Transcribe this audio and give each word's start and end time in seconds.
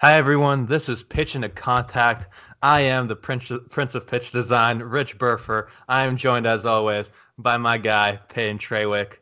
Hi 0.00 0.14
everyone, 0.14 0.66
this 0.66 0.88
is 0.88 1.02
Pitch 1.02 1.34
into 1.34 1.48
Contact. 1.48 2.28
I 2.62 2.82
am 2.82 3.08
the 3.08 3.16
Prince, 3.16 3.50
Prince 3.68 3.96
of 3.96 4.06
Pitch 4.06 4.30
Design, 4.30 4.78
Rich 4.78 5.18
Burfer. 5.18 5.66
I 5.88 6.04
am 6.04 6.16
joined 6.16 6.46
as 6.46 6.64
always 6.64 7.10
by 7.36 7.56
my 7.56 7.78
guy 7.78 8.20
Payne 8.28 8.60
Treywick. 8.60 9.14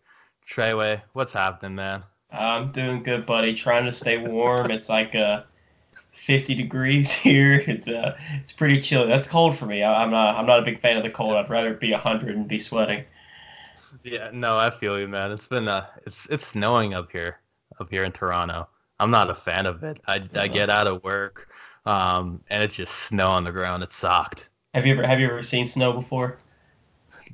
Treyway, 0.46 1.00
what's 1.14 1.32
happening, 1.32 1.76
man? 1.76 2.02
I'm 2.30 2.72
doing 2.72 3.02
good, 3.02 3.24
buddy. 3.24 3.54
Trying 3.54 3.86
to 3.86 3.92
stay 3.92 4.18
warm. 4.18 4.70
It's 4.70 4.90
like 4.90 5.14
uh, 5.14 5.44
50 6.08 6.54
degrees 6.54 7.10
here. 7.22 7.64
It's 7.66 7.88
uh, 7.88 8.18
it's 8.42 8.52
pretty 8.52 8.82
chilly. 8.82 9.08
That's 9.08 9.28
cold 9.28 9.56
for 9.56 9.64
me. 9.64 9.82
I, 9.82 10.02
I'm 10.02 10.10
not 10.10 10.36
I'm 10.36 10.44
not 10.44 10.58
a 10.58 10.62
big 10.62 10.80
fan 10.80 10.98
of 10.98 11.04
the 11.04 11.10
cold. 11.10 11.36
I'd 11.36 11.48
rather 11.48 11.72
be 11.72 11.92
100 11.92 12.36
and 12.36 12.46
be 12.46 12.58
sweating. 12.58 13.04
Yeah, 14.04 14.28
no, 14.30 14.58
I 14.58 14.68
feel 14.68 15.00
you, 15.00 15.08
man. 15.08 15.32
It's 15.32 15.48
been 15.48 15.68
uh, 15.68 15.86
it's 16.04 16.26
it's 16.28 16.46
snowing 16.46 16.92
up 16.92 17.12
here, 17.12 17.38
up 17.80 17.88
here 17.88 18.04
in 18.04 18.12
Toronto. 18.12 18.68
I'm 18.98 19.10
not 19.10 19.30
a 19.30 19.34
fan 19.34 19.66
of 19.66 19.82
it. 19.82 20.00
I, 20.06 20.22
I 20.34 20.48
get 20.48 20.70
out 20.70 20.86
of 20.86 21.04
work, 21.04 21.48
um, 21.84 22.42
and 22.48 22.62
it's 22.62 22.76
just 22.76 22.94
snow 22.94 23.28
on 23.30 23.44
the 23.44 23.52
ground. 23.52 23.82
It 23.82 23.90
sucked. 23.92 24.48
Have 24.74 24.86
you 24.86 24.94
ever 24.94 25.06
have 25.06 25.20
you 25.20 25.26
ever 25.26 25.42
seen 25.42 25.66
snow 25.66 25.92
before? 25.92 26.38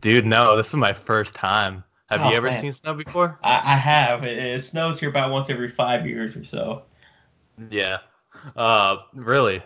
Dude, 0.00 0.26
no, 0.26 0.56
this 0.56 0.68
is 0.68 0.74
my 0.74 0.92
first 0.92 1.34
time. 1.34 1.84
Have 2.08 2.20
Oh, 2.22 2.30
you 2.30 2.36
ever 2.36 2.48
man. 2.48 2.60
seen 2.60 2.72
snow 2.72 2.94
before? 2.94 3.38
I, 3.42 3.60
I 3.64 3.76
have. 3.76 4.24
It, 4.24 4.38
it 4.38 4.62
snows 4.64 4.98
here 5.00 5.08
about 5.08 5.30
once 5.30 5.48
every 5.50 5.68
five 5.68 6.06
years 6.06 6.36
or 6.36 6.44
so. 6.44 6.82
Yeah. 7.70 7.98
Uh, 8.56 8.98
really? 9.14 9.62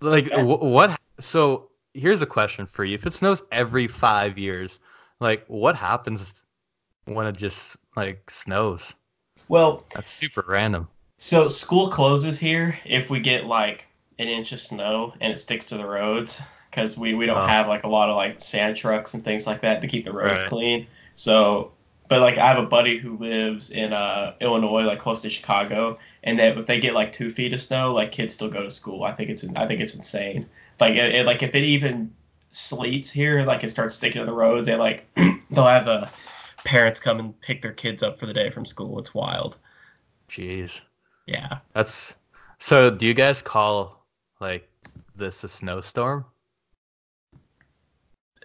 Like, 0.00 0.28
Yeah. 0.28 0.42
wh- 0.42 0.62
what? 0.62 0.98
So 1.20 1.70
here's 1.94 2.22
a 2.22 2.26
question 2.26 2.66
for 2.66 2.84
you. 2.84 2.94
If 2.94 3.06
it 3.06 3.12
snows 3.12 3.42
every 3.52 3.86
five 3.86 4.38
years, 4.38 4.78
like, 5.20 5.44
what 5.48 5.76
happens 5.76 6.44
when 7.04 7.26
it 7.26 7.36
just 7.36 7.76
like 7.96 8.30
snows? 8.30 8.94
Well, 9.48 9.84
That's 9.94 10.10
super 10.10 10.44
random. 10.46 10.88
So 11.18 11.48
school 11.48 11.88
closes 11.90 12.38
here 12.38 12.78
if 12.84 13.10
we 13.10 13.20
get 13.20 13.44
like 13.44 13.84
an 14.18 14.28
inch 14.28 14.52
of 14.52 14.60
snow 14.60 15.12
and 15.20 15.32
it 15.32 15.36
sticks 15.36 15.66
to 15.66 15.76
the 15.76 15.86
roads 15.86 16.40
because 16.70 16.96
we, 16.96 17.14
we 17.14 17.26
don't 17.26 17.38
Oh. 17.38 17.46
have 17.46 17.66
like 17.68 17.84
a 17.84 17.88
lot 17.88 18.08
of 18.08 18.16
like 18.16 18.40
sand 18.40 18.76
trucks 18.76 19.14
and 19.14 19.24
things 19.24 19.46
like 19.46 19.62
that 19.62 19.80
to 19.82 19.86
keep 19.88 20.04
the 20.04 20.12
roads 20.12 20.42
Right. 20.42 20.48
clean. 20.48 20.86
So, 21.14 21.72
but 22.08 22.20
like 22.20 22.38
I 22.38 22.46
have 22.48 22.58
a 22.62 22.66
buddy 22.66 22.98
who 22.98 23.16
lives 23.18 23.70
in 23.70 23.92
uh, 23.92 24.34
Illinois, 24.40 24.84
like 24.84 24.98
close 24.98 25.20
to 25.22 25.28
Chicago, 25.30 25.98
and 26.24 26.38
that 26.38 26.56
if 26.56 26.66
they 26.66 26.80
get 26.80 26.94
like 26.94 27.12
two 27.12 27.30
feet 27.30 27.52
of 27.52 27.60
snow, 27.60 27.92
like 27.92 28.12
kids 28.12 28.34
still 28.34 28.48
go 28.48 28.62
to 28.62 28.70
school. 28.70 29.02
I 29.04 29.12
think 29.12 29.28
it's 29.30 29.46
I 29.56 29.66
think 29.66 29.80
it's 29.80 29.94
insane. 29.94 30.46
Like 30.80 30.92
it, 30.94 31.14
it- 31.14 31.26
like 31.26 31.42
if 31.42 31.54
it 31.54 31.64
even 31.64 32.12
sleets 32.50 33.10
here, 33.10 33.44
like 33.44 33.62
it 33.64 33.68
starts 33.70 33.96
sticking 33.96 34.20
to 34.20 34.26
the 34.26 34.32
roads, 34.32 34.66
they 34.66 34.76
like 34.76 35.06
they'll 35.50 35.66
have 35.66 35.88
uh, 35.88 36.06
parents 36.64 36.98
come 37.00 37.18
and 37.18 37.38
pick 37.40 37.60
their 37.62 37.72
kids 37.72 38.02
up 38.02 38.18
for 38.18 38.26
the 38.26 38.32
day 38.34 38.50
from 38.50 38.64
school. 38.64 38.98
It's 38.98 39.14
wild. 39.14 39.58
Jeez. 40.30 40.80
Yeah. 41.28 41.58
That's 41.74 42.14
so. 42.58 42.90
Do 42.90 43.06
you 43.06 43.12
guys 43.12 43.42
call 43.42 44.02
like 44.40 44.66
this 45.14 45.44
a 45.44 45.48
snowstorm? 45.48 46.24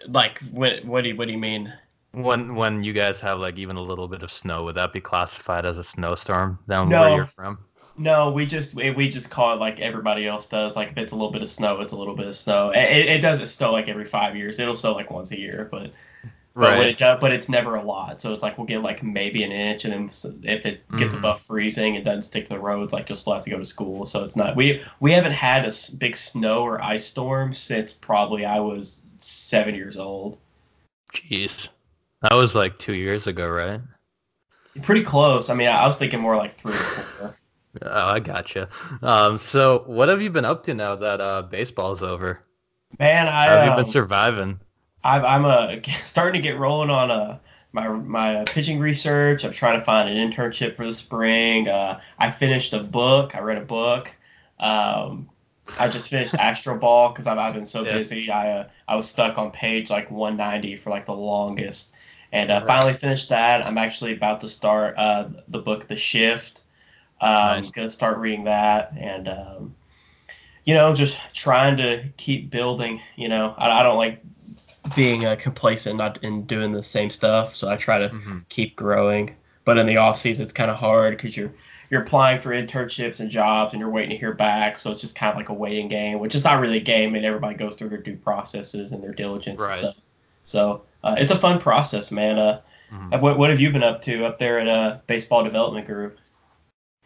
Like 0.06 0.38
what 0.52 0.84
what 0.84 1.02
do 1.02 1.10
you, 1.10 1.16
what 1.16 1.26
do 1.28 1.32
you 1.32 1.40
mean? 1.40 1.72
When 2.12 2.54
when 2.54 2.84
you 2.84 2.92
guys 2.92 3.20
have 3.20 3.38
like 3.38 3.56
even 3.56 3.76
a 3.76 3.80
little 3.82 4.06
bit 4.06 4.22
of 4.22 4.30
snow, 4.30 4.64
would 4.64 4.74
that 4.74 4.92
be 4.92 5.00
classified 5.00 5.64
as 5.64 5.78
a 5.78 5.84
snowstorm 5.84 6.58
down 6.68 6.90
No. 6.90 7.00
where 7.00 7.16
you're 7.16 7.26
from? 7.26 7.58
No, 7.96 8.30
we 8.30 8.44
just 8.44 8.74
we, 8.74 8.90
we 8.90 9.08
just 9.08 9.30
call 9.30 9.54
it 9.54 9.60
like 9.60 9.80
everybody 9.80 10.26
else 10.26 10.46
does. 10.46 10.76
Like 10.76 10.90
if 10.90 10.98
it's 10.98 11.12
a 11.12 11.16
little 11.16 11.32
bit 11.32 11.42
of 11.42 11.48
snow, 11.48 11.80
it's 11.80 11.92
a 11.92 11.96
little 11.96 12.14
bit 12.14 12.26
of 12.26 12.36
snow. 12.36 12.70
It, 12.70 12.82
it, 12.82 13.06
it 13.06 13.20
doesn't 13.22 13.46
snow 13.46 13.72
like 13.72 13.88
every 13.88 14.04
five 14.04 14.36
years. 14.36 14.58
It'll 14.58 14.76
snow 14.76 14.92
like 14.92 15.10
once 15.10 15.30
a 15.30 15.38
year, 15.38 15.68
but 15.70 15.94
but 16.54 16.86
it 16.86 16.98
does, 16.98 17.18
but 17.20 17.32
it's 17.32 17.48
never 17.48 17.76
a 17.76 17.82
lot. 17.82 18.20
So 18.22 18.32
it's 18.32 18.42
like 18.42 18.58
we'll 18.58 18.66
get 18.66 18.82
like 18.82 19.02
maybe 19.02 19.42
an 19.42 19.52
inch, 19.52 19.84
and 19.84 19.92
then 19.92 20.10
if 20.44 20.66
it 20.66 20.96
gets 20.96 21.14
Mhm. 21.14 21.18
above 21.18 21.40
freezing 21.40 21.96
and 21.96 22.04
doesn't 22.04 22.22
stick 22.22 22.44
to 22.44 22.50
the 22.54 22.60
roads, 22.60 22.92
like 22.92 23.08
you'll 23.08 23.16
still 23.18 23.34
have 23.34 23.44
to 23.44 23.50
go 23.50 23.58
to 23.58 23.64
school. 23.64 24.06
So 24.06 24.24
it's 24.24 24.36
not 24.36 24.56
we 24.56 24.82
we 25.00 25.12
haven't 25.12 25.32
had 25.32 25.64
a 25.66 25.72
big 25.98 26.16
snow 26.16 26.62
or 26.62 26.82
ice 26.82 27.04
storm 27.04 27.54
since 27.54 27.92
probably 27.92 28.44
I 28.44 28.60
was 28.60 29.02
seven 29.18 29.74
years 29.74 29.96
old. 29.96 30.38
Jeez. 31.14 31.68
That 32.22 32.34
was 32.34 32.54
like 32.54 32.78
two 32.78 32.94
years 32.94 33.26
ago, 33.26 33.48
right? 33.48 33.80
Pretty 34.82 35.02
close. 35.02 35.50
I 35.50 35.54
mean, 35.54 35.68
I, 35.68 35.82
I 35.82 35.86
was 35.86 35.98
thinking 35.98 36.20
more 36.20 36.36
like 36.36 36.52
three 36.52 36.72
or 36.74 36.76
four. 36.76 37.36
Oh, 37.82 38.06
I 38.06 38.20
gotcha. 38.20 38.68
Um, 39.02 39.36
so 39.36 39.82
what 39.86 40.08
have 40.08 40.22
you 40.22 40.30
been 40.30 40.44
up 40.44 40.62
to 40.64 40.74
now 40.74 40.94
that 40.94 41.20
uh 41.20 41.42
baseball's 41.42 42.02
over? 42.04 42.38
Man, 42.98 43.26
I 43.28 43.46
How 43.46 43.52
have 43.52 43.64
you 43.64 43.70
um, 43.70 43.76
been 43.76 43.84
surviving? 43.86 44.60
I've, 45.04 45.24
I'm 45.24 45.46
uh, 45.46 45.76
starting 46.02 46.42
to 46.42 46.48
get 46.48 46.58
rolling 46.58 46.90
on 46.90 47.10
uh, 47.12 47.40
my 47.72 47.88
my 47.88 48.46
pitching 48.46 48.80
research. 48.80 49.44
I'm 49.44 49.52
trying 49.52 49.78
to 49.78 49.84
find 49.84 50.08
an 50.08 50.16
internship 50.32 50.76
for 50.76 50.86
the 50.86 50.94
spring. 50.94 51.68
Uh, 51.68 52.00
I 52.18 52.30
finished 52.32 52.72
a 52.74 52.80
book. 52.82 53.36
I 53.36 53.40
read 53.40 53.58
a 53.58 53.62
book. 53.66 54.12
Um, 54.60 55.30
I 55.78 55.88
just 55.88 56.10
finished 56.10 56.34
Astroball 56.38 57.12
because 57.12 57.26
I've, 57.28 57.38
I've 57.38 57.54
been 57.54 57.66
so 57.66 57.84
Yeah. 57.84 57.92
busy. 57.92 58.30
I 58.30 58.52
uh, 58.60 58.68
I 58.88 58.96
was 58.96 59.08
stuck 59.10 59.38
on 59.38 59.52
page 59.52 59.90
like 59.90 60.10
190 60.10 60.76
for 60.76 60.90
like 60.90 61.06
the 61.06 61.14
longest, 61.16 61.94
and 62.32 62.50
uh, 62.50 62.60
Right. 62.60 62.66
finally 62.66 62.94
finished 62.94 63.30
that. 63.30 63.66
I'm 63.66 63.78
actually 63.78 64.14
about 64.14 64.40
to 64.42 64.48
start 64.48 64.96
uh, 64.98 65.30
the 65.48 65.60
book 65.60 65.88
The 65.88 65.96
Shift. 65.96 66.62
Um, 67.20 67.30
I'm 67.30 67.62
Nice. 67.62 67.70
gonna 67.70 67.88
start 67.90 68.18
reading 68.18 68.44
that 68.44 68.92
and. 68.98 69.28
Um, 69.28 69.76
you 70.64 70.74
know, 70.74 70.94
just 70.94 71.20
trying 71.34 71.76
to 71.78 72.08
keep 72.16 72.50
building. 72.50 73.00
You 73.16 73.28
know, 73.28 73.54
I, 73.58 73.80
I 73.80 73.82
don't 73.82 73.96
like 73.98 74.22
being 74.96 75.24
uh, 75.24 75.36
complacent 75.36 75.96
not 75.96 76.22
in 76.22 76.44
doing 76.46 76.70
the 76.70 76.82
same 76.82 77.10
stuff 77.10 77.54
so 77.54 77.68
i 77.68 77.76
try 77.76 77.98
to 77.98 78.08
Mhm. 78.10 78.44
keep 78.48 78.76
growing 78.76 79.34
but 79.64 79.78
in 79.78 79.86
the 79.86 79.96
off 79.96 80.18
season 80.18 80.44
it's 80.44 80.52
kind 80.52 80.70
of 80.70 80.76
hard 80.76 81.16
because 81.16 81.36
you're 81.36 81.52
you're 81.90 82.02
applying 82.02 82.40
for 82.40 82.50
internships 82.50 83.20
and 83.20 83.30
jobs 83.30 83.72
and 83.72 83.80
you're 83.80 83.90
waiting 83.90 84.10
to 84.10 84.16
hear 84.16 84.34
back 84.34 84.78
so 84.78 84.90
it's 84.90 85.00
just 85.00 85.16
kind 85.16 85.30
of 85.30 85.36
like 85.36 85.48
a 85.48 85.54
waiting 85.54 85.88
game 85.88 86.18
which 86.18 86.34
is 86.34 86.44
not 86.44 86.60
really 86.60 86.78
a 86.78 86.82
game 86.82 87.14
and 87.14 87.24
everybody 87.24 87.54
goes 87.54 87.76
through 87.76 87.88
their 87.88 88.02
due 88.02 88.16
processes 88.16 88.92
and 88.92 89.02
their 89.02 89.14
diligence 89.14 89.60
Right. 89.60 89.82
and 89.82 89.92
stuff 89.94 90.04
so 90.42 90.82
uh, 91.02 91.14
it's 91.18 91.32
a 91.32 91.38
fun 91.38 91.58
process 91.58 92.10
man 92.10 92.38
uh, 92.38 92.60
Mhm. 92.92 93.20
what, 93.20 93.38
what 93.38 93.50
have 93.50 93.60
you 93.60 93.70
been 93.72 93.82
up 93.82 94.02
to 94.02 94.24
up 94.24 94.38
there 94.38 94.60
at 94.60 94.68
uh, 94.68 94.98
baseball 95.06 95.42
development 95.44 95.86
group 95.86 96.18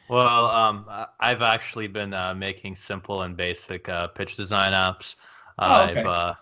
Well, 0.09 0.47
um, 0.47 0.87
I've 1.21 1.43
actually 1.43 1.87
been 1.87 2.15
uh, 2.15 2.35
making 2.35 2.77
simple 2.77 3.23
and 3.23 3.37
basic 3.37 3.89
uh, 3.91 4.09
pitch 4.09 4.37
design 4.37 4.73
apps. 4.73 5.17
Oh, 5.59 5.83
okay. 5.83 6.01
I've 6.01 6.07
uh, 6.07 6.35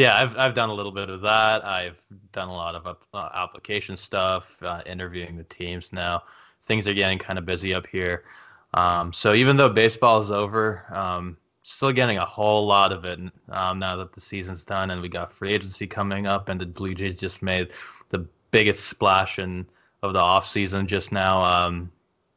yeah, 0.00 0.16
I've 0.16 0.36
I've 0.38 0.54
done 0.54 0.70
a 0.70 0.74
little 0.74 0.92
bit 0.92 1.10
of 1.10 1.20
that. 1.20 1.62
I've 1.64 1.98
done 2.32 2.48
a 2.48 2.54
lot 2.54 2.74
of 2.74 2.86
up- 2.86 3.04
uh, 3.12 3.28
application 3.34 3.96
stuff, 3.98 4.44
uh, 4.62 4.80
interviewing 4.86 5.36
the 5.36 5.44
teams 5.44 5.92
now. 5.92 6.22
Things 6.62 6.88
are 6.88 6.94
getting 6.94 7.18
kind 7.18 7.38
of 7.38 7.44
busy 7.44 7.74
up 7.74 7.86
here. 7.86 8.24
Um, 8.72 9.12
so 9.12 9.34
even 9.34 9.56
though 9.58 9.68
baseball 9.68 10.20
is 10.20 10.30
over, 10.30 10.84
um, 10.94 11.36
still 11.62 11.92
getting 11.92 12.16
a 12.18 12.24
whole 12.24 12.66
lot 12.66 12.92
of 12.92 13.04
it 13.04 13.18
um, 13.50 13.78
now 13.78 13.96
that 13.96 14.12
the 14.14 14.20
season's 14.20 14.64
done 14.64 14.90
and 14.90 15.02
we 15.02 15.08
got 15.08 15.32
free 15.32 15.52
agency 15.52 15.86
coming 15.86 16.26
up 16.26 16.48
and 16.48 16.58
the 16.60 16.66
Blue 16.66 16.94
Jays 16.94 17.14
just 17.16 17.42
made 17.42 17.72
the 18.08 18.26
biggest 18.52 18.86
splash 18.86 19.38
in 19.38 19.66
of 20.02 20.12
the 20.14 20.18
offseason 20.18 20.86
just 20.86 21.12
now 21.12 21.42
um, 21.42 21.90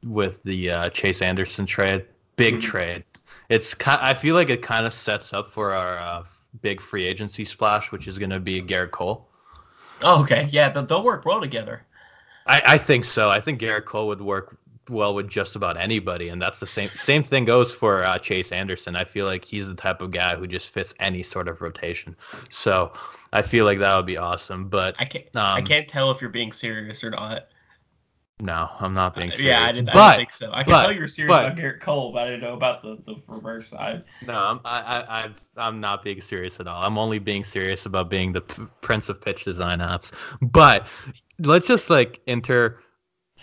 with 0.03 0.43
the 0.43 0.69
uh, 0.69 0.89
Chase 0.89 1.21
Anderson 1.21 1.65
trade. 1.65 2.03
Big 2.35 2.55
Mhm. 2.55 2.61
trade. 2.61 3.03
It's 3.49 3.73
ki- 3.73 3.91
I 4.09 4.13
feel 4.15 4.35
like 4.35 4.49
it 4.49 4.61
kind 4.61 4.85
of 4.85 4.93
sets 4.93 5.31
up 5.33 5.47
for 5.51 5.73
our 5.73 5.97
uh, 5.97 6.23
big 6.61 6.81
free 6.81 7.05
agency 7.05 7.45
splash, 7.45 7.91
which 7.91 8.07
is 8.07 8.19
going 8.19 8.29
to 8.29 8.39
be 8.39 8.61
Gerrit 8.61 8.91
Cole. 8.91 9.27
oh 10.03 10.21
okay 10.21 10.47
yeah 10.51 10.69
they'll, 10.69 10.85
they'll 10.85 11.03
work 11.03 11.25
well 11.25 11.41
together 11.41 11.85
I, 12.45 12.61
I 12.65 12.77
think 12.77 13.05
so. 13.05 13.29
I 13.29 13.39
think 13.39 13.61
Gerrit 13.61 13.85
Cole 13.85 14.07
would 14.07 14.21
work 14.21 14.57
well 14.89 15.15
with 15.15 15.29
just 15.29 15.55
about 15.55 15.77
anybody, 15.77 16.27
and 16.27 16.41
that's 16.41 16.59
the 16.59 16.65
same 16.67 16.89
same 16.89 17.23
thing 17.23 17.45
goes 17.45 17.73
for 17.73 18.03
uh, 18.03 18.17
Chase 18.19 18.51
Anderson. 18.51 18.95
I 18.97 19.05
feel 19.05 19.25
like 19.25 19.45
he's 19.45 19.67
the 19.67 19.75
type 19.75 20.01
of 20.01 20.11
guy 20.11 20.35
who 20.35 20.45
just 20.45 20.69
fits 20.69 20.93
any 20.99 21.23
sort 21.23 21.47
of 21.47 21.61
rotation. 21.61 22.15
So 22.49 22.91
I 23.31 23.43
feel 23.43 23.63
like 23.63 23.79
that 23.79 23.95
would 23.95 24.05
be 24.05 24.17
awesome. 24.17 24.67
But 24.67 24.95
i 24.99 25.05
can't 25.05 25.25
um, 25.35 25.55
i 25.55 25.61
can't 25.61 25.87
tell 25.87 26.11
if 26.11 26.19
you're 26.19 26.29
being 26.29 26.51
serious 26.51 27.01
or 27.03 27.11
not 27.11 27.47
no, 28.39 28.69
I'm 28.79 28.93
not 28.93 29.15
being 29.15 29.31
serious. 29.31 29.47
Yeah, 29.47 29.63
I 29.63 29.71
didn't, 29.71 29.89
I 29.89 30.09
didn't 30.09 30.17
think 30.17 30.31
so. 30.31 30.49
I 30.51 30.63
can 30.63 30.71
but- 30.73 30.81
tell 30.83 30.91
you 30.91 31.01
were 31.01 31.07
serious 31.07 31.29
but- 31.33 31.45
about 31.45 31.57
Gerrit 31.57 31.79
Cole, 31.79 32.11
but 32.11 32.27
I 32.27 32.31
didn't 32.31 32.41
know 32.41 32.53
about 32.55 32.81
the, 32.81 32.97
the 33.05 33.15
reverse 33.27 33.67
side. 33.67 34.03
No, 34.25 34.33
I'm, 34.33 34.59
I, 34.65 34.79
I, 34.79 35.29
I'm 35.57 35.79
not 35.79 36.03
being 36.03 36.19
serious 36.19 36.59
at 36.59 36.67
all. 36.67 36.83
I'm 36.83 36.97
only 36.97 37.19
being 37.19 37.43
serious 37.43 37.85
about 37.85 38.09
being 38.09 38.33
the 38.33 38.41
p- 38.41 38.63
prince 38.81 39.07
of 39.09 39.21
pitch 39.21 39.43
design 39.45 39.79
apps. 39.79 40.11
But 40.41 40.87
let's 41.39 41.67
just 41.67 41.89
like 41.89 42.21
enter 42.27 42.79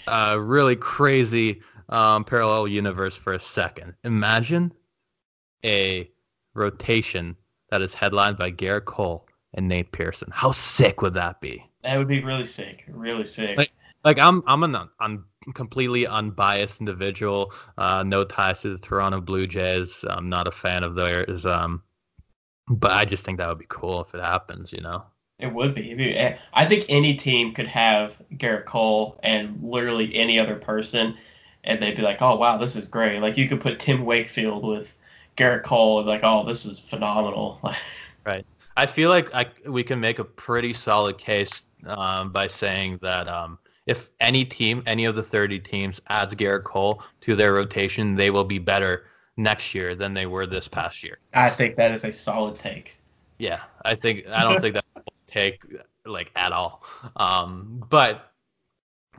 a 0.06 0.38
really 0.40 0.76
crazy 0.76 1.60
um, 1.88 2.24
parallel 2.24 2.68
universe 2.68 3.16
for 3.16 3.32
a 3.32 3.40
second. 3.40 3.94
Imagine 4.04 4.72
a 5.64 6.10
rotation 6.54 7.36
that 7.70 7.82
is 7.82 7.94
headlined 7.94 8.36
by 8.38 8.50
Gerrit 8.50 8.84
Cole 8.84 9.26
and 9.54 9.68
Nate 9.68 9.92
Pearson. 9.92 10.30
How 10.32 10.50
sick 10.50 11.02
would 11.02 11.14
that 11.14 11.40
be? 11.40 11.64
That 11.82 11.98
would 11.98 12.08
be 12.08 12.22
really 12.22 12.44
sick, 12.44 12.84
really 12.88 13.24
sick. 13.24 13.56
Like- 13.56 13.70
Like 14.04 14.18
I'm, 14.18 14.42
I'm 14.46 14.62
an 14.62 14.76
un, 15.00 15.24
completely 15.54 16.06
unbiased 16.06 16.80
individual. 16.80 17.52
Uh, 17.76 18.02
no 18.02 18.24
ties 18.24 18.62
to 18.62 18.70
the 18.70 18.78
Toronto 18.78 19.20
Blue 19.20 19.46
Jays. 19.46 20.04
I'm 20.08 20.28
not 20.28 20.46
a 20.46 20.50
fan 20.50 20.82
of 20.82 20.94
theirs. 20.94 21.44
Um, 21.44 21.82
but 22.68 22.92
I 22.92 23.04
just 23.04 23.24
think 23.24 23.38
that 23.38 23.48
would 23.48 23.58
be 23.58 23.66
cool 23.68 24.00
if 24.00 24.14
it 24.14 24.22
happens. 24.22 24.72
You 24.72 24.80
know. 24.80 25.04
It 25.40 25.52
would 25.52 25.74
be. 25.74 26.14
Eh, 26.16 26.36
I 26.52 26.64
think 26.66 26.86
any 26.88 27.14
team 27.14 27.54
could 27.54 27.66
have 27.66 28.20
Gerrit 28.34 28.66
Cole 28.66 29.18
and 29.22 29.58
literally 29.62 30.14
any 30.14 30.38
other 30.38 30.56
person, 30.56 31.16
and 31.64 31.82
they'd 31.82 31.96
be 31.96 32.02
like, 32.02 32.20
oh 32.20 32.36
wow, 32.36 32.58
this 32.58 32.76
is 32.76 32.86
great. 32.86 33.20
Like 33.20 33.36
you 33.36 33.48
could 33.48 33.60
put 33.60 33.80
Tim 33.80 34.04
Wakefield 34.04 34.64
with 34.64 34.94
Gerrit 35.36 35.62
Cole 35.62 35.98
and 35.98 36.06
be 36.06 36.10
like, 36.10 36.20
oh, 36.24 36.44
this 36.44 36.66
is 36.66 36.78
phenomenal. 36.78 37.58
right. 38.26 38.44
I 38.76 38.86
feel 38.86 39.10
like 39.10 39.34
I, 39.34 39.46
we 39.66 39.82
can 39.82 39.98
make 39.98 40.18
a 40.18 40.24
pretty 40.24 40.74
solid 40.74 41.18
case 41.18 41.62
um, 41.86 42.30
by 42.30 42.46
saying 42.46 42.98
that 43.02 43.26
um, 43.26 43.58
if 43.90 44.08
any 44.20 44.44
team, 44.44 44.84
any 44.86 45.04
of 45.04 45.16
the 45.16 45.22
30 45.22 45.58
teams, 45.58 46.00
adds 46.08 46.32
Gerrit 46.34 46.62
Cole 46.62 47.02
to 47.22 47.34
their 47.34 47.52
rotation, 47.52 48.14
they 48.14 48.30
will 48.30 48.44
be 48.44 48.60
better 48.60 49.06
next 49.36 49.74
year 49.74 49.96
than 49.96 50.14
they 50.14 50.26
were 50.26 50.46
this 50.46 50.68
past 50.68 51.02
year. 51.02 51.18
I 51.34 51.50
think 51.50 51.74
that 51.74 51.90
is 51.90 52.04
a 52.04 52.12
solid 52.12 52.54
take. 52.54 52.96
Yeah, 53.38 53.62
I 53.84 53.96
think 53.96 54.28
I 54.28 54.44
don't 54.44 54.60
think 54.60 54.74
that 54.74 54.84
take 55.26 55.60
like 56.06 56.30
at 56.36 56.52
all. 56.52 56.84
Um, 57.16 57.84
but 57.88 58.32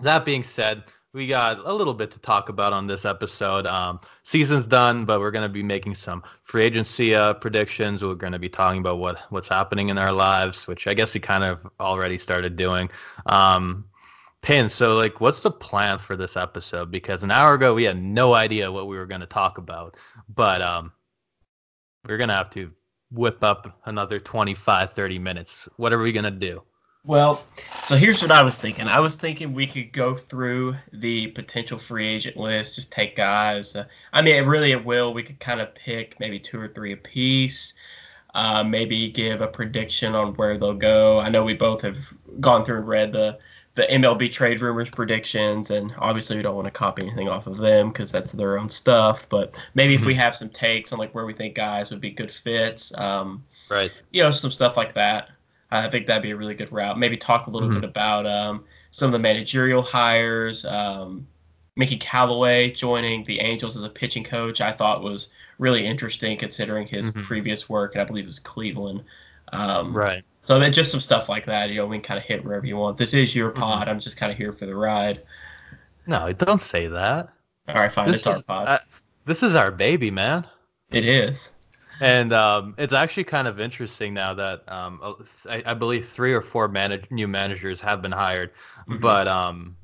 that 0.01 0.23
being 0.23 0.43
said, 0.43 0.83
we 1.11 1.27
got 1.27 1.57
a 1.65 1.73
little 1.73 1.93
bit 1.93 2.11
to 2.11 2.19
talk 2.19 2.47
about 2.47 2.71
on 2.71 2.87
this 2.87 3.03
episode. 3.03 3.67
Um, 3.67 3.99
season's 4.23 4.67
done, 4.67 5.03
but 5.03 5.19
we're 5.19 5.31
going 5.31 5.47
to 5.47 5.53
be 5.53 5.63
making 5.63 5.95
some 5.95 6.23
free 6.43 6.63
agency 6.63 7.13
uh, 7.13 7.33
predictions. 7.33 8.03
We're 8.03 8.15
going 8.15 8.31
to 8.31 8.39
be 8.39 8.47
talking 8.47 8.79
about 8.79 8.99
what 8.99 9.19
what's 9.31 9.49
happening 9.49 9.89
in 9.89 9.97
our 9.97 10.13
lives, 10.13 10.65
which 10.65 10.87
I 10.87 10.93
guess 10.93 11.13
we 11.13 11.19
kind 11.19 11.43
of 11.43 11.67
already 11.81 12.17
started 12.17 12.55
doing. 12.55 12.89
Um, 13.25 13.85
Pin, 14.41 14.69
so 14.69 14.95
like, 14.95 15.21
what's 15.21 15.41
the 15.41 15.51
plan 15.51 15.99
for 15.99 16.17
this 16.17 16.35
episode? 16.35 16.89
Because 16.89 17.21
an 17.23 17.31
hour 17.31 17.53
ago 17.53 17.75
we 17.75 17.83
had 17.83 18.01
no 18.01 18.33
idea 18.33 18.71
what 18.71 18.87
we 18.87 18.97
were 18.97 19.05
going 19.05 19.21
to 19.21 19.27
talk 19.27 19.59
about, 19.59 19.97
but 20.27 20.61
um, 20.61 20.91
we're 22.07 22.17
to 22.29 22.35
have 22.35 22.49
to 22.51 22.71
whip 23.11 23.43
up 23.43 23.79
another 23.85 24.19
25, 24.19 24.93
30 24.93 25.19
minutes. 25.19 25.69
What 25.77 25.93
are 25.93 25.99
we 25.99 26.11
to 26.23 26.31
do? 26.31 26.63
Well, 27.03 27.43
so 27.83 27.95
here's 27.95 28.21
what 28.21 28.31
I 28.31 28.43
was 28.43 28.55
thinking. 28.55 28.87
I 28.87 28.99
was 28.99 29.15
thinking 29.15 29.53
we 29.53 29.65
could 29.65 29.91
go 29.91 30.15
through 30.15 30.75
the 30.93 31.27
potential 31.27 31.79
free 31.79 32.05
agent 32.05 32.37
list, 32.37 32.75
just 32.75 32.91
take 32.91 33.15
guys. 33.15 33.75
Uh, 33.75 33.85
I 34.13 34.21
mean, 34.21 34.45
really, 34.45 34.71
it 34.71 34.85
will. 34.85 35.11
We 35.11 35.23
could 35.23 35.39
kind 35.39 35.61
of 35.61 35.73
pick 35.73 36.19
maybe 36.19 36.39
two 36.39 36.59
or 36.59 36.67
three 36.67 36.91
a 36.91 36.97
piece. 36.97 37.73
Uh, 38.35 38.63
maybe 38.63 39.09
give 39.09 39.41
a 39.41 39.47
prediction 39.47 40.13
on 40.13 40.35
where 40.35 40.57
they'll 40.57 40.73
go. 40.73 41.19
I 41.19 41.29
know 41.29 41.43
we 41.43 41.55
both 41.55 41.81
have 41.81 41.97
gone 42.39 42.63
through 42.63 42.77
and 42.77 42.87
read 42.87 43.11
the 43.11 43.39
the 43.75 43.83
MLB 43.83 44.31
trade 44.31 44.61
rumors 44.61 44.89
predictions, 44.89 45.71
and 45.71 45.93
obviously 45.97 46.35
we 46.35 46.41
don't 46.41 46.55
want 46.55 46.65
to 46.65 46.71
copy 46.71 47.03
anything 47.03 47.29
off 47.29 47.47
of 47.47 47.57
them 47.57 47.89
because 47.89 48.11
that's 48.11 48.33
their 48.33 48.59
own 48.59 48.67
stuff. 48.67 49.27
But 49.29 49.63
maybe 49.75 49.95
if 49.95 50.05
we 50.05 50.13
mm-hmm. 50.13 50.21
have 50.21 50.35
some 50.35 50.49
takes 50.49 50.91
on 50.91 50.99
like 50.99 51.15
where 51.15 51.25
we 51.25 51.33
think 51.33 51.55
guys 51.55 51.89
would 51.89 52.01
be 52.01 52.11
good 52.11 52.31
fits, 52.31 52.97
um, 52.97 53.43
right? 53.69 53.91
You 54.11 54.23
know, 54.23 54.31
some 54.31 54.51
stuff 54.51 54.75
like 54.75 54.93
that. 54.93 55.29
I 55.71 55.87
think 55.87 56.05
that'd 56.05 56.21
be 56.21 56.31
a 56.31 56.35
really 56.35 56.53
good 56.53 56.71
route. 56.71 56.99
Maybe 56.99 57.15
talk 57.15 57.47
a 57.47 57.49
little 57.49 57.69
mm-hmm. 57.69 57.79
bit 57.79 57.89
about 57.89 58.27
um, 58.27 58.65
some 58.89 59.07
of 59.07 59.13
the 59.13 59.19
managerial 59.19 59.81
hires. 59.81 60.65
Um, 60.65 61.27
Mickey 61.77 61.97
Callaway 61.97 62.71
joining 62.71 63.23
the 63.23 63.39
Angels 63.39 63.77
as 63.77 63.83
a 63.83 63.89
pitching 63.89 64.25
coach, 64.25 64.59
I 64.59 64.73
thought 64.73 65.01
was 65.01 65.29
really 65.57 65.85
interesting 65.85 66.37
considering 66.37 66.87
his 66.87 67.09
mm-hmm. 67.09 67.21
previous 67.21 67.69
work, 67.69 67.93
and 67.93 68.01
I 68.01 68.05
believe 68.05 68.25
it 68.25 68.27
was 68.27 68.39
Cleveland. 68.39 69.03
Um, 69.51 69.95
right. 69.95 70.23
So 70.43 70.69
just 70.69 70.91
some 70.91 71.01
stuff 71.01 71.29
like 71.29 71.45
that. 71.45 71.69
You 71.69 71.77
know, 71.77 71.87
we 71.87 71.97
can 71.97 72.03
kind 72.03 72.17
of 72.17 72.23
hit 72.25 72.43
wherever 72.43 72.65
you 72.65 72.77
want. 72.77 72.97
This 72.97 73.13
is 73.13 73.35
your 73.35 73.51
mm-hmm. 73.51 73.61
pod. 73.61 73.87
I'm 73.87 73.99
just 73.99 74.17
kind 74.17 74.31
of 74.31 74.37
here 74.37 74.51
for 74.51 74.65
the 74.65 74.75
ride. 74.75 75.21
No, 76.07 76.31
don't 76.33 76.61
say 76.61 76.87
that. 76.87 77.29
All 77.67 77.75
right, 77.75 77.91
fine. 77.91 78.09
This 78.09 78.25
it's 78.25 78.37
is, 78.37 78.43
our 78.49 78.65
pod. 78.65 78.67
Uh, 78.67 78.79
this 79.25 79.43
is 79.43 79.55
our 79.55 79.71
baby, 79.71 80.09
man. 80.09 80.47
It 80.89 81.05
is. 81.05 81.51
And 82.01 82.33
um, 82.33 82.73
it's 82.79 82.93
actually 82.93 83.25
kind 83.25 83.47
of 83.47 83.59
interesting 83.59 84.15
now 84.15 84.33
that 84.33 84.63
um, 84.71 84.99
I, 85.47 85.61
I, 85.67 85.73
believe 85.75 86.05
three 86.05 86.33
or 86.33 86.41
four 86.41 86.67
manage, 86.67 87.09
new 87.11 87.27
managers 87.27 87.79
have 87.81 88.01
been 88.01 88.11
hired. 88.11 88.51
Mm-hmm. 88.89 88.97
But 88.97 89.27
um, 89.27 89.77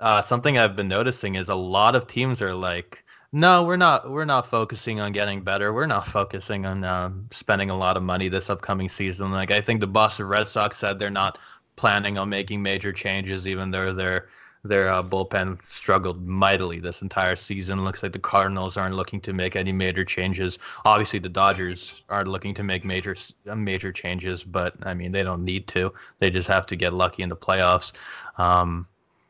uh, 0.00 0.22
something 0.22 0.58
I've 0.58 0.74
been 0.74 0.88
noticing 0.88 1.36
is 1.36 1.48
a 1.48 1.54
lot 1.54 1.94
of 1.94 2.08
teams 2.08 2.42
are 2.42 2.52
like, 2.52 3.04
no, 3.36 3.64
we're 3.64 3.76
not. 3.76 4.10
We're 4.10 4.24
not 4.24 4.46
focusing 4.46 4.98
on 4.98 5.12
getting 5.12 5.42
better. 5.42 5.70
We're 5.74 5.84
not 5.84 6.06
focusing 6.06 6.64
on 6.64 6.84
um, 6.84 7.28
spending 7.30 7.68
a 7.68 7.76
lot 7.76 7.98
of 7.98 8.02
money 8.02 8.30
this 8.30 8.48
upcoming 8.48 8.88
season. 8.88 9.30
Like 9.30 9.50
I 9.50 9.60
think 9.60 9.80
the 9.80 9.86
Boston 9.86 10.24
Red 10.24 10.48
Sox 10.48 10.78
said 10.78 10.98
they're 10.98 11.10
not 11.10 11.38
planning 11.76 12.16
on 12.16 12.30
making 12.30 12.62
major 12.62 12.94
changes, 12.94 13.46
even 13.46 13.70
though 13.70 13.92
they're 13.92 14.28
their 14.64 14.88
uh, 14.90 15.02
bullpen 15.02 15.58
struggled 15.68 16.26
mightily 16.26 16.80
this 16.80 17.02
entire 17.02 17.36
season. 17.36 17.84
Looks 17.84 18.02
like 18.02 18.14
the 18.14 18.18
Cardinals 18.18 18.78
aren't 18.78 18.94
looking 18.94 19.20
to 19.20 19.34
make 19.34 19.54
any 19.54 19.70
major 19.70 20.02
changes. 20.02 20.58
Obviously, 20.86 21.18
the 21.18 21.28
Dodgers 21.28 22.04
aren't 22.08 22.28
looking 22.28 22.54
to 22.54 22.62
make 22.62 22.86
major 22.86 23.14
uh, 23.46 23.54
major 23.54 23.92
changes, 23.92 24.44
but 24.44 24.74
I 24.86 24.94
mean 24.94 25.12
they 25.12 25.22
don't 25.22 25.44
need 25.44 25.68
to. 25.68 25.92
They 26.20 26.30
just 26.30 26.48
have 26.48 26.64
to 26.68 26.76
get 26.76 26.94
lucky 26.94 27.22
in 27.22 27.28
the 27.28 27.36
playoffs. 27.36 27.92
Um, 28.38 28.86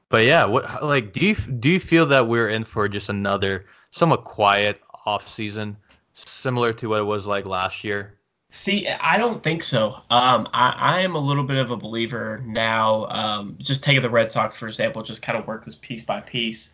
but 0.09 0.25
yeah, 0.25 0.45
what 0.45 0.85
like 0.85 1.13
do 1.13 1.27
you 1.27 1.35
do 1.35 1.69
you 1.69 1.81
feel 1.81 2.07
that 2.07 2.29
we're 2.29 2.49
in 2.49 2.63
for 2.63 2.89
just 2.89 3.09
another 3.09 3.67
somewhat 3.97 4.25
quiet 4.25 4.81
off 5.07 5.27
season, 5.27 5.77
similar 6.13 6.73
to 6.75 6.89
what 6.91 7.01
it 7.01 7.05
was 7.05 7.27
like 7.27 7.47
last 7.47 7.83
year? 7.83 8.13
See, 8.51 8.87
I 8.89 9.17
don't 9.17 9.43
think 9.43 9.63
so. 9.63 9.95
Um, 10.11 10.49
I, 10.53 10.75
I, 10.77 11.01
am 11.01 11.15
a 11.15 11.19
little 11.19 11.43
bit 11.43 11.57
of 11.57 11.71
a 11.71 11.77
believer 11.77 12.43
now. 12.47 13.07
Um, 13.07 13.57
just 13.59 13.83
taking 13.83 14.03
the 14.03 14.11
Red 14.11 14.31
Sox 14.31 14.57
for 14.57 14.69
example, 14.69 15.03
just 15.03 15.23
kind 15.23 15.39
of 15.39 15.47
work 15.47 15.65
this 15.65 15.75
piece 15.75 16.05
by 16.05 16.21
piece. 16.21 16.73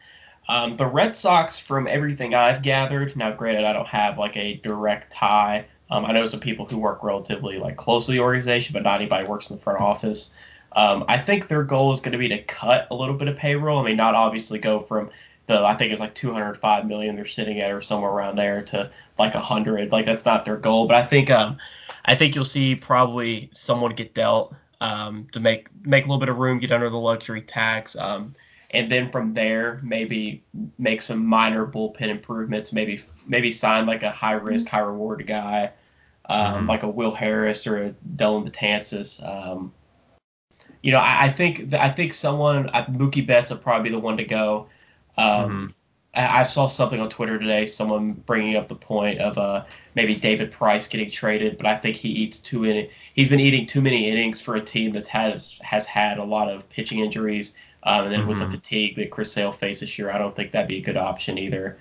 Um, 0.48 0.74
the 0.74 0.86
Red 0.86 1.16
Sox, 1.16 1.58
from 1.58 1.86
everything 1.86 2.34
I've 2.34 2.62
gathered, 2.62 3.16
now 3.16 3.30
granted 3.30 3.64
I 3.64 3.72
don't 3.72 3.86
have 3.86 4.18
like 4.18 4.36
a 4.36 4.56
direct 4.56 5.12
tie. 5.12 5.64
Um, 5.90 6.04
I 6.04 6.12
know 6.12 6.26
some 6.26 6.40
people 6.40 6.66
who 6.66 6.78
work 6.78 7.02
relatively 7.02 7.58
like 7.58 7.76
close 7.76 8.06
to 8.06 8.12
the 8.12 8.20
organization, 8.20 8.72
but 8.72 8.82
not 8.82 9.00
anybody 9.00 9.26
works 9.26 9.48
in 9.48 9.56
the 9.56 9.62
front 9.62 9.80
office. 9.80 10.32
Um, 10.72 11.04
I 11.06 11.18
think 11.18 11.48
their 11.48 11.62
goal 11.62 11.92
is 11.92 12.00
going 12.00 12.12
to 12.12 12.18
be 12.18 12.28
to 12.28 12.42
cut 12.42 12.88
a 12.90 12.94
little 12.94 13.14
bit 13.14 13.28
of 13.28 13.36
payroll. 13.36 13.78
I 13.78 13.84
mean, 13.84 13.96
not 13.96 14.14
obviously 14.14 14.58
go 14.58 14.80
from 14.80 15.10
the 15.46 15.64
I 15.64 15.74
think 15.74 15.92
it's 15.92 16.00
like 16.00 16.14
205 16.14 16.86
million 16.86 17.16
they're 17.16 17.26
sitting 17.26 17.60
at 17.60 17.70
or 17.70 17.80
somewhere 17.80 18.10
around 18.10 18.36
there 18.36 18.62
to 18.64 18.90
like 19.18 19.34
100. 19.34 19.92
Like 19.92 20.06
that's 20.06 20.24
not 20.24 20.44
their 20.44 20.56
goal, 20.56 20.86
but 20.86 20.96
I 20.96 21.02
think 21.02 21.30
um 21.30 21.58
I 22.04 22.14
think 22.14 22.34
you'll 22.34 22.44
see 22.44 22.74
probably 22.74 23.50
someone 23.52 23.94
get 23.94 24.14
dealt 24.14 24.54
um 24.80 25.26
to 25.32 25.40
make 25.40 25.68
make 25.84 26.04
a 26.04 26.08
little 26.08 26.20
bit 26.20 26.28
of 26.28 26.38
room, 26.38 26.58
get 26.58 26.72
under 26.72 26.88
the 26.88 26.98
luxury 26.98 27.42
tax. 27.42 27.96
Um, 27.96 28.34
and 28.70 28.90
then 28.90 29.10
from 29.10 29.34
there 29.34 29.80
maybe 29.82 30.44
make 30.78 31.02
some 31.02 31.26
minor 31.26 31.66
bullpen 31.66 32.08
improvements. 32.08 32.72
Maybe 32.72 33.00
maybe 33.26 33.50
sign 33.50 33.86
like 33.86 34.02
a 34.02 34.10
high 34.10 34.32
risk, 34.32 34.68
high 34.68 34.80
reward 34.80 35.26
guy, 35.26 35.72
um, 36.26 36.54
mm-hmm. 36.54 36.68
like 36.68 36.82
a 36.82 36.88
Will 36.88 37.14
Harris 37.14 37.66
or 37.66 37.82
a 37.82 37.94
Dellin 38.16 38.48
Betances. 38.48 39.22
Um, 39.26 39.72
you 40.82 40.90
know, 40.90 40.98
I, 40.98 41.24
I 41.24 41.28
think 41.28 41.72
I 41.74 41.90
think 41.90 42.14
someone 42.14 42.68
Mookie 42.68 43.26
Betts 43.26 43.50
will 43.50 43.58
probably 43.58 43.90
be 43.90 43.94
the 43.94 44.00
one 44.00 44.16
to 44.16 44.24
go. 44.24 44.68
Um, 45.16 45.50
mm-hmm. 45.50 45.66
I, 46.14 46.42
saw 46.42 46.66
something 46.66 47.00
on 47.00 47.08
Twitter 47.08 47.38
today, 47.38 47.64
someone 47.64 48.12
bringing 48.12 48.56
up 48.56 48.68
the 48.68 48.74
point 48.74 49.18
of 49.20 49.38
uh, 49.38 49.64
maybe 49.94 50.14
David 50.14 50.52
Price 50.52 50.86
getting 50.86 51.10
traded, 51.10 51.56
but 51.56 51.66
I 51.66 51.76
think 51.76 51.96
he 51.96 52.10
eats 52.10 52.38
too 52.38 52.60
many. 52.60 52.90
He's 53.14 53.30
been 53.30 53.40
eating 53.40 53.66
too 53.66 53.80
many 53.80 54.10
innings 54.10 54.40
for 54.40 54.54
a 54.56 54.60
team 54.60 54.92
that 54.92 55.08
has 55.08 55.58
has 55.62 55.86
had 55.86 56.18
a 56.18 56.24
lot 56.24 56.50
of 56.50 56.68
pitching 56.68 56.98
injuries, 56.98 57.54
um, 57.84 58.04
and 58.04 58.12
then 58.12 58.20
mm-hmm. 58.20 58.28
with 58.28 58.38
the 58.38 58.44
mm-hmm. 58.44 58.54
fatigue 58.54 58.96
that 58.96 59.10
Chris 59.10 59.32
Sale 59.32 59.52
faces 59.52 59.80
this 59.80 59.98
year, 59.98 60.10
I 60.10 60.18
don't 60.18 60.36
think 60.36 60.52
that'd 60.52 60.68
be 60.68 60.78
a 60.78 60.82
good 60.82 60.98
option 60.98 61.38
either. 61.38 61.78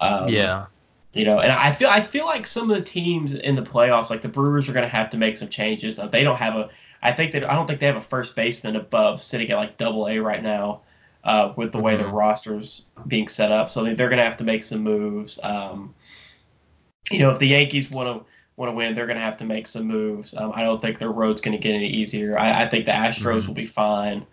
Um, 0.00 0.28
yeah. 0.28 0.66
You 1.12 1.24
know, 1.26 1.38
and 1.38 1.52
I 1.52 1.70
feel 1.72 1.88
I 1.88 2.00
feel 2.00 2.24
like 2.24 2.46
some 2.46 2.70
of 2.70 2.76
the 2.76 2.82
teams 2.82 3.34
in 3.34 3.54
the 3.54 3.62
playoffs, 3.62 4.08
like 4.08 4.22
the 4.22 4.28
Brewers, 4.28 4.68
are 4.68 4.72
going 4.72 4.84
to 4.84 4.88
have 4.88 5.10
to 5.10 5.18
make 5.18 5.36
some 5.36 5.48
changes. 5.48 5.98
Uh, 5.98 6.08
they 6.08 6.24
don't 6.24 6.36
have 6.36 6.56
a. 6.56 6.70
I 7.02 7.12
think 7.12 7.32
that 7.32 7.48
I 7.48 7.54
don't 7.54 7.66
think 7.66 7.80
they 7.80 7.86
have 7.86 7.96
a 7.96 8.00
first 8.00 8.34
baseman 8.34 8.76
above 8.76 9.20
sitting 9.20 9.50
at 9.50 9.56
like 9.56 9.76
Double 9.76 10.08
A 10.08 10.18
right 10.18 10.42
now 10.42 10.80
uh, 11.24 11.52
with 11.56 11.72
the 11.72 11.80
way 11.80 11.94
mm-hmm. 11.94 12.04
the 12.04 12.12
roster's 12.12 12.84
being 13.06 13.28
set 13.28 13.50
up. 13.50 13.70
So 13.70 13.82
they're 13.82 14.08
going 14.08 14.18
to 14.18 14.24
have 14.24 14.36
to 14.38 14.44
make 14.44 14.62
some 14.62 14.82
moves. 14.82 15.38
Um, 15.42 15.94
you 17.10 17.18
know, 17.18 17.30
if 17.30 17.38
the 17.38 17.48
Yankees 17.48 17.90
want 17.90 18.08
to 18.08 18.26
want 18.56 18.70
to 18.70 18.74
win, 18.74 18.94
they're 18.94 19.06
going 19.06 19.18
to 19.18 19.24
have 19.24 19.36
to 19.38 19.44
make 19.44 19.66
some 19.66 19.84
moves. 19.84 20.34
Um, 20.36 20.52
I 20.54 20.62
don't 20.62 20.80
think 20.80 20.98
their 20.98 21.10
road's 21.10 21.40
going 21.40 21.56
to 21.56 21.62
get 21.62 21.74
any 21.74 21.88
easier. 21.88 22.38
I, 22.38 22.62
I 22.62 22.68
think 22.68 22.86
the 22.86 22.92
Astros 22.92 23.38
mm-hmm. 23.38 23.48
will 23.48 23.54
be 23.54 23.66
fine. 23.66 24.26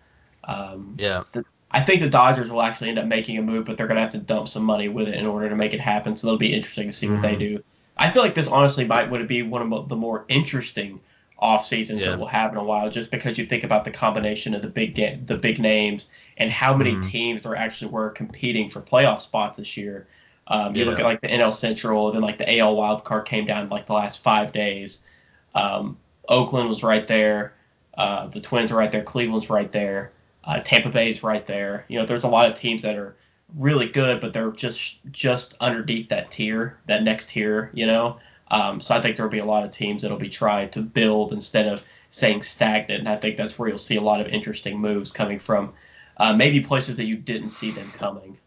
Um, 0.43 0.95
yeah. 0.99 1.23
The, 1.31 1.43
I 1.71 1.81
think 1.81 2.01
the 2.01 2.09
Dodgers 2.09 2.51
will 2.51 2.61
actually 2.61 2.89
end 2.89 2.99
up 2.99 3.05
making 3.05 3.37
a 3.37 3.41
move, 3.41 3.65
but 3.65 3.77
they're 3.77 3.87
going 3.87 3.95
to 3.95 4.01
have 4.01 4.11
to 4.11 4.19
dump 4.19 4.47
some 4.47 4.63
money 4.63 4.89
with 4.89 5.07
it 5.07 5.15
in 5.15 5.25
order 5.25 5.49
to 5.49 5.55
make 5.55 5.73
it 5.73 5.79
happen. 5.79 6.17
So 6.17 6.27
it'll 6.27 6.37
be 6.37 6.53
interesting 6.53 6.87
to 6.87 6.93
see 6.93 7.07
mm-hmm. 7.07 7.15
what 7.15 7.21
they 7.21 7.35
mm-hmm. 7.35 7.55
do. 7.55 7.63
I 7.97 8.09
feel 8.09 8.21
like 8.21 8.35
this 8.35 8.49
honestly 8.49 8.83
might 8.83 9.09
would 9.09 9.27
be 9.27 9.41
one 9.41 9.73
of 9.73 9.87
the 9.89 9.95
more 9.95 10.25
interesting 10.27 10.99
off 11.39 11.65
seasons 11.65 12.01
yeah. 12.01 12.11
that 12.11 12.19
we'll 12.19 12.27
have 12.27 12.51
in 12.51 12.57
a 12.57 12.63
while, 12.63 12.89
just 12.89 13.11
because 13.11 13.37
you 13.37 13.45
think 13.45 13.63
about 13.63 13.85
the 13.85 13.91
combination 13.91 14.53
of 14.53 14.61
the 14.61 14.67
big 14.67 14.95
the 15.25 15.35
big 15.35 15.59
names 15.59 16.09
and 16.41 16.51
how 16.51 16.75
many 16.75 16.93
mm-hmm. 16.93 17.01
teams 17.01 17.43
there 17.43 17.55
actually 17.55 17.91
were 17.91 18.09
competing 18.09 18.67
for 18.67 18.81
playoff 18.81 19.21
spots 19.21 19.59
this 19.59 19.77
year. 19.77 20.07
Um, 20.47 20.75
you 20.75 20.83
yeah. 20.83 20.89
look 20.89 20.99
at 20.99 21.05
like 21.05 21.21
the 21.21 21.27
NL 21.27 21.53
Central, 21.53 22.07
and 22.07 22.15
then 22.15 22.23
like 22.23 22.39
the 22.39 22.57
AL 22.57 22.75
wild 22.75 23.03
card 23.03 23.25
came 23.25 23.45
down 23.45 23.69
like 23.69 23.85
the 23.85 23.93
last 23.93 24.23
five 24.23 24.51
days. 24.51 25.05
Um, 25.53 25.97
Oakland 26.27 26.67
was 26.67 26.81
right 26.81 27.07
there. 27.07 27.53
Uh, 27.95 28.25
the 28.25 28.41
Twins 28.41 28.71
are 28.71 28.75
right 28.75 28.91
there. 28.91 29.03
Cleveland's 29.03 29.51
right 29.51 29.71
there. 29.71 30.13
Uh, 30.43 30.61
Tampa 30.61 30.89
Bay's 30.89 31.21
right 31.21 31.45
there. 31.45 31.85
You 31.87 31.99
know, 31.99 32.07
there's 32.07 32.23
a 32.23 32.27
lot 32.27 32.49
of 32.49 32.57
teams 32.57 32.81
that 32.81 32.97
are 32.97 33.15
really 33.55 33.87
good, 33.87 34.19
but 34.19 34.33
they're 34.33 34.51
just 34.51 34.99
just 35.11 35.55
underneath 35.59 36.09
that 36.09 36.31
tier, 36.31 36.79
that 36.87 37.03
next 37.03 37.29
tier. 37.29 37.69
You 37.75 37.85
know, 37.85 38.17
um, 38.49 38.81
so 38.81 38.95
I 38.95 39.01
think 39.01 39.15
there'll 39.15 39.31
be 39.31 39.37
a 39.37 39.45
lot 39.45 39.63
of 39.63 39.69
teams 39.69 40.01
that'll 40.01 40.17
be 40.17 40.29
trying 40.29 40.71
to 40.71 40.81
build 40.81 41.33
instead 41.33 41.67
of 41.67 41.83
staying 42.09 42.41
stagnant. 42.41 43.01
And 43.01 43.09
I 43.09 43.15
think 43.15 43.37
that's 43.37 43.59
where 43.59 43.69
you'll 43.69 43.77
see 43.77 43.97
a 43.97 44.01
lot 44.01 44.21
of 44.21 44.27
interesting 44.27 44.79
moves 44.79 45.11
coming 45.11 45.37
from 45.37 45.73
uh, 46.21 46.33
maybe 46.35 46.61
places 46.61 46.97
that 46.97 47.05
you 47.05 47.17
didn't 47.17 47.49
see 47.49 47.71
them 47.71 47.91
coming. 47.97 48.37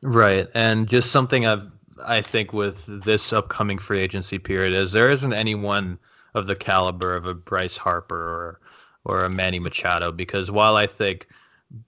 Right, 0.00 0.48
and 0.54 0.88
just 0.88 1.10
something 1.12 1.46
I've 1.46 1.70
I 2.02 2.22
think 2.22 2.52
with 2.52 2.82
this 2.86 3.32
upcoming 3.32 3.78
free 3.78 4.00
agency 4.00 4.38
period 4.38 4.72
is 4.72 4.90
there 4.90 5.10
isn't 5.10 5.32
anyone 5.32 5.98
of 6.34 6.46
the 6.46 6.56
caliber 6.56 7.14
of 7.14 7.26
a 7.26 7.34
Bryce 7.34 7.76
Harper 7.76 8.16
or 8.16 8.60
or 9.04 9.24
a 9.24 9.30
Manny 9.30 9.58
Machado 9.58 10.10
because 10.12 10.50
while 10.50 10.76
I 10.76 10.86
think 10.86 11.28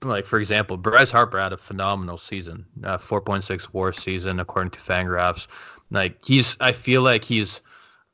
like 0.03 0.27
for 0.27 0.39
example 0.39 0.77
Bryce 0.77 1.11
Harper 1.11 1.41
had 1.41 1.55
a 1.55 1.57
phenomenal 1.57 2.19
season, 2.19 2.67
uh, 2.85 2.99
4.6 2.99 3.69
WAR 3.73 3.95
season 3.95 4.39
according 4.39 4.73
to 4.73 4.81
Fangraphs. 4.81 5.47
Like 5.91 6.23
he's 6.25 6.57
I 6.61 6.73
feel 6.73 7.01
like 7.01 7.25
he's 7.25 7.63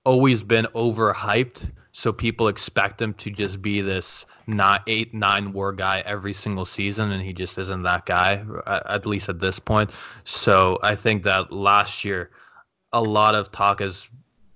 always 0.05 0.45
been 0.45 0.67
overhyped 0.75 1.71
so 1.93 2.13
people 2.13 2.49
expect 2.49 3.01
him 3.01 3.13
to 3.15 3.31
just 3.31 3.61
be 3.61 3.83
this 3.83 4.25
not 4.47 4.83
eight 4.87 5.13
nine 5.13 5.53
war 5.53 5.73
guy 5.73 6.03
every 6.07 6.33
single 6.33 6.65
season, 6.65 7.13
and 7.13 7.23
he 7.23 7.33
just 7.33 7.59
isn't 7.59 7.83
that 7.83 8.07
guy 8.07 8.45
at 8.67 9.07
least 9.07 9.29
at 9.29 9.39
this 9.39 9.59
point. 9.59 9.91
So 10.25 10.79
I 10.83 10.95
think 10.95 11.23
that 11.25 11.53
last 11.53 12.05
year 12.05 12.31
a 12.93 13.03
lot 13.03 13.35
of 13.35 13.53
talk 13.53 13.81
has 13.81 14.09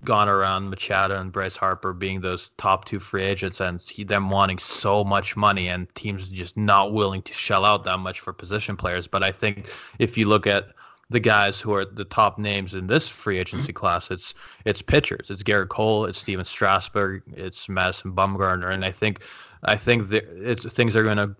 gone 0.05 0.28
around 0.28 0.71
Machado 0.71 1.21
and 1.21 1.33
Bryce 1.33 1.57
Harper 1.57 1.93
being 1.93 2.21
those 2.21 2.50
top 2.57 2.85
two 2.85 3.00
free 3.00 3.25
agents 3.25 3.61
and 3.61 3.81
he, 3.81 4.05
them 4.05 4.31
wanting 4.31 4.59
so 4.59 5.02
much 5.05 5.37
money 5.37 5.69
and 5.69 5.93
teams 5.95 6.28
just 6.28 6.57
not 6.57 6.93
willing 6.93 7.23
to 7.23 7.35
shell 7.35 7.64
out 7.64 7.85
that 7.85 7.99
much 7.99 8.21
for 8.21 8.33
position 8.33 8.76
players. 8.76 9.07
But 9.09 9.23
I 9.23 9.33
think 9.33 9.66
if 9.99 10.16
you 10.16 10.28
look 10.28 10.47
at 10.47 10.69
the 11.10 11.20
guys 11.20 11.60
who 11.60 11.72
are 11.72 11.84
the 11.84 12.04
top 12.04 12.38
names 12.38 12.75
in 12.75 12.86
this 12.86 13.08
free 13.08 13.38
agency 13.38 13.72
mm-hmm. 13.72 13.78
class. 13.78 14.10
It's 14.10 14.34
it's 14.64 14.82
pitchers. 14.82 15.30
It's 15.30 15.42
Gerrit 15.42 15.68
Cole. 15.68 16.04
It's 16.06 16.18
Stephen 16.18 16.44
Strasburg. 16.44 17.22
It's 17.32 17.68
Madison 17.68 18.12
Bumgarner. 18.12 18.72
And 18.72 18.84
I 18.84 18.92
think 18.92 19.22
I 19.62 19.76
think 19.76 20.12
it's, 20.12 20.72
things 20.72 20.96
are 20.96 21.02
going 21.02 21.16
to 21.16 21.36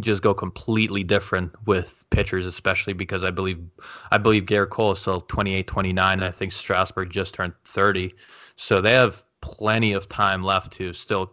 just 0.00 0.22
go 0.22 0.34
completely 0.34 1.04
different 1.04 1.54
with 1.66 2.04
pitchers, 2.10 2.46
especially 2.46 2.94
because 2.94 3.24
I 3.24 3.30
believe 3.30 3.60
I 4.10 4.18
believe 4.18 4.44
Gerrit 4.44 4.70
Cole 4.70 4.92
is 4.92 5.00
still 5.00 5.20
28, 5.22 5.66
29. 5.66 6.18
and 6.18 6.24
I 6.26 6.30
think 6.30 6.52
Strasburg 6.52 7.10
just 7.10 7.34
turned 7.34 7.52
30, 7.64 8.14
so 8.56 8.80
they 8.80 8.92
have 8.92 9.22
plenty 9.40 9.92
of 9.92 10.08
time 10.08 10.42
left 10.42 10.72
to 10.74 10.92
still 10.92 11.32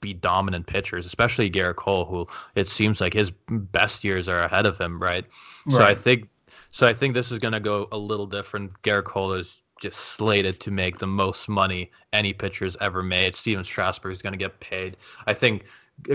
be 0.00 0.12
dominant 0.12 0.66
pitchers, 0.66 1.06
especially 1.06 1.50
Gerrit 1.50 1.76
Cole, 1.76 2.04
who 2.04 2.26
it 2.54 2.68
seems 2.68 3.00
like 3.00 3.14
his 3.14 3.30
best 3.48 4.04
years 4.04 4.28
are 4.28 4.40
ahead 4.40 4.66
of 4.66 4.76
him, 4.76 5.00
right? 5.00 5.24
right. 5.66 5.74
So 5.74 5.82
I 5.82 5.94
think 5.94 6.28
so 6.74 6.88
I 6.88 6.92
think 6.92 7.14
this 7.14 7.30
is 7.30 7.38
going 7.38 7.52
to 7.52 7.60
go 7.60 7.86
a 7.92 7.96
little 7.96 8.26
different. 8.26 8.72
Gerrit 8.82 9.04
Cole 9.04 9.34
is 9.34 9.60
just 9.80 10.00
slated 10.00 10.58
to 10.58 10.72
make 10.72 10.98
the 10.98 11.06
most 11.06 11.48
money 11.48 11.92
any 12.12 12.32
pitcher's 12.32 12.76
ever 12.80 13.00
made. 13.00 13.36
Stephen 13.36 13.62
Strasburg 13.62 14.12
is 14.12 14.20
going 14.20 14.32
to 14.32 14.36
get 14.36 14.58
paid. 14.58 14.96
I 15.28 15.34
think 15.34 15.66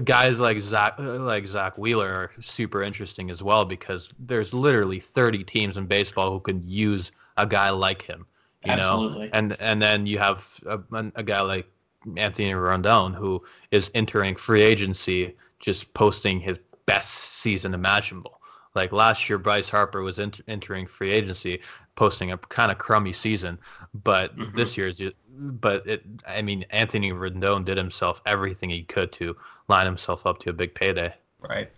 guys 0.04 0.38
like 0.38 0.60
Zach 0.60 0.96
like 1.00 1.48
Zack 1.48 1.78
Wheeler 1.78 2.10
are 2.10 2.32
super 2.42 2.84
interesting 2.84 3.32
as 3.32 3.42
well 3.42 3.64
because 3.64 4.14
there's 4.20 4.54
literally 4.54 5.00
30 5.00 5.46
teams 5.46 5.78
in 5.78 5.86
baseball 5.86 6.30
who 6.30 6.42
can 6.42 6.62
use 6.68 7.14
a 7.38 7.48
guy 7.48 7.70
like 7.70 8.02
him. 8.02 8.26
You 8.66 8.74
Absolutely. 8.74 9.28
know, 9.28 9.32
and 9.32 9.56
and 9.62 9.82
then 9.82 10.06
you 10.08 10.18
have 10.18 10.60
a, 10.66 10.80
a 11.16 11.24
guy 11.24 11.40
like 11.40 11.72
Anthony 12.18 12.52
Rendon 12.52 13.16
who 13.16 13.42
is 13.72 13.90
entering 13.96 14.36
free 14.36 14.64
agency, 14.64 15.38
just 15.62 15.94
posting 15.94 16.42
his 16.42 16.60
best 16.86 17.12
season 17.12 17.74
imaginable. 17.74 18.39
Like 18.76 18.92
last 18.92 19.30
year, 19.30 19.38
Bryce 19.38 19.70
Harper 19.70 20.02
was 20.02 20.20
ent- 20.20 20.42
entering 20.48 20.86
free 20.86 21.12
agency, 21.12 21.62
posting 21.96 22.32
a 22.32 22.38
kind 22.38 22.72
of 22.72 22.78
crummy 22.78 23.14
season, 23.14 23.58
but 23.94 24.38
mm-hmm. 24.38 24.56
this 24.56 24.78
year's, 24.78 25.02
but 25.32 25.86
it, 25.88 26.06
I 26.28 26.42
mean, 26.42 26.66
Anthony 26.70 27.12
Rendon 27.12 27.66
did 27.66 27.78
himself 27.78 28.22
everything 28.26 28.70
he 28.70 28.84
could 28.84 29.12
to 29.14 29.36
line 29.68 29.86
himself 29.86 30.26
up 30.26 30.40
to 30.40 30.50
a 30.52 30.54
big 30.54 30.76
payday. 30.76 31.14
Right. 31.40 31.70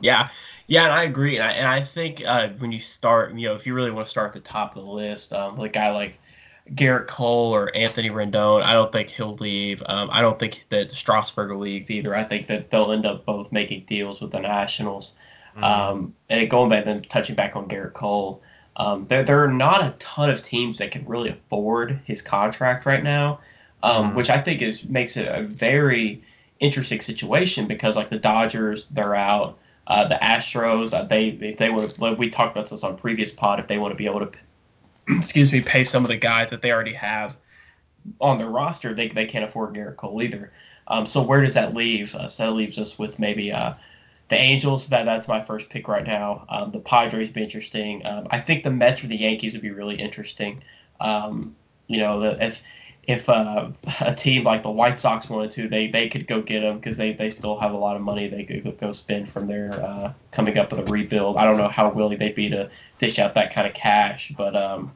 Yeah. 0.00 0.28
Yeah, 0.68 0.84
and 0.84 0.92
I 0.92 1.04
agree, 1.04 1.36
and 1.36 1.44
I, 1.44 1.52
and 1.52 1.66
I 1.66 1.82
think 1.82 2.22
uh, 2.24 2.50
when 2.58 2.72
you 2.72 2.78
start, 2.78 3.34
you 3.34 3.48
know, 3.48 3.54
if 3.54 3.66
you 3.66 3.74
really 3.74 3.90
want 3.90 4.06
to 4.06 4.10
start 4.10 4.28
at 4.28 4.34
the 4.34 4.48
top 4.48 4.76
of 4.76 4.84
the 4.84 4.90
list, 4.90 5.32
um, 5.32 5.56
like 5.56 5.70
a 5.70 5.72
guy 5.72 5.90
like 5.90 6.20
Gerrit 6.74 7.06
Cole 7.06 7.54
or 7.54 7.74
Anthony 7.74 8.10
Rendon, 8.10 8.62
I 8.62 8.74
don't 8.74 8.92
think 8.92 9.08
he'll 9.08 9.34
leave. 9.34 9.82
Um, 9.86 10.10
I 10.12 10.20
don't 10.20 10.38
think 10.38 10.66
that 10.68 10.90
Strasburg 10.90 11.50
will 11.50 11.58
leave 11.58 11.90
either. 11.90 12.14
I 12.14 12.22
think 12.22 12.46
that 12.48 12.70
they'll 12.70 12.92
end 12.92 13.06
up 13.06 13.24
both 13.24 13.50
making 13.50 13.86
deals 13.86 14.20
with 14.20 14.30
the 14.30 14.40
Nationals. 14.40 15.14
Mm-hmm. 15.56 15.64
Um, 15.64 16.14
and 16.28 16.48
going 16.48 16.70
back 16.70 16.86
and 16.86 17.08
touching 17.08 17.34
back 17.34 17.56
on 17.56 17.68
Gerrit 17.68 17.92
Cole, 17.92 18.42
um, 18.76 19.06
there, 19.08 19.24
there 19.24 19.42
are 19.44 19.52
not 19.52 19.84
a 19.84 19.90
ton 19.98 20.30
of 20.30 20.42
teams 20.42 20.78
that 20.78 20.90
can 20.90 21.04
really 21.06 21.30
afford 21.30 22.00
his 22.04 22.22
contract 22.22 22.86
right 22.86 23.02
now, 23.02 23.40
um, 23.82 24.08
mm-hmm. 24.08 24.16
which 24.16 24.30
I 24.30 24.40
think 24.40 24.62
is 24.62 24.84
makes 24.84 25.16
it 25.16 25.26
a 25.26 25.42
very 25.42 26.22
interesting 26.60 27.00
situation 27.00 27.66
because 27.66 27.96
like 27.96 28.08
the 28.08 28.18
Dodgers, 28.18 28.88
they're 28.88 29.14
out. 29.14 29.58
Uh, 29.86 30.06
the 30.06 30.16
Astros, 30.16 30.92
uh, 30.92 31.04
they 31.04 31.28
if 31.28 31.56
they 31.56 31.70
would 31.70 32.18
we 32.18 32.28
talked 32.28 32.54
about 32.54 32.68
this 32.68 32.84
on 32.84 32.98
previous 32.98 33.32
pod, 33.32 33.58
if 33.58 33.68
they 33.68 33.78
want 33.78 33.90
to 33.90 33.96
be 33.96 34.04
able 34.04 34.20
to, 34.20 34.30
excuse 35.16 35.50
me, 35.50 35.62
pay 35.62 35.82
some 35.82 36.04
of 36.04 36.08
the 36.08 36.16
guys 36.16 36.50
that 36.50 36.60
they 36.60 36.70
already 36.70 36.92
have 36.92 37.36
on 38.20 38.36
their 38.36 38.50
roster, 38.50 38.92
they 38.92 39.08
they 39.08 39.24
can't 39.24 39.44
afford 39.44 39.74
Gerrit 39.74 39.96
Cole 39.96 40.22
either. 40.22 40.52
Um, 40.86 41.06
so 41.06 41.22
where 41.22 41.40
does 41.40 41.54
that 41.54 41.74
leave? 41.74 42.10
So 42.10 42.44
that 42.44 42.52
leaves 42.52 42.78
us 42.78 42.98
with 42.98 43.18
maybe 43.18 43.50
uh, 43.52 43.74
the 44.28 44.36
Angels, 44.36 44.88
that 44.88 45.04
that's 45.04 45.26
my 45.26 45.42
first 45.42 45.68
pick 45.70 45.88
right 45.88 46.06
now. 46.06 46.44
Um, 46.48 46.70
the 46.70 46.80
Padres 46.80 47.30
be 47.30 47.42
interesting. 47.42 48.04
Um, 48.04 48.26
I 48.30 48.38
think 48.38 48.62
the 48.62 48.70
Mets 48.70 49.02
or 49.02 49.06
the 49.06 49.16
Yankees 49.16 49.54
would 49.54 49.62
be 49.62 49.70
really 49.70 49.96
interesting. 49.96 50.62
Um, 51.00 51.56
you 51.86 51.98
know, 51.98 52.20
the, 52.20 52.44
if 52.44 52.62
if 53.06 53.28
uh, 53.30 53.70
a 54.00 54.14
team 54.14 54.44
like 54.44 54.62
the 54.62 54.70
White 54.70 55.00
Sox 55.00 55.30
wanted 55.30 55.50
to, 55.52 55.68
they 55.68 55.88
they 55.88 56.08
could 56.08 56.26
go 56.26 56.42
get 56.42 56.60
them 56.60 56.76
because 56.76 56.98
they, 56.98 57.14
they 57.14 57.30
still 57.30 57.58
have 57.58 57.72
a 57.72 57.76
lot 57.76 57.96
of 57.96 58.02
money 58.02 58.28
they 58.28 58.44
could 58.44 58.78
go 58.78 58.92
spend 58.92 59.28
from 59.28 59.46
their 59.46 59.72
uh, 59.72 60.12
coming 60.30 60.58
up 60.58 60.70
with 60.70 60.86
a 60.86 60.92
rebuild. 60.92 61.38
I 61.38 61.44
don't 61.44 61.56
know 61.56 61.68
how 61.68 61.90
willing 61.90 62.18
they'd 62.18 62.34
be 62.34 62.50
to 62.50 62.70
dish 62.98 63.18
out 63.18 63.34
that 63.34 63.52
kind 63.52 63.66
of 63.66 63.72
cash, 63.72 64.32
but 64.36 64.54
um, 64.54 64.92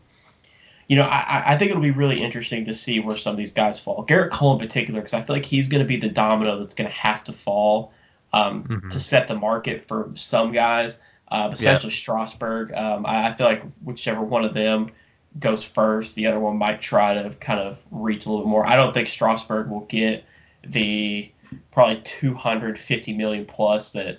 you 0.89 0.97
know, 0.97 1.05
I, 1.05 1.43
I 1.47 1.57
think 1.57 1.71
it'll 1.71 1.83
be 1.83 1.91
really 1.91 2.23
interesting 2.23 2.67
to 2.67 2.75
see 2.75 3.01
where 3.01 3.17
some 3.17 3.31
of 3.31 3.39
these 3.39 3.55
guys 3.55 3.81
fall. 3.81 4.05
Gerrit 4.05 4.31
Cole 4.31 4.53
in 4.53 4.59
particular, 4.59 5.01
because 5.01 5.15
I 5.15 5.23
feel 5.23 5.35
like 5.35 5.47
he's 5.47 5.69
going 5.69 5.83
to 5.83 5.89
be 5.89 5.97
the 5.97 6.11
domino 6.11 6.59
that's 6.59 6.75
going 6.75 6.91
to 6.91 6.95
have 6.95 7.25
to 7.25 7.33
fall 7.33 7.93
um, 8.33 8.65
mm-hmm. 8.65 8.89
to 8.89 9.01
set 9.01 9.29
the 9.29 9.35
market 9.35 9.87
for 9.87 10.11
some 10.15 10.53
guys, 10.53 10.99
uh, 11.29 11.51
especially 11.53 11.91
yeah. 11.91 11.97
Strasburg. 11.97 12.73
Um, 12.73 13.07
I, 13.07 13.29
I, 13.29 13.35
feel 13.35 13.47
like 13.47 13.63
whichever 13.83 14.23
one 14.23 14.45
of 14.45 14.55
them 14.55 14.91
goes 15.39 15.65
first, 15.65 16.15
the 16.15 16.27
other 16.27 16.41
one 16.41 16.57
might 16.57 16.81
try 16.81 17.15
to 17.15 17.31
kind 17.31 17.61
of 17.61 17.79
reach 17.91 18.27
a 18.27 18.31
little 18.31 18.45
bit 18.45 18.51
more. 18.51 18.67
I 18.67 18.77
don't 18.77 18.95
think 18.95 19.09
Strasburg 19.09 19.69
will 19.69 19.87
get 19.87 20.25
the 20.67 21.31
probably 21.71 22.01
250 22.03 23.15
million 23.15 23.45
plus 23.45 23.93
that 23.93 24.19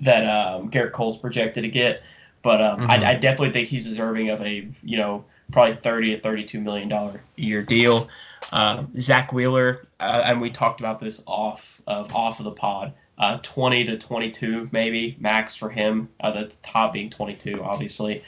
that 0.00 0.24
um, 0.24 0.70
Gerrit 0.70 0.92
Cole's 0.92 1.16
projected 1.16 1.62
to 1.62 1.70
get, 1.70 2.02
but 2.42 2.60
um, 2.60 2.80
mm-hmm. 2.80 2.90
I, 2.90 3.10
I, 3.10 3.14
definitely 3.14 3.52
think 3.52 3.68
he's 3.68 3.84
deserving 3.84 4.30
of 4.30 4.40
a 4.42 4.68
you 4.82 4.96
know 4.96 5.24
probably 5.52 5.76
30 5.76 6.16
to 6.16 6.20
32 6.20 6.60
million 6.60 6.88
dollar 6.88 7.20
year 7.36 7.62
deal. 7.62 8.08
Uh, 8.52 8.84
Zack 8.98 9.32
Wheeler, 9.32 9.86
uh, 10.00 10.22
and 10.26 10.40
we 10.40 10.50
talked 10.50 10.80
about 10.80 11.00
this 11.00 11.22
off 11.26 11.73
of 11.86 12.14
off 12.14 12.38
of 12.40 12.44
the 12.44 12.52
pod. 12.52 12.92
Uh, 13.16 13.38
20 13.42 13.84
to 13.84 13.96
22 13.96 14.68
maybe 14.72 15.16
max 15.20 15.54
for 15.54 15.70
him. 15.70 16.08
Uh, 16.20 16.32
the 16.32 16.52
top 16.62 16.92
being 16.92 17.10
22, 17.10 17.62
obviously. 17.62 18.24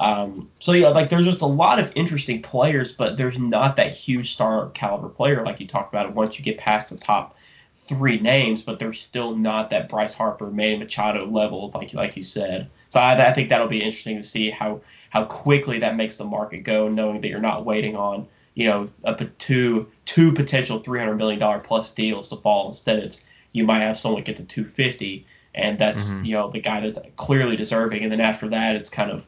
Um, 0.00 0.50
so 0.58 0.72
yeah, 0.72 0.88
like 0.88 1.08
there's 1.08 1.24
just 1.24 1.40
a 1.40 1.46
lot 1.46 1.78
of 1.78 1.92
interesting 1.94 2.42
players, 2.42 2.92
but 2.92 3.16
there's 3.16 3.38
not 3.38 3.76
that 3.76 3.94
huge 3.94 4.32
star 4.32 4.70
caliber 4.70 5.08
player 5.08 5.44
like 5.44 5.60
you 5.60 5.68
talked 5.68 5.94
about. 5.94 6.14
Once 6.14 6.36
you 6.38 6.44
get 6.44 6.58
past 6.58 6.90
the 6.90 6.96
top 6.96 7.36
three 7.76 8.18
names, 8.18 8.62
but 8.62 8.78
there's 8.78 9.00
still 9.00 9.36
not 9.36 9.70
that 9.70 9.88
Bryce 9.88 10.14
Harper, 10.14 10.50
Manny 10.50 10.76
Machado 10.76 11.26
level, 11.26 11.70
like 11.74 11.94
like 11.94 12.16
you 12.16 12.24
said. 12.24 12.68
So 12.88 12.98
I, 12.98 13.28
I 13.28 13.32
think 13.32 13.48
that'll 13.48 13.68
be 13.68 13.82
interesting 13.82 14.16
to 14.16 14.22
see 14.22 14.50
how 14.50 14.80
how 15.10 15.24
quickly 15.26 15.78
that 15.78 15.96
makes 15.96 16.16
the 16.16 16.24
market 16.24 16.64
go, 16.64 16.88
knowing 16.88 17.20
that 17.20 17.28
you're 17.28 17.40
not 17.40 17.64
waiting 17.64 17.94
on 17.94 18.26
you 18.54 18.68
know, 18.68 18.88
to 19.14 19.26
two 19.38 19.88
two 20.04 20.32
potential 20.32 20.78
three 20.78 20.98
hundred 20.98 21.16
million 21.16 21.40
dollar 21.40 21.58
plus 21.58 21.92
deals 21.92 22.28
to 22.28 22.36
fall. 22.36 22.68
Instead, 22.68 23.00
it's 23.00 23.26
you 23.52 23.64
might 23.64 23.80
have 23.80 23.98
someone 23.98 24.22
get 24.22 24.36
to 24.36 24.44
two 24.44 24.64
fifty, 24.64 25.26
and 25.54 25.78
that's 25.78 26.06
mm-hmm. 26.06 26.24
you 26.24 26.32
know 26.34 26.50
the 26.50 26.60
guy 26.60 26.80
that's 26.80 26.98
clearly 27.16 27.56
deserving, 27.56 28.02
and 28.02 28.12
then 28.12 28.20
after 28.20 28.48
that, 28.48 28.76
it's 28.76 28.90
kind 28.90 29.10
of 29.10 29.26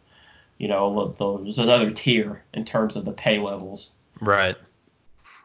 you 0.59 0.69
know 0.69 1.09
there's 1.19 1.59
another 1.59 1.91
tier 1.91 2.43
in 2.55 2.65
terms 2.65 2.97
of 2.97 3.05
the 3.05 3.13
pay 3.13 3.39
levels. 3.39 3.93
Right, 4.21 4.57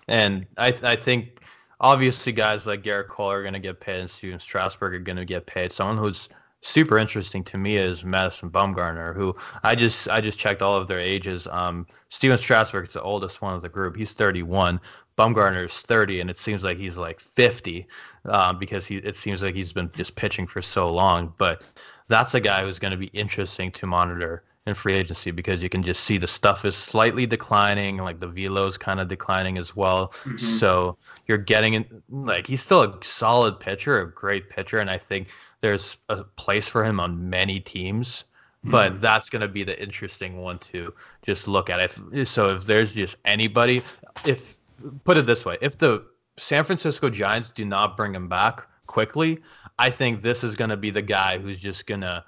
and 0.08 0.46
I 0.58 0.76
I 0.84 0.96
think 0.96 1.42
obviously 1.80 2.32
guys 2.34 2.68
like 2.68 2.84
Gerrit 2.84 3.08
Cole 3.08 3.32
are 3.32 3.42
going 3.42 3.54
to 3.54 3.60
get 3.60 3.80
paid, 3.80 4.02
and 4.02 4.10
Stephen 4.10 4.40
Strasburg 4.40 4.94
are 4.94 5.00
going 5.00 5.18
to 5.18 5.26
get 5.26 5.48
paid. 5.48 5.74
Someone 5.74 5.98
who's 5.98 6.30
super 6.62 6.98
interesting 6.98 7.44
to 7.44 7.58
me 7.58 7.76
is 7.76 8.04
Madison 8.06 8.50
Bumgarner, 8.50 9.16
who 9.16 9.36
I 9.64 9.76
just 9.76 10.08
I 10.10 10.22
just 10.22 10.40
checked 10.40 10.62
all 10.62 10.76
of 10.76 10.88
their 10.88 11.00
ages. 11.00 11.48
Um, 11.48 11.88
Stephen 12.10 12.38
Strasburg 12.38 12.88
is 12.88 12.94
the 12.94 13.02
oldest 13.02 13.42
one 13.42 13.54
of 13.54 13.62
the 13.62 13.70
group. 13.70 13.96
He's 13.96 14.14
31. 14.14 14.80
Bumgarner 15.18 15.66
is 15.66 15.82
30, 15.82 16.22
and 16.22 16.30
it 16.30 16.38
seems 16.38 16.64
like 16.64 16.78
he's 16.78 16.98
like 16.98 17.20
50 17.20 17.88
um, 18.26 18.60
because 18.60 18.86
he 18.86 18.98
it 18.98 19.16
seems 19.16 19.44
like 19.44 19.56
he's 19.56 19.74
been 19.74 19.92
just 19.94 20.16
pitching 20.16 20.48
for 20.48 20.62
so 20.62 20.92
long. 20.92 21.34
But 21.38 21.64
that's 22.08 22.34
a 22.34 22.40
guy 22.40 22.64
who's 22.64 22.80
going 22.80 22.92
to 22.92 22.98
be 22.98 23.08
interesting 23.08 23.72
to 23.74 23.88
monitor 23.88 24.44
in 24.68 24.76
free 24.76 24.94
agency 24.94 25.32
because 25.32 25.64
you 25.64 25.70
can 25.70 25.82
just 25.82 26.04
see 26.04 26.18
the 26.18 26.28
stuff 26.28 26.66
is 26.66 26.76
slightly 26.76 27.26
declining, 27.26 27.98
like 27.98 28.20
the 28.20 28.28
velo's 28.28 28.78
kind 28.78 29.00
of 29.00 29.08
declining 29.08 29.58
as 29.58 29.76
well. 29.76 30.14
Mm-hmm. 30.24 30.38
So 30.38 30.98
you're 31.28 31.40
getting 31.40 31.74
in, 31.74 32.04
like 32.10 32.46
he's 32.46 32.62
still 32.62 32.84
a 32.84 33.00
solid 33.04 33.60
pitcher, 33.60 34.02
a 34.02 34.12
great 34.12 34.50
pitcher, 34.50 34.80
and 34.80 34.90
I 34.90 35.00
think 35.00 35.28
there's 35.62 35.98
a 36.10 36.24
place 36.24 36.68
for 36.68 36.84
him 36.84 37.00
on 37.00 37.30
many 37.30 37.60
teams. 37.60 38.26
but 38.64 38.92
mm-hmm. 38.92 39.02
that's 39.02 39.30
going 39.30 39.42
to 39.42 39.48
be 39.48 39.64
the 39.64 39.82
interesting 39.82 40.40
one 40.40 40.60
to 40.60 40.94
just 41.24 41.48
look 41.48 41.70
at. 41.70 41.80
If 41.80 42.28
so, 42.28 42.56
if 42.56 42.66
there's 42.66 42.94
just 42.94 43.18
anybody, 43.26 43.82
if 44.26 44.58
put 45.04 45.18
it 45.18 45.26
this 45.26 45.46
way, 45.46 45.58
if 45.62 45.80
the 45.80 46.06
San 46.38 46.64
Francisco 46.64 47.10
Giants 47.10 47.50
do 47.50 47.66
not 47.66 47.98
bring 47.98 48.14
him 48.14 48.28
back 48.28 48.68
quickly, 48.86 49.40
I 49.80 49.90
think 49.90 50.22
this 50.22 50.44
is 50.44 50.56
going 50.56 50.70
to 50.70 50.78
be 50.78 50.92
the 50.92 51.02
guy 51.02 51.40
who's 51.40 51.58
just 51.58 51.88
going 51.88 52.02
to 52.02 52.24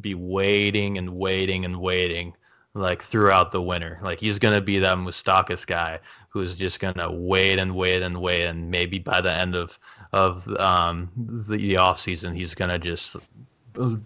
be 0.00 0.14
waiting 0.14 0.98
and 0.98 1.16
waiting 1.16 1.64
and 1.64 1.80
waiting 1.80 2.34
like 2.76 3.02
throughout 3.02 3.50
the 3.50 3.62
winter. 3.62 3.98
Like 4.02 4.20
he's 4.20 4.38
gonna 4.38 4.60
be 4.60 4.78
that 4.78 4.98
Moustakas 4.98 5.66
guy 5.66 6.00
who's 6.28 6.56
just 6.56 6.78
gonna 6.80 7.10
wait 7.10 7.58
and 7.58 7.74
wait 7.74 8.02
and 8.02 8.20
wait, 8.20 8.44
and 8.44 8.70
maybe 8.70 8.98
by 8.98 9.20
the 9.20 9.32
end 9.32 9.54
of 9.54 9.78
of 10.12 10.46
um, 10.58 11.10
the, 11.16 11.56
the 11.56 11.76
off 11.78 11.98
season, 11.98 12.34
he's 12.34 12.54
gonna 12.54 12.78
just 12.78 13.16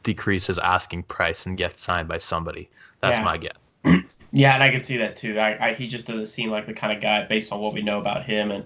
decrease 0.02 0.46
his 0.46 0.58
asking 0.58 1.04
price 1.04 1.46
and 1.46 1.56
get 1.56 1.78
signed 1.78 2.08
by 2.08 2.18
somebody. 2.18 2.70
That's 3.00 3.16
yeah. 3.16 3.24
my 3.24 3.38
guess. 3.38 4.14
yeah, 4.32 4.54
and 4.54 4.62
I 4.62 4.70
can 4.70 4.82
see 4.82 4.96
that 4.98 5.16
too. 5.16 5.38
I, 5.38 5.68
I, 5.68 5.74
he 5.74 5.86
just 5.86 6.06
doesn't 6.06 6.26
seem 6.26 6.50
like 6.50 6.66
the 6.66 6.74
kind 6.74 6.92
of 6.92 7.02
guy 7.02 7.24
based 7.24 7.52
on 7.52 7.60
what 7.60 7.74
we 7.74 7.82
know 7.82 7.98
about 7.98 8.24
him 8.24 8.50
and 8.50 8.64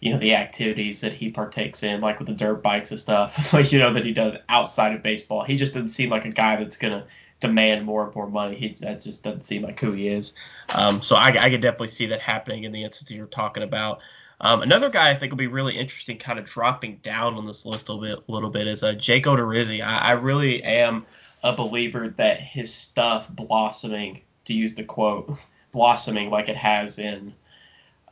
you 0.00 0.12
know 0.12 0.18
the 0.18 0.34
activities 0.34 1.00
that 1.00 1.12
he 1.12 1.30
partakes 1.30 1.82
in, 1.82 2.00
like 2.00 2.18
with 2.18 2.28
the 2.28 2.34
dirt 2.34 2.62
bikes 2.62 2.90
and 2.90 3.00
stuff, 3.00 3.52
like 3.52 3.72
you 3.72 3.78
know 3.78 3.92
that 3.92 4.04
he 4.04 4.12
does 4.12 4.36
outside 4.48 4.94
of 4.94 5.02
baseball. 5.02 5.44
He 5.44 5.56
just 5.56 5.74
doesn't 5.74 5.88
seem 5.88 6.10
like 6.10 6.24
a 6.24 6.30
guy 6.30 6.56
that's 6.56 6.76
gonna 6.76 7.06
demand 7.40 7.84
more 7.84 8.04
and 8.04 8.14
more 8.14 8.28
money. 8.28 8.56
He 8.56 8.74
that 8.80 9.00
just 9.00 9.22
doesn't 9.22 9.44
seem 9.44 9.62
like 9.62 9.78
who 9.78 9.92
he 9.92 10.08
is. 10.08 10.34
Um, 10.74 11.02
so 11.02 11.16
I, 11.16 11.28
I 11.28 11.50
could 11.50 11.60
definitely 11.60 11.88
see 11.88 12.06
that 12.06 12.20
happening 12.20 12.64
in 12.64 12.72
the 12.72 12.84
instance 12.84 13.10
you're 13.10 13.26
talking 13.26 13.62
about. 13.62 14.00
Um, 14.40 14.62
another 14.62 14.88
guy 14.88 15.10
I 15.10 15.14
think 15.14 15.32
will 15.32 15.38
be 15.38 15.48
really 15.48 15.76
interesting, 15.76 16.16
kind 16.16 16.38
of 16.38 16.44
dropping 16.44 16.96
down 16.96 17.34
on 17.34 17.44
this 17.44 17.66
list 17.66 17.88
a 17.88 17.92
little 17.92 18.16
bit, 18.16 18.24
a 18.28 18.32
little 18.32 18.50
bit 18.50 18.68
is 18.68 18.82
uh, 18.82 18.94
Jake 18.94 19.24
Odorizzi. 19.24 19.82
I, 19.82 19.98
I 19.98 20.12
really 20.12 20.62
am 20.62 21.06
a 21.42 21.54
believer 21.54 22.08
that 22.16 22.40
his 22.40 22.72
stuff 22.72 23.28
blossoming, 23.28 24.22
to 24.44 24.52
use 24.52 24.74
the 24.74 24.84
quote, 24.84 25.38
blossoming 25.72 26.30
like 26.30 26.48
it 26.48 26.56
has 26.56 26.98
in, 26.98 27.34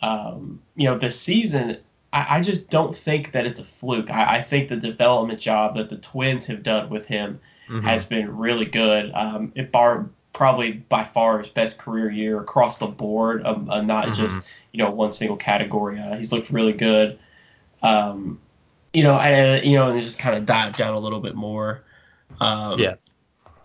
um, 0.02 0.60
you 0.74 0.88
know, 0.88 0.98
this 0.98 1.20
season. 1.20 1.78
I, 2.12 2.38
I, 2.38 2.42
just 2.42 2.70
don't 2.70 2.94
think 2.94 3.32
that 3.32 3.46
it's 3.46 3.60
a 3.60 3.64
fluke. 3.64 4.10
I, 4.10 4.36
I 4.36 4.40
think 4.40 4.68
the 4.68 4.76
development 4.76 5.40
job 5.40 5.76
that 5.76 5.90
the 5.90 5.96
Twins 5.96 6.46
have 6.46 6.62
done 6.62 6.90
with 6.90 7.06
him 7.06 7.40
mm-hmm. 7.68 7.86
has 7.86 8.04
been 8.04 8.36
really 8.36 8.66
good. 8.66 9.12
Um, 9.14 9.52
it 9.54 9.72
bar 9.72 10.08
probably 10.32 10.72
by 10.72 11.02
far 11.02 11.38
his 11.38 11.48
best 11.48 11.78
career 11.78 12.10
year 12.10 12.38
across 12.40 12.78
the 12.78 12.86
board, 12.86 13.44
um, 13.46 13.70
uh, 13.70 13.80
not 13.80 14.04
mm-hmm. 14.08 14.14
just 14.14 14.48
you 14.72 14.78
know 14.78 14.90
one 14.90 15.12
single 15.12 15.36
category. 15.36 15.98
Uh, 15.98 16.16
he's 16.16 16.32
looked 16.32 16.50
really 16.50 16.72
good. 16.72 17.18
Um, 17.82 18.40
you 18.92 19.02
know, 19.02 19.14
and 19.14 19.64
you 19.64 19.76
know, 19.76 19.90
and 19.90 20.00
just 20.00 20.18
kind 20.18 20.36
of 20.36 20.46
dive 20.46 20.76
down 20.76 20.94
a 20.94 21.00
little 21.00 21.20
bit 21.20 21.34
more. 21.34 21.82
Um, 22.40 22.78
yeah. 22.78 22.94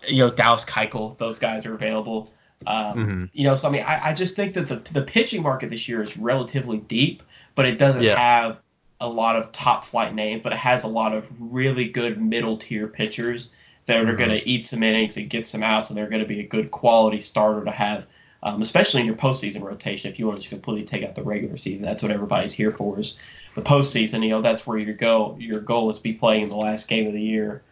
You 0.08 0.18
know, 0.18 0.30
Dallas 0.30 0.64
Keuchel, 0.64 1.16
those 1.18 1.38
guys 1.38 1.64
are 1.64 1.74
available. 1.74 2.32
Um, 2.66 2.96
mm-hmm. 2.96 3.24
You 3.32 3.44
know, 3.44 3.56
so 3.56 3.68
I 3.68 3.70
mean, 3.70 3.82
I, 3.82 4.08
I 4.08 4.14
just 4.14 4.34
think 4.36 4.54
that 4.54 4.66
the 4.66 4.76
the 4.92 5.02
pitching 5.02 5.42
market 5.42 5.70
this 5.70 5.88
year 5.88 6.02
is 6.02 6.16
relatively 6.16 6.78
deep, 6.78 7.22
but 7.54 7.66
it 7.66 7.78
doesn't 7.78 8.02
yeah. 8.02 8.16
have 8.16 8.58
a 9.00 9.08
lot 9.08 9.36
of 9.36 9.52
top 9.52 9.84
flight 9.84 10.14
names, 10.14 10.42
but 10.42 10.52
it 10.52 10.58
has 10.58 10.84
a 10.84 10.88
lot 10.88 11.12
of 11.14 11.28
really 11.40 11.88
good 11.88 12.20
middle 12.20 12.56
tier 12.56 12.86
pitchers 12.86 13.52
that 13.86 14.00
are 14.00 14.06
mm-hmm. 14.06 14.16
going 14.16 14.30
to 14.30 14.48
eat 14.48 14.66
some 14.66 14.82
innings 14.82 15.16
and 15.16 15.28
get 15.28 15.46
some 15.46 15.62
outs, 15.62 15.90
and 15.90 15.96
they're 15.96 16.08
going 16.08 16.22
to 16.22 16.28
be 16.28 16.40
a 16.40 16.46
good 16.46 16.70
quality 16.70 17.20
starter 17.20 17.64
to 17.64 17.70
have, 17.70 18.06
um, 18.42 18.62
especially 18.62 19.00
in 19.00 19.06
your 19.06 19.16
postseason 19.16 19.62
rotation. 19.62 20.10
If 20.10 20.18
you 20.18 20.26
want 20.26 20.36
to 20.36 20.42
just 20.42 20.50
completely 20.50 20.84
take 20.84 21.04
out 21.04 21.14
the 21.14 21.22
regular 21.22 21.56
season, 21.56 21.84
that's 21.84 22.02
what 22.02 22.12
everybody's 22.12 22.52
here 22.52 22.70
for 22.70 22.98
is 22.98 23.18
the 23.54 23.62
postseason. 23.62 24.22
You 24.22 24.30
know, 24.30 24.42
that's 24.42 24.66
where 24.66 24.78
your 24.78 24.94
go 24.94 25.36
your 25.38 25.60
goal 25.60 25.90
is 25.90 25.98
to 25.98 26.02
be 26.02 26.12
playing 26.12 26.48
the 26.48 26.56
last 26.56 26.88
game 26.88 27.06
of 27.06 27.12
the 27.12 27.22
year. 27.22 27.62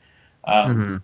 Um, 0.45 0.76
mm-hmm. 0.76 0.97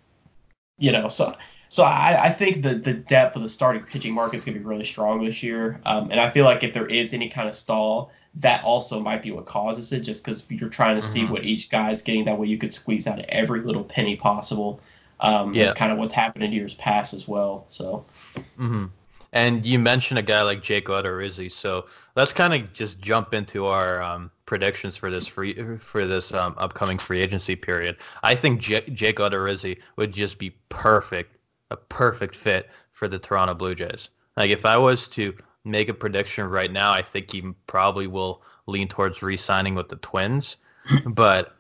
You 0.79 0.93
know, 0.93 1.09
so 1.09 1.37
so 1.69 1.83
I, 1.85 2.27
I 2.27 2.31
think 2.31 2.63
the 2.63 2.75
the 2.75 2.95
depth 2.95 3.37
of 3.37 3.43
the 3.43 3.49
starting 3.49 3.83
pitching 3.83 4.15
market 4.15 4.39
is 4.39 4.45
going 4.45 4.55
to 4.55 4.61
be 4.61 4.67
really 4.67 4.85
strong 4.85 5.25
this 5.25 5.43
year, 5.43 5.81
um, 5.85 6.11
and 6.11 6.21
I 6.21 6.31
feel 6.31 6.45
like 6.45 6.65
if 6.65 6.75
there 6.75 6.87
is 6.87 7.13
any 7.13 7.29
kind 7.29 7.49
of 7.49 7.55
stall, 7.55 8.13
that 8.37 8.63
also 8.65 9.01
might 9.01 9.23
be 9.23 9.33
what 9.33 9.47
causes 9.47 9.93
it, 9.93 10.01
just 10.01 10.25
because 10.25 10.49
you're 10.51 10.69
trying 10.69 10.97
to 10.97 11.03
mm-hmm. 11.03 11.13
see 11.13 11.25
what 11.27 11.45
each 11.45 11.71
guy's 11.71 12.03
getting. 12.03 12.25
That 12.25 12.39
way, 12.39 12.47
you 12.47 12.59
could 12.59 12.73
squeeze 12.73 13.07
out 13.07 13.19
every 13.21 13.63
little 13.63 13.85
penny 13.85 14.17
possible. 14.17 14.81
Um, 15.21 15.55
yeah. 15.55 15.65
That's 15.65 15.79
kind 15.79 15.93
of 15.93 15.99
what's 15.99 16.15
happened 16.15 16.45
in 16.45 16.53
years 16.53 16.75
past 16.75 17.15
as 17.15 17.27
well. 17.27 17.67
So. 17.69 18.05
Mm-hmm. 18.37 18.87
And 19.33 19.67
you 19.67 19.79
mentioned 19.79 20.19
a 20.19 20.23
guy 20.23 20.43
like 20.43 20.63
Jake 20.63 20.87
Odorizzi, 20.87 21.51
so 21.53 21.87
let's 22.15 22.33
kind 22.33 22.55
of 22.55 22.73
just 22.73 23.01
jump 23.01 23.35
into 23.35 23.67
our 23.67 24.01
um, 24.03 24.31
predictions 24.47 24.97
for 24.97 25.11
this 25.11 25.27
free 25.27 25.77
for 25.77 26.07
this 26.07 26.33
um, 26.33 26.55
upcoming 26.57 26.97
free 26.97 27.21
agency 27.21 27.55
period. 27.55 27.97
I 28.23 28.35
think 28.35 28.61
J- 28.61 28.89
Jake 28.95 29.17
Odorizzi 29.17 29.79
would 29.97 30.13
just 30.13 30.39
be 30.39 30.57
perfect, 30.69 31.37
a 31.71 31.77
perfect 31.77 32.35
fit 32.35 32.71
for 32.93 33.09
the 33.09 33.19
Toronto 33.19 33.53
Blue 33.53 33.75
Jays. 33.75 34.09
Like 34.37 34.51
if 34.51 34.65
I 34.65 34.79
was 34.79 35.09
to 35.11 35.35
make 35.65 35.89
a 35.89 35.95
prediction 35.95 36.47
right 36.49 36.73
now, 36.73 36.93
I 36.93 37.03
think 37.03 37.31
he 37.31 37.43
probably 37.67 38.07
will 38.07 38.43
lean 38.67 38.89
towards 38.89 39.23
re-signing 39.23 39.75
with 39.75 39.89
the 39.89 39.97
Twins. 39.97 40.57
but 41.05 41.56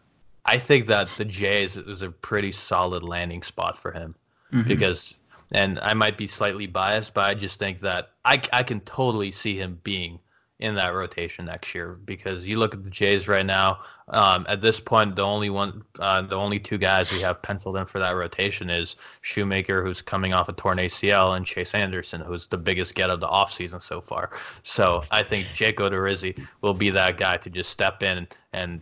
I 0.46 0.58
think 0.58 0.86
that 0.86 1.08
the 1.08 1.24
Jays 1.24 1.76
is 1.76 2.02
a 2.02 2.10
pretty 2.10 2.52
solid 2.52 3.02
landing 3.02 3.42
spot 3.42 3.76
for 3.76 3.90
him 3.90 4.14
mm-hmm. 4.52 4.68
because, 4.68 5.14
and 5.52 5.78
I 5.80 5.94
might 5.94 6.16
be 6.16 6.26
slightly 6.26 6.66
biased, 6.66 7.14
but 7.14 7.24
I 7.24 7.34
just 7.34 7.58
think 7.58 7.80
that 7.80 8.10
I, 8.24 8.40
I 8.52 8.62
can 8.62 8.80
totally 8.80 9.32
see 9.32 9.58
him 9.58 9.80
being 9.82 10.20
in 10.58 10.74
that 10.74 10.94
rotation 10.94 11.44
next 11.44 11.74
year 11.74 11.98
because 12.06 12.46
you 12.46 12.58
look 12.58 12.72
at 12.72 12.82
the 12.82 12.88
Jays 12.88 13.28
right 13.28 13.44
now. 13.44 13.80
Um, 14.08 14.46
at 14.48 14.62
this 14.62 14.80
point, 14.80 15.14
the 15.14 15.22
only 15.22 15.50
one, 15.50 15.82
uh, 15.98 16.22
the 16.22 16.36
only 16.36 16.58
two 16.58 16.78
guys 16.78 17.12
we 17.12 17.20
have 17.20 17.42
penciled 17.42 17.76
in 17.76 17.84
for 17.84 17.98
that 17.98 18.12
rotation 18.12 18.70
is 18.70 18.96
Shoemaker, 19.20 19.84
who's 19.84 20.00
coming 20.00 20.32
off 20.32 20.48
a 20.48 20.54
torn 20.54 20.78
ACL, 20.78 21.36
and 21.36 21.44
Chase 21.44 21.74
Anderson, 21.74 22.22
who's 22.22 22.46
the 22.46 22.56
biggest 22.56 22.94
get 22.94 23.10
of 23.10 23.20
the 23.20 23.26
offseason 23.26 23.82
so 23.82 24.00
far. 24.00 24.30
So 24.62 25.02
I 25.10 25.22
think 25.22 25.46
Jake 25.54 25.76
Odorizzi 25.76 26.42
will 26.62 26.74
be 26.74 26.88
that 26.90 27.18
guy 27.18 27.36
to 27.38 27.50
just 27.50 27.70
step 27.70 28.02
in 28.02 28.26
and 28.54 28.80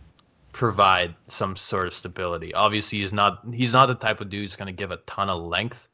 provide 0.55 1.15
some 1.29 1.57
sort 1.57 1.89
of 1.89 1.93
stability. 1.93 2.55
Obviously, 2.55 3.01
he's 3.01 3.13
not 3.13 3.45
he's 3.53 3.75
not 3.75 3.87
the 3.87 3.95
type 3.95 4.21
of 4.21 4.31
dude 4.31 4.43
who's 4.43 4.57
going 4.57 4.67
to 4.67 4.73
give 4.73 4.91
a 4.91 4.97
ton 4.99 5.29
of 5.29 5.43
length 5.43 5.89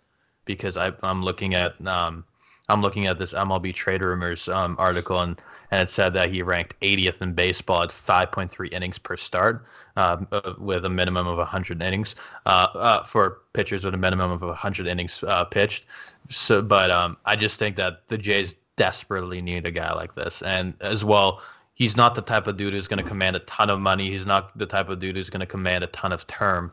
because 0.44 0.76
I, 0.76 0.92
am 1.02 1.24
looking 1.24 1.54
at 1.54 1.84
um, 1.86 2.24
I'm 2.68 2.82
looking 2.82 3.06
at 3.06 3.18
this 3.18 3.32
MLB 3.32 3.74
Trade 3.74 4.02
Rumors 4.02 4.48
um, 4.48 4.76
article 4.78 5.20
and 5.20 5.40
and 5.72 5.82
it 5.82 5.88
said 5.88 6.12
that 6.14 6.30
he 6.30 6.42
ranked 6.42 6.78
80th 6.80 7.22
in 7.22 7.32
baseball 7.32 7.84
at 7.84 7.90
5.3 7.90 8.72
innings 8.72 8.98
per 8.98 9.16
start 9.16 9.64
uh, 9.96 10.18
with 10.58 10.84
a 10.84 10.88
minimum 10.88 11.28
of 11.28 11.38
100 11.38 11.80
innings 11.80 12.16
uh, 12.44 12.68
uh, 12.74 13.04
for 13.04 13.42
pitchers 13.52 13.84
with 13.84 13.94
a 13.94 13.96
minimum 13.96 14.32
of 14.32 14.42
100 14.42 14.88
innings 14.88 15.22
uh, 15.28 15.44
pitched. 15.44 15.84
So, 16.28 16.60
but 16.60 16.90
um, 16.90 17.16
I 17.24 17.36
just 17.36 17.58
think 17.58 17.76
that 17.76 18.08
the 18.08 18.18
Jays 18.18 18.56
desperately 18.74 19.40
need 19.40 19.64
a 19.64 19.70
guy 19.70 19.92
like 19.94 20.16
this, 20.16 20.42
and 20.42 20.74
as 20.80 21.04
well 21.04 21.40
he's 21.80 21.96
not 21.96 22.14
the 22.14 22.20
type 22.20 22.46
of 22.46 22.58
dude 22.58 22.74
who's 22.74 22.88
going 22.88 23.02
to 23.02 23.08
command 23.08 23.34
a 23.34 23.38
ton 23.40 23.70
of 23.70 23.80
money. 23.80 24.10
He's 24.10 24.26
not 24.26 24.56
the 24.56 24.66
type 24.66 24.90
of 24.90 24.98
dude 24.98 25.16
who's 25.16 25.30
going 25.30 25.40
to 25.40 25.46
command 25.46 25.82
a 25.82 25.86
ton 25.86 26.12
of 26.12 26.26
term. 26.26 26.72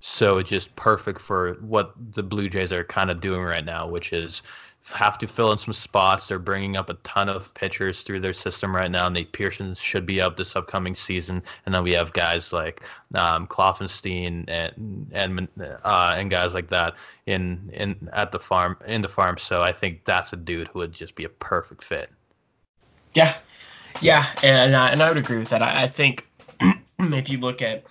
So 0.00 0.36
it's 0.36 0.50
just 0.50 0.76
perfect 0.76 1.22
for 1.22 1.54
what 1.62 1.94
the 2.12 2.22
Blue 2.22 2.50
Jays 2.50 2.70
are 2.70 2.84
kind 2.84 3.10
of 3.10 3.22
doing 3.22 3.40
right 3.40 3.64
now, 3.64 3.88
which 3.88 4.12
is 4.12 4.42
have 4.92 5.16
to 5.18 5.26
fill 5.26 5.52
in 5.52 5.58
some 5.58 5.72
spots. 5.72 6.28
They're 6.28 6.38
bringing 6.38 6.76
up 6.76 6.90
a 6.90 6.94
ton 7.02 7.30
of 7.30 7.54
pitchers 7.54 8.02
through 8.02 8.20
their 8.20 8.34
system 8.34 8.76
right 8.76 8.90
now. 8.90 9.08
Nate 9.08 9.32
Pearson 9.32 9.74
should 9.74 10.04
be 10.04 10.20
up 10.20 10.36
this 10.36 10.54
upcoming 10.54 10.96
season, 10.96 11.42
and 11.64 11.74
then 11.74 11.82
we 11.82 11.92
have 11.92 12.12
guys 12.12 12.52
like 12.52 12.82
um, 13.14 13.46
Kloffenstein 13.46 14.44
and 14.48 15.10
and 15.12 15.48
uh, 15.82 16.14
and 16.18 16.30
guys 16.30 16.52
like 16.52 16.68
that 16.68 16.94
in 17.24 17.70
in 17.72 18.10
at 18.12 18.32
the 18.32 18.40
farm 18.40 18.76
in 18.86 19.00
the 19.00 19.08
farm. 19.08 19.38
So 19.38 19.62
I 19.62 19.72
think 19.72 20.04
that's 20.04 20.34
a 20.34 20.36
dude 20.36 20.68
who 20.68 20.80
would 20.80 20.92
just 20.92 21.14
be 21.14 21.24
a 21.24 21.30
perfect 21.30 21.82
fit. 21.82 22.10
Yeah, 23.14 23.34
yeah, 24.00 24.24
and 24.42 24.74
uh, 24.74 24.88
and 24.90 25.02
I 25.02 25.08
would 25.08 25.18
agree 25.18 25.38
with 25.38 25.50
that. 25.50 25.62
I, 25.62 25.84
I 25.84 25.86
think 25.88 26.26
if 26.98 27.28
you 27.28 27.38
look 27.38 27.62
at 27.62 27.84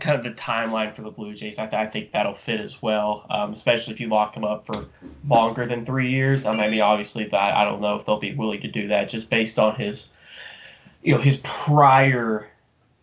kind 0.00 0.16
of 0.16 0.24
the 0.24 0.30
timeline 0.40 0.94
for 0.94 1.02
the 1.02 1.10
Blue 1.10 1.34
Jays, 1.34 1.58
I, 1.58 1.66
th- 1.66 1.80
I 1.80 1.86
think 1.86 2.12
that'll 2.12 2.34
fit 2.34 2.60
as 2.60 2.80
well. 2.80 3.26
Um, 3.30 3.52
especially 3.52 3.94
if 3.94 4.00
you 4.00 4.08
lock 4.08 4.34
them 4.34 4.44
up 4.44 4.66
for 4.66 4.86
longer 5.26 5.66
than 5.66 5.84
three 5.84 6.10
years. 6.10 6.46
I 6.46 6.68
mean, 6.68 6.80
obviously 6.80 7.24
that 7.24 7.56
I 7.56 7.64
don't 7.64 7.80
know 7.80 7.96
if 7.96 8.06
they'll 8.06 8.18
be 8.18 8.34
willing 8.34 8.60
to 8.62 8.68
do 8.68 8.88
that 8.88 9.08
just 9.08 9.30
based 9.30 9.58
on 9.58 9.74
his, 9.76 10.08
you 11.02 11.14
know, 11.14 11.20
his 11.20 11.38
prior 11.38 12.48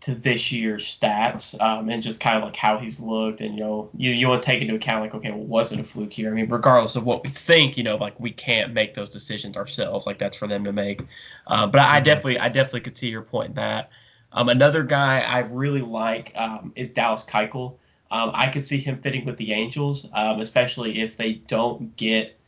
to 0.02 0.16
this 0.16 0.52
year's 0.52 0.86
stats 0.86 1.60
um, 1.62 1.90
and 1.90 2.02
just 2.02 2.22
kind 2.22 2.38
of 2.38 2.44
like 2.44 2.56
how 2.56 2.78
he's 2.78 3.00
looked 3.00 3.42
and 3.42 3.56
you 3.56 3.60
know 3.60 3.90
you 3.98 4.12
you 4.12 4.30
want 4.30 4.42
to 4.42 4.46
take 4.46 4.62
into 4.62 4.76
account 4.76 5.02
like 5.02 5.14
okay 5.14 5.32
well 5.32 5.44
was 5.44 5.74
it 5.74 5.80
a 5.80 5.84
fluke 5.84 6.14
here 6.14 6.30
I 6.30 6.34
mean 6.34 6.48
regardless 6.48 6.96
of 6.96 7.04
what 7.04 7.24
we 7.24 7.30
think 7.30 7.78
you 7.78 7.84
know 7.84 7.98
like 7.98 8.18
we 8.20 8.32
can't 8.32 8.74
make 8.74 8.94
those 8.94 9.10
decisions 9.10 9.58
ourselves 9.58 10.06
like 10.06 10.18
that's 10.18 10.38
for 10.38 10.48
them 10.48 10.64
to 10.64 10.72
make. 10.72 11.02
Uh, 11.48 11.68
but 11.68 11.82
I, 11.82 11.84
I, 11.84 11.98
mm-hmm. 11.98 12.06
definitely 12.06 12.40
I 12.40 12.50
definitely 12.50 12.82
could 12.82 12.98
see 12.98 13.10
your 13.10 13.24
point 13.24 13.50
in 13.50 13.56
that. 13.56 13.90
Um, 14.32 14.48
another 14.48 14.84
guy 14.84 15.22
I 15.22 15.40
really 15.40 15.82
like 15.82 16.32
um, 16.36 16.72
is 16.76 16.94
Dallas 16.94 17.26
Keuchel. 17.26 17.76
Um, 18.12 18.32
I 18.34 18.48
could 18.50 18.66
see 18.66 18.78
him 18.78 19.02
fitting 19.02 19.26
with 19.26 19.38
the 19.38 19.54
Angels 19.54 20.10
um, 20.14 20.40
especially 20.40 21.02
if 21.02 21.18
they 21.18 21.34
don't 21.34 21.96
get 21.98 22.39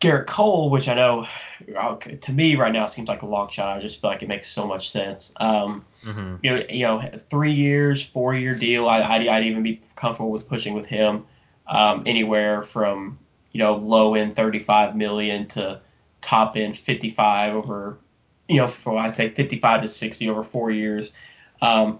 Gerrit 0.00 0.26
Cole, 0.26 0.70
which 0.70 0.88
I 0.88 0.94
know 0.94 1.26
uh, 1.76 1.96
to 1.96 2.32
me 2.32 2.54
right 2.54 2.72
now 2.72 2.86
seems 2.86 3.08
like 3.08 3.22
a 3.22 3.26
long 3.26 3.50
shot. 3.50 3.76
I 3.76 3.80
just 3.80 4.00
feel 4.00 4.10
like 4.10 4.22
it 4.22 4.28
makes 4.28 4.48
so 4.48 4.66
much 4.66 4.90
sense. 4.90 5.32
Um, 5.38 5.84
mm-hmm. 6.02 6.36
You 6.42 6.50
know, 6.50 6.62
you 6.70 6.82
know, 6.84 7.18
three 7.30 7.52
years, 7.52 8.04
four 8.04 8.34
year 8.34 8.54
deal. 8.54 8.88
I, 8.88 9.02
I'd, 9.02 9.26
I'd, 9.26 9.44
even 9.44 9.62
be 9.64 9.80
comfortable 9.96 10.30
with 10.30 10.48
pushing 10.48 10.74
with 10.74 10.86
him. 10.86 11.26
um, 11.66 12.04
anywhere 12.06 12.62
from 12.62 13.18
you 13.52 13.58
know 13.58 13.76
low 13.76 14.14
end 14.14 14.36
35 14.36 14.96
million 14.96 15.46
to 15.48 15.80
top 16.20 16.56
end 16.56 16.76
55 16.76 17.54
over 17.54 17.98
you 18.48 18.56
know 18.56 18.68
for 18.68 18.96
I'd 18.98 19.16
say 19.16 19.30
55 19.30 19.82
to 19.82 19.88
60 19.88 20.30
over 20.30 20.42
four 20.42 20.70
years. 20.70 21.14
Um, 21.60 21.98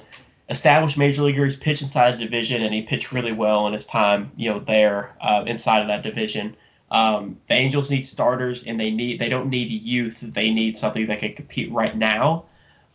established 0.49 0.97
major 0.99 1.23
leaguer. 1.23 1.45
He's 1.45 1.57
pitched 1.57 1.83
inside 1.83 2.15
a 2.15 2.17
division, 2.17 2.63
and 2.63 2.73
he 2.73 2.83
pitched 2.83 3.13
really 3.13 3.33
well 3.33 3.67
in 3.67 3.73
his 3.73 3.87
time, 3.87 4.31
you 4.37 4.51
know, 4.51 4.61
there 4.61 5.15
uh, 5.21 5.45
inside 5.47 5.81
of 5.81 5.89
that 5.89 6.03
division. 6.03 6.57
Um, 6.91 7.39
the 7.47 7.55
Angels 7.55 7.91
need 7.91 8.03
starters, 8.03 8.65
and 8.65 8.81
they 8.81 8.91
need 8.91 9.19
they 9.19 9.29
don't 9.29 9.51
need 9.51 9.71
youth. 9.71 10.21
They 10.21 10.51
need 10.51 10.77
something 10.77 11.07
that 11.09 11.21
can 11.21 11.35
compete 11.35 11.71
right 11.71 11.97
now. 11.97 12.47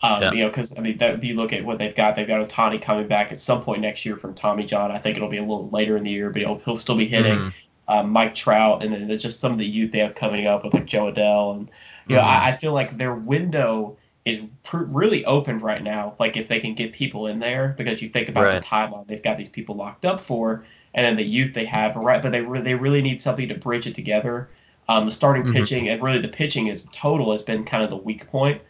Um, 0.02 0.22
yeah. 0.22 0.32
You 0.32 0.44
know, 0.44 0.50
because 0.50 0.78
I 0.78 0.82
mean, 0.82 0.98
that, 0.98 1.16
if 1.16 1.24
you 1.24 1.36
look 1.36 1.54
at 1.54 1.64
what 1.64 1.78
they've 1.78 1.96
got, 1.96 2.16
they've 2.16 2.28
got 2.28 2.48
Ohtani 2.48 2.82
coming 2.82 3.08
back 3.08 3.32
at 3.32 3.38
some 3.38 3.64
point 3.64 3.82
next 3.82 4.06
year 4.06 4.18
from 4.18 4.34
Tommy 4.34 4.66
John. 4.66 4.92
I 4.92 4.98
think 4.98 5.16
it'll 5.16 5.30
be 5.30 5.38
a 5.38 5.42
little 5.42 5.70
later 5.70 5.96
in 5.96 6.04
the 6.04 6.12
year, 6.12 6.30
but 6.30 6.42
he'll, 6.42 6.58
he'll 6.60 6.78
still 6.78 6.98
be 6.98 7.08
hitting. 7.08 7.38
Mm-hmm. 7.38 7.50
Um, 7.86 8.12
Mike 8.12 8.34
Trout, 8.34 8.82
and 8.82 8.94
then 8.94 9.18
just 9.18 9.42
some 9.42 9.52
of 9.52 9.58
the 9.58 9.66
youth 9.66 9.92
they 9.92 10.00
have 10.00 10.16
coming 10.16 10.48
up 10.48 10.64
with 10.64 10.74
like 10.74 10.86
Jo 10.86 11.12
Adell, 11.12 11.58
and 11.58 11.70
you 12.08 12.16
know, 12.16 12.22
mm-hmm. 12.22 12.46
I, 12.46 12.50
I 12.50 12.56
feel 12.56 12.74
like 12.74 12.98
their 12.98 13.14
window 13.14 13.98
is 14.26 14.44
pr- 14.64 14.86
really 14.86 15.26
open 15.26 15.60
right 15.60 15.84
now. 15.84 16.16
Like 16.20 16.38
if 16.38 16.48
they 16.48 16.60
can 16.60 16.76
get 16.76 16.94
people 16.94 17.28
in 17.28 17.40
there, 17.40 17.76
because 17.78 18.02
you 18.02 18.10
think 18.10 18.30
about 18.30 18.46
right. 18.46 18.62
the 18.62 18.66
timeline 18.66 19.06
they've 19.08 19.22
got 19.22 19.38
these 19.38 19.50
people 19.50 19.76
locked 19.76 20.06
up 20.06 20.20
for, 20.20 20.66
and 20.94 21.06
then 21.06 21.16
the 21.16 21.24
youth 21.24 21.54
they 21.54 21.66
have, 21.66 21.96
right? 21.96 22.22
But 22.22 22.32
they 22.32 22.42
re- 22.42 22.62
they 22.62 22.76
really 22.76 23.02
need 23.02 23.22
something 23.22 23.48
to 23.50 23.56
bridge 23.56 23.88
it 23.88 23.96
together. 23.96 24.50
Um, 24.90 25.06
the 25.06 25.12
starting 25.12 25.44
mm-hmm. 25.44 25.54
pitching 25.54 25.90
and 25.90 26.02
really 26.02 26.20
the 26.20 26.28
pitching 26.28 26.68
is 26.68 26.88
total 26.92 27.32
has 27.32 27.42
been 27.42 27.64
kind 27.64 27.84
of 27.84 27.90
the 27.90 27.98
weak 27.98 28.28
point. 28.28 28.62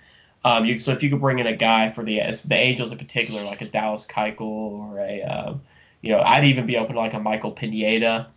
Um, 0.45 0.65
you, 0.65 0.77
so 0.77 0.91
if 0.91 1.01
you 1.01 1.09
could 1.09 1.21
bring 1.21 1.39
in 1.39 1.47
a 1.47 1.55
guy 1.55 1.89
for 1.89 2.03
the 2.03 2.19
the 2.45 2.55
Angels 2.55 2.91
in 2.91 2.97
particular, 2.97 3.43
like 3.43 3.62
a 3.62 3.65
Dallas 3.65 4.05
Keuchel 4.05 4.41
or 4.41 4.99
a, 4.99 5.21
uh, 5.21 5.55
you 6.01 6.12
know, 6.12 6.19
I'd 6.19 6.45
even 6.45 6.65
be 6.65 6.77
open 6.77 6.95
to 6.95 6.99
like 6.99 7.13
a 7.13 7.19
Michael 7.19 7.51
Pineda, 7.51 8.27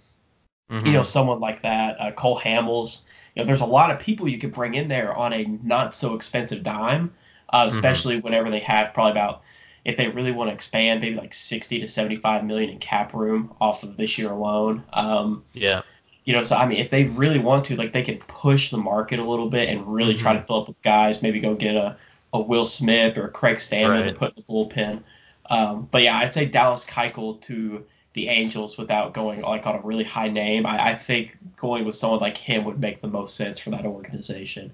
mm-hmm. 0.71 0.87
you 0.87 0.93
know, 0.93 1.03
someone 1.03 1.41
like 1.41 1.63
that, 1.63 2.01
uh, 2.01 2.13
Cole 2.13 2.39
Hamels 2.39 3.03
you 3.37 3.43
know, 3.43 3.47
there's 3.47 3.61
a 3.61 3.67
lot 3.67 3.91
of 3.91 4.01
people 4.01 4.27
you 4.27 4.39
could 4.39 4.53
bring 4.53 4.75
in 4.75 4.89
there 4.89 5.15
on 5.15 5.33
a 5.33 5.45
not 5.63 5.95
so 5.95 6.15
expensive 6.15 6.63
dime, 6.63 7.15
uh, 7.51 7.61
mm-hmm. 7.61 7.69
especially 7.69 8.17
mm-hmm. 8.17 8.25
whenever 8.25 8.51
they 8.51 8.61
have 8.61 8.95
probably 8.95 9.13
about 9.13 9.43
if 9.87 9.97
they 9.97 10.09
really 10.09 10.33
want 10.33 10.51
to 10.51 10.55
expand, 10.55 11.01
maybe 11.01 11.15
like 11.15 11.33
60 11.33 11.79
to 11.79 11.87
75 11.87 12.45
million 12.45 12.71
in 12.71 12.79
cap 12.79 13.15
room 13.15 13.55
off 13.61 13.85
of 13.85 13.97
this 13.97 14.19
year 14.19 14.33
alone. 14.33 14.83
Um, 14.93 15.45
yeah. 15.53 15.83
You 16.25 16.33
know, 16.33 16.43
so 16.43 16.57
I 16.57 16.67
mean, 16.67 16.79
if 16.79 16.91
they 16.91 17.05
really 17.05 17.39
want 17.39 17.67
to, 17.67 17.77
like, 17.77 17.93
they 17.93 18.03
can 18.03 18.19
push 18.19 18.73
the 18.73 18.79
market 18.79 19.21
a 19.21 19.23
little 19.23 19.49
bit 19.49 19.69
and 19.69 19.87
really 19.87 20.15
mm-hmm. 20.15 20.23
try 20.23 20.33
to 20.35 20.43
fill 20.43 20.63
up 20.63 20.67
with 20.67 20.83
guys. 20.83 21.23
Maybe 21.23 21.39
go 21.39 21.55
get 21.55 21.77
a, 21.77 21.97
a 22.33 22.41
Will 22.41 22.65
Smith 22.65 23.17
or 23.17 23.27
a 23.27 23.31
Craig 23.31 23.59
Stammen 23.59 24.03
right. 24.03 24.09
to 24.09 24.13
put 24.13 24.37
in 24.37 24.43
the 24.45 24.53
bullpen. 24.53 25.05
Um, 25.49 25.87
but 25.89 26.03
yeah, 26.03 26.17
I'd 26.17 26.33
say 26.33 26.47
Dallas 26.47 26.85
Keuchel 26.85 27.41
to 27.43 27.85
the 28.15 28.27
Angels 28.27 28.77
without 28.77 29.15
going 29.15 29.43
like 29.43 29.69
on 29.69 29.77
a 29.77 29.81
really 29.83 30.03
high 30.03 30.29
name. 30.29 30.67
I, 30.67 30.89
I 30.91 30.95
think 30.97 31.39
going 31.57 31.85
with 31.85 31.95
someone 31.95 32.19
like 32.19 32.37
him 32.37 32.65
would 32.65 32.81
make 32.81 33.01
the 33.01 33.09
most 33.09 33.37
sense 33.37 33.61
for 33.61 33.71
that 33.71 33.87
organization. 33.87 34.73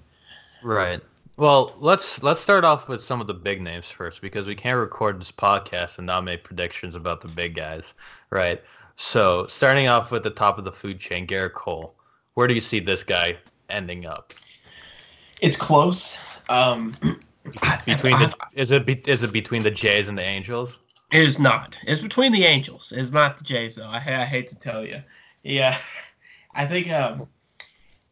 Right. 0.63 1.01
Well, 1.35 1.73
let's 1.79 2.21
let's 2.21 2.39
start 2.39 2.63
off 2.63 2.87
with 2.87 3.03
some 3.03 3.19
of 3.19 3.25
the 3.25 3.33
big 3.33 3.59
names 3.59 3.89
first 3.89 4.21
because 4.21 4.45
we 4.45 4.55
can't 4.55 4.77
record 4.77 5.19
this 5.19 5.31
podcast 5.31 5.97
and 5.97 6.05
not 6.05 6.23
make 6.23 6.43
predictions 6.43 6.95
about 6.95 7.21
the 7.21 7.27
big 7.27 7.55
guys, 7.55 7.95
right? 8.29 8.61
So, 8.97 9.47
starting 9.47 9.87
off 9.87 10.11
with 10.11 10.21
the 10.21 10.29
top 10.29 10.59
of 10.59 10.65
the 10.65 10.71
food 10.71 10.99
chain, 10.99 11.25
Gerrit 11.25 11.53
Cole. 11.53 11.95
Where 12.35 12.47
do 12.47 12.53
you 12.53 12.61
see 12.61 12.79
this 12.79 13.03
guy 13.03 13.37
ending 13.69 14.05
up? 14.05 14.33
It's 15.41 15.57
close. 15.57 16.17
Um, 16.49 16.95
between 17.85 18.13
the 18.13 18.35
is 18.53 18.69
it 18.69 19.07
is 19.07 19.23
it 19.23 19.33
between 19.33 19.63
the 19.63 19.71
Jays 19.71 20.09
and 20.09 20.17
the 20.17 20.23
Angels? 20.23 20.79
It 21.11 21.21
is 21.21 21.39
not. 21.39 21.77
It's 21.83 22.01
between 22.01 22.31
the 22.31 22.43
Angels. 22.43 22.93
It's 22.95 23.11
not 23.11 23.37
the 23.37 23.43
Jays 23.43 23.75
though. 23.75 23.87
I, 23.87 23.97
I 23.97 24.23
hate 24.25 24.49
to 24.49 24.59
tell 24.59 24.85
you. 24.85 25.01
Yeah, 25.41 25.77
I 26.53 26.67
think 26.67 26.91
um, 26.91 27.27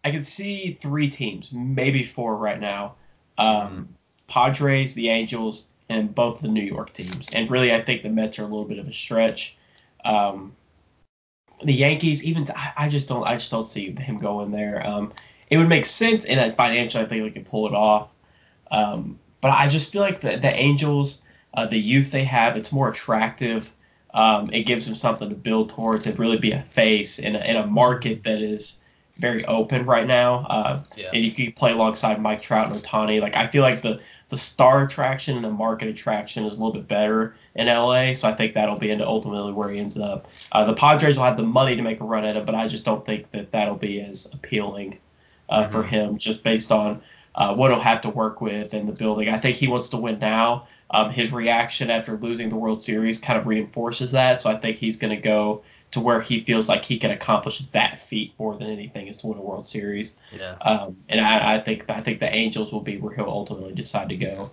I 0.04 0.10
can 0.10 0.24
see 0.24 0.72
three 0.82 1.10
teams, 1.10 1.52
maybe 1.54 2.02
four 2.02 2.36
right 2.36 2.60
now. 2.60 2.96
Um, 3.42 3.90
Padres, 4.28 4.94
the 4.94 5.10
Angels, 5.10 5.68
and 5.90 6.14
both 6.14 6.42
the 6.42 6.48
New 6.48 6.64
York 6.64 6.94
teams. 6.94 7.30
And 7.34 7.50
really, 7.50 7.74
I 7.74 7.82
think 7.82 8.04
the 8.04 8.10
Mets 8.10 8.40
are 8.40 8.44
a 8.44 8.48
little 8.48 8.66
bit 8.66 8.80
of 8.80 8.88
a 8.88 8.94
stretch. 8.94 9.58
Um, 10.06 10.54
the 11.64 11.74
Yankees, 11.74 12.24
even 12.24 12.48
I 12.78 12.90
just 12.90 13.08
don't, 13.08 13.24
I 13.24 13.36
just 13.36 13.52
don't 13.52 13.68
see 13.68 13.92
him 13.92 14.20
going 14.20 14.52
there. 14.52 14.86
Um, 14.86 15.14
it 15.50 15.58
would 15.58 15.70
make 15.70 15.86
sense, 15.86 16.26
and 16.26 16.56
financially, 16.56 17.04
I 17.04 17.08
think 17.08 17.24
they 17.24 17.32
could 17.32 17.50
pull 17.50 17.68
it 17.68 17.74
off. 17.74 18.10
Um, 18.72 19.20
but 19.42 19.52
I 19.52 19.68
just 19.68 19.92
feel 19.92 20.02
like 20.02 20.22
the 20.22 20.38
the 20.38 20.56
Angels 20.56 21.24
uh, 21.54 21.66
the 21.66 21.78
youth 21.78 22.12
they 22.12 22.24
have, 22.24 22.56
it's 22.56 22.72
more 22.72 22.90
attractive. 22.90 23.72
Um, 24.14 24.50
it 24.52 24.64
gives 24.64 24.86
them 24.86 24.96
something 24.96 25.30
to 25.30 25.36
build 25.36 25.70
towards 25.70 26.06
and 26.06 26.18
really 26.20 26.38
be 26.38 26.52
a 26.52 26.62
face 26.62 27.20
in 27.20 27.36
a, 27.36 27.40
in 27.40 27.56
a 27.56 27.66
market 27.66 28.24
that 28.24 28.42
is 28.42 28.80
very 29.22 29.46
open 29.46 29.86
right 29.86 30.08
now. 30.08 30.46
Uh, 30.50 30.84
yeah. 30.98 31.12
And 31.14 31.24
you 31.24 31.32
can 31.32 31.52
play 31.54 31.72
alongside 31.72 32.22
Mike 32.22 32.42
Trout 32.42 32.68
and 32.68 32.76
Ohtani. 32.76 33.22
Like 33.22 33.38
I 33.38 33.48
feel 33.48 33.62
like 33.62 33.82
the 33.82 34.02
the 34.30 34.38
star 34.38 34.84
attraction 34.84 35.36
and 35.36 35.44
the 35.44 35.52
market 35.52 35.90
attraction 35.90 36.46
is 36.46 36.56
a 36.56 36.56
little 36.58 36.74
bit 36.74 36.88
better 36.88 37.36
in 37.54 37.68
LA. 37.68 38.14
So 38.14 38.30
I 38.30 38.34
think 38.34 38.54
that'll 38.54 38.80
be 38.80 38.90
into 38.90 39.06
ultimately 39.06 39.52
where 39.52 39.70
he 39.70 39.78
ends 39.78 39.98
up. 39.98 40.28
Uh, 40.54 40.64
the 40.64 40.74
Padres 40.74 41.18
will 41.18 41.26
have 41.26 41.36
the 41.36 41.44
money 41.44 41.76
to 41.76 41.82
make 41.82 42.00
a 42.00 42.06
run 42.06 42.24
at 42.24 42.38
it, 42.38 42.46
but 42.46 42.56
I 42.56 42.70
just 42.70 42.86
don't 42.86 43.06
think 43.06 43.30
that 43.32 43.52
that'll 43.52 43.76
be 43.76 44.00
as 44.00 44.28
appealing 44.32 45.00
uh, 45.50 45.64
mm-hmm. 45.64 45.72
for 45.72 45.84
him 45.84 46.18
just 46.18 46.44
based 46.44 46.72
on 46.72 47.02
uh, 47.36 47.54
what 47.54 47.72
he'll 47.72 47.80
have 47.82 48.02
to 48.02 48.10
work 48.10 48.40
with 48.40 48.74
in 48.74 48.86
the 48.86 48.94
building. 48.94 49.28
I 49.28 49.38
think 49.38 49.58
he 49.58 49.68
wants 49.68 49.90
to 49.90 49.98
win 49.98 50.20
now. 50.20 50.68
Um, 50.90 51.12
his 51.12 51.32
reaction 51.34 51.90
after 51.90 52.18
losing 52.18 52.48
the 52.48 52.58
World 52.58 52.84
Series 52.84 53.20
kind 53.20 53.38
of 53.38 53.48
reinforces 53.48 54.14
that. 54.14 54.42
So 54.42 54.50
I 54.50 54.58
think 54.58 54.78
he's 54.78 54.98
going 54.98 55.16
to 55.16 55.22
go 55.22 55.64
to 55.92 56.00
where 56.00 56.22
he 56.22 56.42
feels 56.42 56.70
like 56.70 56.86
he 56.86 56.98
can 56.98 57.12
accomplish 57.12 57.60
that 57.60 58.00
feat 58.00 58.34
more 58.40 58.58
than 58.58 58.70
anything 58.70 59.08
is 59.08 59.18
to 59.18 59.28
win 59.28 59.38
a 59.38 59.42
World 59.42 59.68
Series. 59.68 60.16
Yeah. 60.32 60.56
Um, 60.62 60.98
and 61.10 61.20
I, 61.20 61.56
I 61.56 61.60
think 61.60 61.90
I 61.90 62.02
think 62.02 62.20
the 62.20 62.34
Angels 62.34 62.72
will 62.72 62.82
be 62.82 62.98
where 62.98 63.14
he'll 63.14 63.26
ultimately 63.26 63.74
decide 63.74 64.10
to 64.10 64.16
go. 64.16 64.52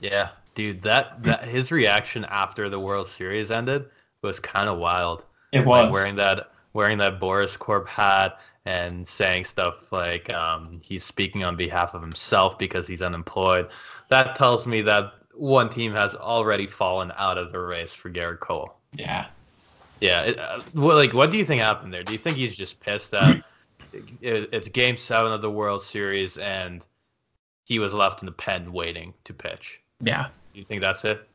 Yeah, 0.00 0.30
dude, 0.54 0.82
that 0.82 1.22
that 1.22 1.44
his 1.44 1.70
reaction 1.70 2.24
after 2.24 2.68
the 2.68 2.78
World 2.78 3.08
Series 3.08 3.50
ended 3.50 3.86
was 4.22 4.40
kind 4.40 4.68
of 4.68 4.78
wild. 4.78 5.24
It 5.52 5.64
was 5.64 5.86
like 5.86 5.92
wearing 5.92 6.16
that 6.16 6.50
wearing 6.72 6.98
that 6.98 7.20
Boras 7.20 7.58
Corp 7.58 7.86
hat 7.88 8.38
and 8.66 9.06
saying 9.06 9.44
stuff 9.44 9.92
like 9.92 10.30
um, 10.30 10.80
he's 10.82 11.04
speaking 11.04 11.44
on 11.44 11.56
behalf 11.56 11.94
of 11.94 12.00
himself 12.00 12.58
because 12.58 12.88
he's 12.88 13.02
unemployed. 13.02 13.68
That 14.08 14.36
tells 14.36 14.66
me 14.66 14.82
that 14.82 15.12
one 15.34 15.68
team 15.70 15.92
has 15.92 16.14
already 16.14 16.66
fallen 16.66 17.12
out 17.16 17.38
of 17.38 17.52
the 17.52 17.58
race 17.58 17.94
for 17.94 18.10
Gerrit 18.10 18.40
Cole. 18.40 18.74
Yeah. 18.94 19.26
Yeah. 20.04 20.22
It, 20.22 20.38
uh, 20.38 20.60
well, 20.74 20.96
like, 20.96 21.14
what 21.14 21.30
do 21.30 21.38
you 21.38 21.44
think 21.44 21.60
happened 21.60 21.92
there? 21.92 22.02
Do 22.02 22.12
you 22.12 22.18
think 22.18 22.36
he's 22.36 22.56
just 22.56 22.80
pissed 22.80 23.12
that 23.12 23.42
it, 23.92 24.50
it's 24.52 24.68
Game 24.68 24.96
Seven 24.96 25.32
of 25.32 25.40
the 25.40 25.50
World 25.50 25.82
Series 25.82 26.36
and 26.36 26.84
he 27.64 27.78
was 27.78 27.94
left 27.94 28.22
in 28.22 28.26
the 28.26 28.32
pen 28.32 28.72
waiting 28.72 29.14
to 29.24 29.32
pitch? 29.32 29.80
Yeah. 30.00 30.28
Do 30.52 30.58
you 30.58 30.64
think 30.64 30.82
that's 30.82 31.04
it? 31.04 31.26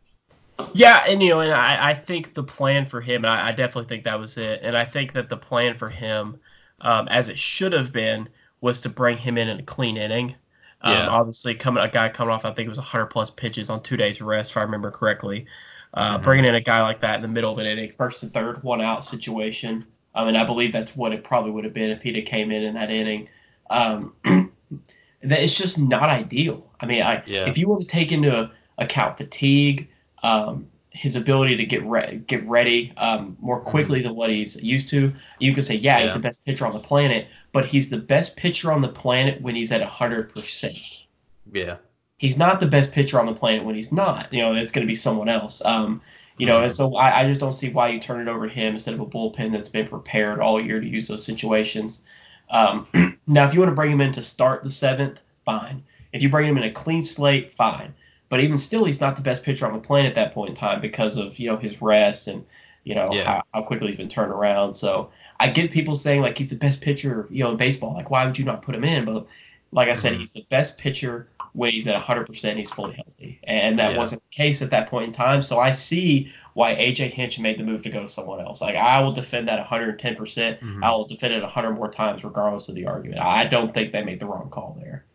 Yeah, 0.74 1.04
and 1.08 1.24
you 1.24 1.30
know, 1.30 1.40
and 1.40 1.54
I, 1.54 1.92
I 1.92 1.94
think 1.94 2.34
the 2.34 2.44
plan 2.44 2.86
for 2.86 3.00
him, 3.00 3.26
I, 3.26 3.48
I 3.48 3.52
definitely 3.54 3.88
think 3.88 4.04
that 4.04 4.20
was 4.20 4.38
it, 4.38 4.60
and 4.62 4.76
I 4.76 4.84
think 4.84 5.14
that 5.14 5.30
the 5.30 5.38
plan 5.38 5.76
for 5.76 5.88
him, 5.90 6.38
um, 6.82 7.08
as 7.08 7.30
it 7.30 7.40
should 7.40 7.72
have 7.72 7.94
been, 7.94 8.28
was 8.60 8.82
to 8.82 8.90
bring 8.90 9.18
him 9.18 9.38
in 9.38 9.48
in 9.48 9.60
a 9.60 9.64
clean 9.64 9.96
inning. 9.96 10.36
Um, 10.82 10.94
yeah. 10.94 11.08
Obviously, 11.08 11.56
coming 11.56 11.82
a 11.82 11.88
guy 11.88 12.10
coming 12.10 12.34
off, 12.34 12.44
I 12.44 12.54
think 12.54 12.68
it 12.68 12.70
was 12.70 12.78
100 12.78 13.08
plus 13.08 13.30
pitches 13.30 13.70
on 13.70 13.82
two 13.82 13.98
days 13.98 14.22
rest, 14.22 14.52
if 14.52 14.58
I 14.58 14.62
remember 14.62 14.92
correctly. 14.92 15.46
Uh, 15.94 16.16
mm-hmm. 16.16 16.24
Bringing 16.24 16.46
in 16.46 16.56
a 16.56 16.62
guy 16.62 16.82
like 16.82 17.00
that 17.02 17.16
in 17.16 17.22
the 17.22 17.28
middle 17.28 17.52
of 17.52 17.58
an 17.58 17.66
inning, 17.66 17.92
first 17.92 18.24
and 18.24 18.32
third, 18.32 18.64
one 18.64 18.82
out 18.82 19.04
situation. 19.04 19.86
I 20.14 20.26
mean, 20.26 20.36
I 20.36 20.44
believe 20.44 20.72
that's 20.72 20.96
what 20.96 21.14
it 21.14 21.24
probably 21.24 21.52
would 21.52 21.64
have 21.64 21.74
been 21.74 21.90
if 21.90 22.02
he'd 22.02 22.16
have 22.16 22.26
came 22.26 22.52
in 22.52 22.64
in 22.64 22.74
that 22.76 22.90
inning. 22.92 23.30
Um, 23.70 24.14
that 24.24 25.42
it's 25.42 25.56
just 25.56 25.80
not 25.80 26.10
ideal. 26.10 26.72
I 26.80 26.86
mean, 26.86 27.02
I, 27.02 27.24
yeah. 27.26 27.50
if 27.50 27.58
you 27.58 27.68
want 27.68 27.82
to 27.82 27.88
take 27.88 28.12
into 28.12 28.52
account 28.78 29.18
fatigue, 29.18 29.90
um, 30.24 30.68
his 30.92 31.16
ability 31.16 31.56
to 31.56 31.66
get 31.66 31.84
re- 31.86 32.22
get 32.26 32.44
ready 32.48 32.94
um, 32.98 33.38
more 33.40 33.60
mm-hmm. 33.60 33.70
quickly 33.70 34.00
mm-hmm. 34.00 34.10
than 34.10 34.16
what 34.16 34.30
he's 34.30 34.62
used 34.62 34.90
to, 34.90 35.12
you 35.40 35.54
could 35.54 35.64
say, 35.64 35.76
yeah, 35.76 35.98
yeah, 35.98 36.06
he's 36.06 36.14
the 36.14 36.20
best 36.20 36.46
pitcher 36.46 36.66
on 36.66 36.74
the 36.74 36.80
planet 36.80 37.28
but 37.52 37.66
he's 37.66 37.90
the 37.90 37.98
best 37.98 38.38
pitcher 38.38 38.72
on 38.72 38.82
the 38.82 38.90
planet 38.90 39.42
when 39.42 39.56
he's 39.56 39.72
at 39.72 39.88
100%. 39.88 41.08
Yeah. 41.52 41.78
He's 42.20 42.38
not 42.38 42.60
the 42.60 42.68
best 42.68 42.94
pitcher 42.94 43.20
on 43.20 43.26
the 43.26 43.34
planet 43.34 43.66
when 43.66 43.74
he's 43.74 43.92
not. 43.92 44.32
You 44.32 44.44
know, 44.44 44.54
it's 44.54 44.72
going 44.72 44.86
to 44.86 44.92
be 44.92 44.96
someone 44.96 45.30
else. 45.30 45.64
Um, 45.66 46.02
you 46.38 46.46
know, 46.46 46.62
and 46.62 46.72
so 46.72 46.96
I, 46.96 47.22
I 47.22 47.28
just 47.28 47.40
don't 47.40 47.54
see 47.54 47.70
why 47.70 47.90
you 47.90 48.00
turn 48.00 48.22
it 48.22 48.30
over 48.30 48.48
to 48.48 48.54
him 48.54 48.74
instead 48.74 48.94
of 48.94 49.00
a 49.00 49.06
bullpen 49.06 49.52
that's 49.52 49.70
been 49.70 49.88
prepared 49.88 50.40
all 50.40 50.60
year 50.60 50.80
to 50.80 50.88
use 50.88 51.08
those 51.08 51.26
situations. 51.26 52.04
Um, 52.50 52.88
now, 53.28 53.48
if 53.48 53.54
you 53.54 53.60
want 53.60 53.72
to 53.72 53.76
bring 53.76 53.92
him 53.92 54.02
in 54.02 54.12
to 54.14 54.22
start 54.22 54.64
the 54.64 54.72
seventh, 54.72 55.20
fine. 55.46 55.84
If 56.14 56.22
you 56.22 56.30
bring 56.30 56.50
him 56.50 56.58
in 56.58 56.64
a 56.64 56.72
clean 56.72 57.04
slate, 57.04 57.56
fine. 57.56 57.94
But 58.30 58.42
even 58.42 58.58
still, 58.58 58.86
he's 58.86 59.02
not 59.02 59.16
the 59.16 59.22
best 59.22 59.44
pitcher 59.44 59.66
on 59.66 59.74
the 59.74 59.80
planet 59.80 60.10
at 60.10 60.16
that 60.16 60.34
point 60.34 60.50
in 60.50 60.56
time 60.56 60.82
because 60.82 61.18
of 61.18 61.40
you 61.40 61.48
know 61.48 61.58
his 61.58 61.82
rest 61.82 62.28
and 62.28 62.46
you 62.84 62.96
know 62.96 63.12
yeah. 63.12 63.26
how, 63.26 63.44
how 63.54 63.62
quickly 63.64 63.88
he's 63.88 63.98
been 63.98 64.10
turned 64.10 64.32
around. 64.32 64.76
So 64.76 65.10
I 65.40 65.50
get 65.50 65.72
people 65.72 65.96
saying 65.96 66.22
like 66.22 66.38
he's 66.38 66.52
the 66.52 66.56
best 66.56 66.82
pitcher, 66.82 67.28
you 67.32 67.44
know, 67.44 67.52
in 67.52 67.58
baseball. 67.58 67.94
Like 67.94 68.12
why 68.12 68.26
would 68.26 68.38
you 68.38 68.46
not 68.46 68.62
put 68.62 68.76
him 68.76 68.84
in? 68.84 69.06
But 69.06 69.26
like 69.72 69.90
I 69.90 69.94
said, 69.94 70.14
mm-hmm. 70.14 70.20
he's 70.20 70.32
the 70.32 70.46
best 70.50 70.78
pitcher 70.78 71.28
when 71.54 71.72
he's 71.72 71.88
at 71.88 72.02
100%, 72.02 72.58
he's 72.58 72.70
fully 72.70 72.94
healthy. 72.94 73.40
And 73.44 73.80
that 73.80 73.94
Yeah. 73.94 73.98
wasn't 73.98 74.22
the 74.22 74.36
case 74.36 74.62
at 74.62 74.70
that 74.72 74.90
point 74.90 75.08
in 75.08 75.12
time. 75.12 75.42
So 75.42 75.60
I 75.60 75.72
see 75.72 76.32
why 76.54 76.76
AJ 76.76 77.10
Hinch 77.10 77.40
made 77.40 77.58
the 77.60 77.64
move 77.64 77.84
to 77.84 77.90
go 77.90 78.02
to 78.04 78.10
someone 78.10 78.40
else. 78.40 78.62
Like, 78.62 78.76
I 78.76 79.02
will 79.02 79.12
defend 79.12 79.48
that 79.48 79.60
110%. 79.60 80.18
percent 80.18 80.60
Mhm. 80.62 80.84
I 80.84 80.92
will 80.92 81.06
defend 81.06 81.34
it 81.34 81.44
100 81.44 81.72
more 81.72 81.90
times, 81.90 82.24
regardless 82.24 82.70
of 82.70 82.76
the 82.76 82.86
argument. 82.86 83.22
I 83.22 83.46
don't 83.46 83.74
think 83.74 83.92
they 83.92 84.04
made 84.04 84.20
the 84.20 84.26
wrong 84.26 84.50
call 84.50 84.78
there. 84.80 85.06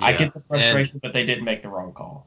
I 0.00 0.12
get 0.12 0.32
the 0.32 0.38
And- 0.38 0.44
frustration, 0.46 1.00
but 1.02 1.12
they 1.12 1.24
didn't 1.24 1.44
make 1.44 1.62
the 1.62 1.68
wrong 1.68 1.92
call. 1.92 2.26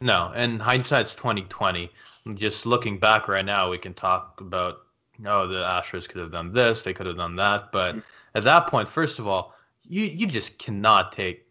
No, 0.00 0.32
and 0.34 0.60
hindsight's 0.60 1.14
2020. 1.14 1.90
Just 2.34 2.66
looking 2.66 2.98
back 2.98 3.28
right 3.28 3.44
now, 3.44 3.70
we 3.70 3.78
can 3.78 3.94
talk 3.94 4.40
about 4.40 4.80
oh 5.26 5.46
the 5.46 5.62
Astros 5.62 6.08
could 6.08 6.20
have 6.20 6.32
done 6.32 6.52
this, 6.52 6.82
they 6.82 6.92
could 6.92 7.06
have 7.06 7.16
done 7.16 7.36
that, 7.36 7.70
but 7.70 7.94
at 8.34 8.42
that 8.42 8.66
point, 8.66 8.88
first 8.88 9.18
of 9.20 9.26
all, 9.28 9.54
you 9.88 10.04
you 10.06 10.26
just 10.26 10.58
cannot 10.58 11.12
take 11.12 11.43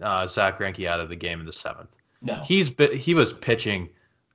uh, 0.00 0.26
Zack 0.26 0.58
Greinke 0.58 0.86
out 0.86 1.00
of 1.00 1.08
the 1.08 1.16
game 1.16 1.40
in 1.40 1.46
the 1.46 1.52
seventh. 1.52 1.90
No. 2.22 2.34
He's 2.36 2.72
he 2.92 3.14
was 3.14 3.32
pitching 3.32 3.88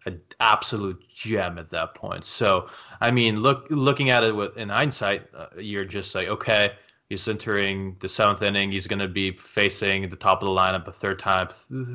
an 0.05 0.21
absolute 0.39 1.01
gem 1.13 1.57
at 1.57 1.69
that 1.71 1.95
point. 1.95 2.25
So 2.25 2.69
I 3.01 3.12
mean, 3.12 3.41
look 3.41 3.67
looking 3.69 4.09
at 4.09 4.23
it 4.23 4.35
with 4.35 4.57
in 4.57 4.69
hindsight, 4.69 5.27
uh, 5.35 5.47
you're 5.57 5.85
just 5.85 6.15
like 6.15 6.27
okay. 6.27 6.73
He's 7.09 7.27
entering 7.27 7.95
the 8.01 8.07
seventh 8.07 8.43
inning. 8.43 8.71
He's 8.71 8.85
going 8.85 8.99
to 8.99 9.07
be 9.07 9.31
facing 9.31 10.07
the 10.09 10.15
top 10.15 10.43
of 10.43 10.47
the 10.47 10.53
lineup 10.53 10.88
a 10.88 10.91
third 10.91 11.17
time, 11.17 11.47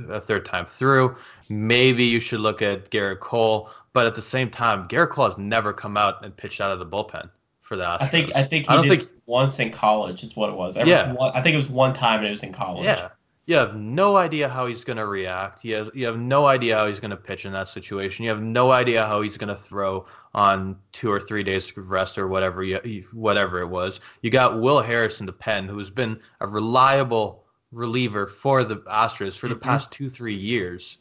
a 0.09 0.21
third 0.21 0.45
time 0.45 0.67
through. 0.67 1.15
Maybe 1.49 2.03
you 2.03 2.19
should 2.19 2.41
look 2.41 2.63
at 2.63 2.91
Gerrit 2.91 3.21
Cole, 3.21 3.71
but 3.93 4.07
at 4.07 4.17
the 4.17 4.23
same 4.23 4.51
time, 4.51 4.89
Gerrit 4.89 5.11
Cole 5.11 5.27
has 5.27 5.39
never 5.39 5.73
come 5.73 5.97
out 5.97 6.25
and 6.25 6.37
pitched 6.37 6.61
out 6.61 6.73
of 6.73 6.81
the 6.81 6.87
bullpen 6.87 7.31
for 7.61 7.77
the 7.77 7.85
Astros. 7.85 8.03
I 8.03 8.07
think 8.09 8.31
I 8.35 8.43
think 8.43 8.67
he 8.67 8.75
I 8.75 8.83
did 8.83 8.89
think- 8.89 9.11
once 9.27 9.61
in 9.61 9.71
college 9.71 10.25
is 10.25 10.37
what 10.37 10.51
it 10.51 10.57
was. 10.57 10.77
Yeah. 10.77 11.13
one, 11.13 11.31
I 11.33 11.41
think 11.41 11.55
it 11.55 11.59
was 11.59 11.71
one 11.71 11.95
time 11.95 12.19
and 12.19 12.29
it 12.29 12.33
was 12.33 12.43
in 12.43 12.53
college. 12.53 12.85
Yeah. 12.85 13.11
You 13.47 13.57
have 13.57 13.77
no 13.77 14.17
idea 14.17 14.49
how 14.49 14.67
he's 14.67 14.85
going 14.85 14.97
to 14.97 15.07
react. 15.07 15.65
You 15.65 15.75
have, 15.75 15.91
you 15.95 16.07
have 16.07 16.19
no 16.19 16.47
idea 16.47 16.79
how 16.79 16.87
he's 16.87 16.99
going 17.01 17.11
to 17.11 17.17
pitch 17.17 17.45
in 17.45 17.53
that 17.53 17.69
situation. 17.69 18.25
You 18.25 18.31
have 18.31 18.41
no 18.43 18.71
idea 18.71 19.07
how 19.07 19.21
he's 19.21 19.37
going 19.37 19.49
to 19.49 19.57
throw 19.57 20.07
on 20.33 20.77
two 20.93 21.13
or 21.13 21.21
three 21.21 21.43
days 21.43 21.71
of 21.77 21.91
rest 21.91 22.17
or 22.17 22.27
whatever 22.27 22.63
you, 22.65 23.05
whatever 23.13 23.61
it 23.61 23.69
was. 23.69 24.01
You 24.23 24.31
got 24.31 24.61
Will 24.61 24.81
Harris 24.81 25.21
in 25.21 25.27
the 25.27 25.33
pen, 25.33 25.69
who's 25.69 25.91
been 25.91 26.19
a 26.41 26.47
reliable 26.47 27.45
reliever 27.71 28.27
for 28.27 28.65
the 28.65 28.77
Astros 28.77 29.37
for 29.37 29.49
the 29.49 29.57
Mhm. 29.57 29.61
past 29.61 29.93
two 29.93 30.09
three 30.09 30.35
years. 30.35 30.99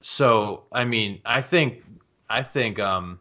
So 0.00 0.64
I 0.72 0.84
mean, 0.84 1.20
I 1.24 1.40
think 1.40 1.84
I 2.28 2.42
think 2.42 2.80
um, 2.80 3.20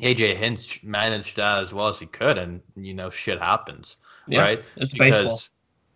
AJ 0.00 0.36
Hinch 0.36 0.82
managed 0.82 1.36
that 1.36 1.62
as 1.62 1.74
well 1.74 1.88
as 1.88 1.98
he 1.98 2.06
could, 2.06 2.38
and 2.38 2.62
you 2.76 2.94
know 2.94 3.10
shit 3.10 3.38
happens, 3.40 3.96
Yeah, 4.26 4.40
right? 4.40 4.64
It's 4.76 4.94
baseball. 4.96 5.38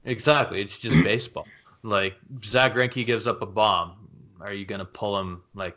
Exactly, 0.06 0.60
it's 0.60 0.78
just 0.78 1.02
baseball. 1.04 1.46
Like 1.82 2.14
Zack 2.42 2.74
Greinke 2.74 3.04
gives 3.04 3.26
up 3.26 3.42
a 3.42 3.46
bomb, 3.46 4.08
are 4.40 4.52
you 4.52 4.64
gonna 4.64 4.84
pull 4.84 5.18
him 5.20 5.42
like 5.54 5.76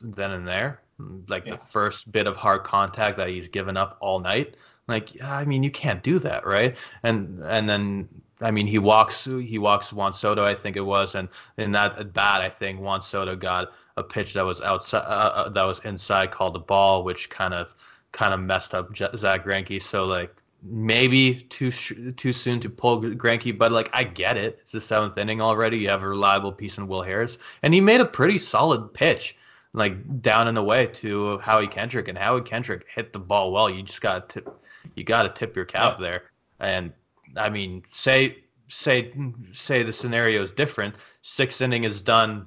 then 0.00 0.30
and 0.30 0.46
there? 0.48 0.80
Like 1.28 1.46
Yeah. 1.46 1.56
the 1.56 1.58
first 1.58 2.10
bit 2.10 2.26
of 2.26 2.36
hard 2.36 2.64
contact 2.64 3.16
that 3.18 3.28
he's 3.28 3.48
given 3.48 3.76
up 3.76 3.98
all 4.00 4.18
night? 4.20 4.56
Like 4.88 5.10
I 5.22 5.44
mean, 5.44 5.62
you 5.62 5.70
can't 5.70 6.02
do 6.02 6.18
that, 6.20 6.46
right? 6.46 6.76
And 7.02 7.42
and 7.44 7.68
then 7.68 8.08
I 8.40 8.50
mean, 8.50 8.66
he 8.66 8.78
walks 8.78 9.24
he 9.24 9.58
walks 9.58 9.92
Juan 9.92 10.12
Soto, 10.12 10.44
I 10.44 10.54
think 10.54 10.76
it 10.76 10.80
was, 10.80 11.14
and 11.14 11.28
in 11.56 11.72
that 11.72 11.98
at 11.98 12.12
bat, 12.12 12.40
I 12.40 12.48
think 12.50 12.80
Juan 12.80 13.02
Soto 13.02 13.36
got 13.36 13.72
a 13.96 14.02
pitch 14.02 14.34
that 14.34 14.44
was 14.44 14.60
outside 14.60 15.04
uh, 15.06 15.32
uh, 15.34 15.48
that 15.50 15.64
was 15.64 15.80
inside 15.80 16.30
called 16.30 16.54
a 16.56 16.60
ball, 16.60 17.02
which 17.04 17.30
kind 17.30 17.52
of 17.54 17.74
kind 18.12 18.32
of 18.32 18.40
messed 18.40 18.74
up 18.74 18.96
Zack 18.96 19.44
Greinke. 19.44 19.82
So 19.82 20.06
like 20.06 20.34
maybe 20.62 21.46
too 21.48 21.70
sh- 21.70 21.92
too 22.16 22.32
soon 22.32 22.60
to 22.60 22.70
pull 22.70 23.00
Greinke, 23.00 23.56
but 23.56 23.72
like 23.72 23.90
I 23.92 24.04
get 24.04 24.36
it. 24.36 24.58
It's 24.60 24.72
the 24.72 24.80
seventh 24.80 25.16
inning 25.18 25.40
already. 25.40 25.78
You 25.78 25.88
have 25.88 26.02
a 26.02 26.08
reliable 26.08 26.52
piece 26.52 26.78
in 26.78 26.88
Will 26.88 27.02
Harris, 27.02 27.38
and 27.62 27.72
he 27.72 27.80
made 27.80 28.00
a 28.00 28.06
pretty 28.06 28.38
solid 28.38 28.92
pitch, 28.92 29.36
like 29.72 30.22
down 30.22 30.48
in 30.48 30.54
the 30.54 30.62
way 30.62 30.86
to 30.86 31.38
Howie 31.38 31.68
Kendrick, 31.68 32.08
and 32.08 32.18
Howie 32.18 32.42
Kendrick 32.42 32.86
hit 32.92 33.12
the 33.12 33.18
ball 33.18 33.52
well. 33.52 33.70
You 33.70 33.82
just 33.82 34.00
got 34.00 34.28
to 34.28 34.40
tip, 34.40 34.64
you 34.96 35.04
got 35.04 35.22
to 35.22 35.28
tip 35.30 35.54
your 35.54 35.64
cap 35.64 35.98
there. 36.00 36.24
And 36.60 36.92
I 37.36 37.48
mean, 37.50 37.84
say 37.92 38.38
say 38.68 39.12
say 39.52 39.82
the 39.82 39.92
scenario 39.92 40.42
is 40.42 40.50
different. 40.50 40.96
Sixth 41.22 41.60
inning 41.60 41.84
is 41.84 42.00
done. 42.00 42.46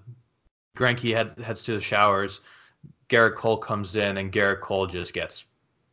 Greinke 0.78 1.14
head, 1.14 1.38
heads 1.40 1.64
to 1.64 1.74
the 1.74 1.82
showers. 1.82 2.42
Gerrit 3.10 3.36
Cole 3.36 3.58
comes 3.58 3.96
in, 3.96 4.18
and 4.18 4.32
Gerrit 4.32 4.62
Cole 4.62 4.88
just 4.88 5.14
gets 5.14 5.46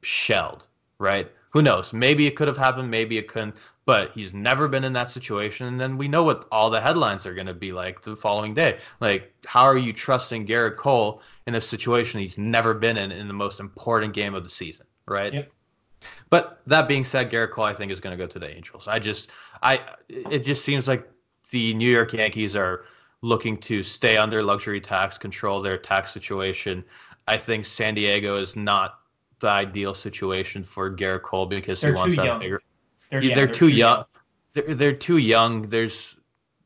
shelled. 0.03 0.67
Right? 0.99 1.31
Who 1.59 1.63
knows? 1.63 1.93
Maybe 1.93 2.25
it 2.25 2.37
could 2.37 2.47
have 2.47 2.57
happened. 2.57 2.89
Maybe 2.89 3.19
it 3.19 3.27
couldn't. 3.27 3.57
But 3.85 4.13
he's 4.13 4.33
never 4.33 4.69
been 4.69 4.85
in 4.85 4.93
that 4.93 5.11
situation, 5.11 5.67
and 5.67 5.81
then 5.81 5.99
we 5.99 6.07
know 6.07 6.23
what 6.23 6.47
all 6.53 6.71
the 6.71 6.81
headlines 6.81 7.27
are 7.27 7.35
going 7.35 7.49
to 7.49 7.55
be 7.55 7.73
like 7.73 8.01
the 8.01 8.15
following 8.15 8.55
day. 8.55 8.79
Like, 9.01 9.35
how 9.45 9.65
are 9.65 9.77
you 9.77 9.93
trusting 9.93 10.47
Gerrit 10.47 10.77
Cole 10.77 11.21
in 11.49 11.57
a 11.57 11.61
situation 11.61 12.21
he's 12.21 12.39
never 12.39 12.75
been 12.75 12.97
in 12.97 13.11
in 13.11 13.27
the 13.27 13.35
most 13.35 13.59
important 13.59 14.15
game 14.15 14.35
of 14.35 14.45
the 14.45 14.51
season, 14.51 14.87
right? 15.09 15.35
Yep. 15.35 15.53
But 16.31 16.61
that 16.69 16.87
being 16.87 17.05
said, 17.05 17.29
Gerrit 17.29 17.51
Cole 17.51 17.65
I 17.65 17.75
think 17.75 17.91
is 17.91 17.99
going 17.99 18.17
to 18.17 18.25
go 18.25 18.29
to 18.29 18.39
the 18.39 18.55
Angels. 18.55 18.87
I 18.87 19.01
just, 19.01 19.31
I, 19.61 19.81
it 20.09 20.45
just 20.45 20.65
seems 20.65 20.87
like 20.87 21.11
the 21.51 21.75
New 21.75 21.91
York 21.91 22.13
Yankees 22.13 22.55
are 22.55 22.85
looking 23.23 23.57
to 23.63 23.83
stay 23.83 24.17
under 24.17 24.45
luxury 24.45 24.81
tax, 24.81 25.19
control 25.19 25.61
their 25.61 25.77
tax 25.77 26.13
situation. 26.13 26.85
I 27.27 27.37
think 27.37 27.67
San 27.67 27.95
Diego 27.95 28.37
is 28.37 28.55
not 28.55 28.98
the 29.41 29.49
ideal 29.49 29.95
situation 29.95 30.65
for 30.65 30.95
Gerrit 30.95 31.23
Cole 31.23 31.47
because 31.47 31.81
They're 31.81 31.93
he 31.93 31.97
wants 31.97 32.13
too 32.13 32.17
that 32.17 32.27
young. 32.27 32.41
bigger. 32.41 32.63
They're, 33.11 33.23
Yeah, 33.23 33.29
yeah, 33.31 33.35
they're, 33.35 33.47
too 33.47 33.69
young. 33.69 34.05
They're, 34.53 34.75
they're 34.75 34.93
too 34.97 35.19
young. 35.19 35.63
There's 35.69 36.17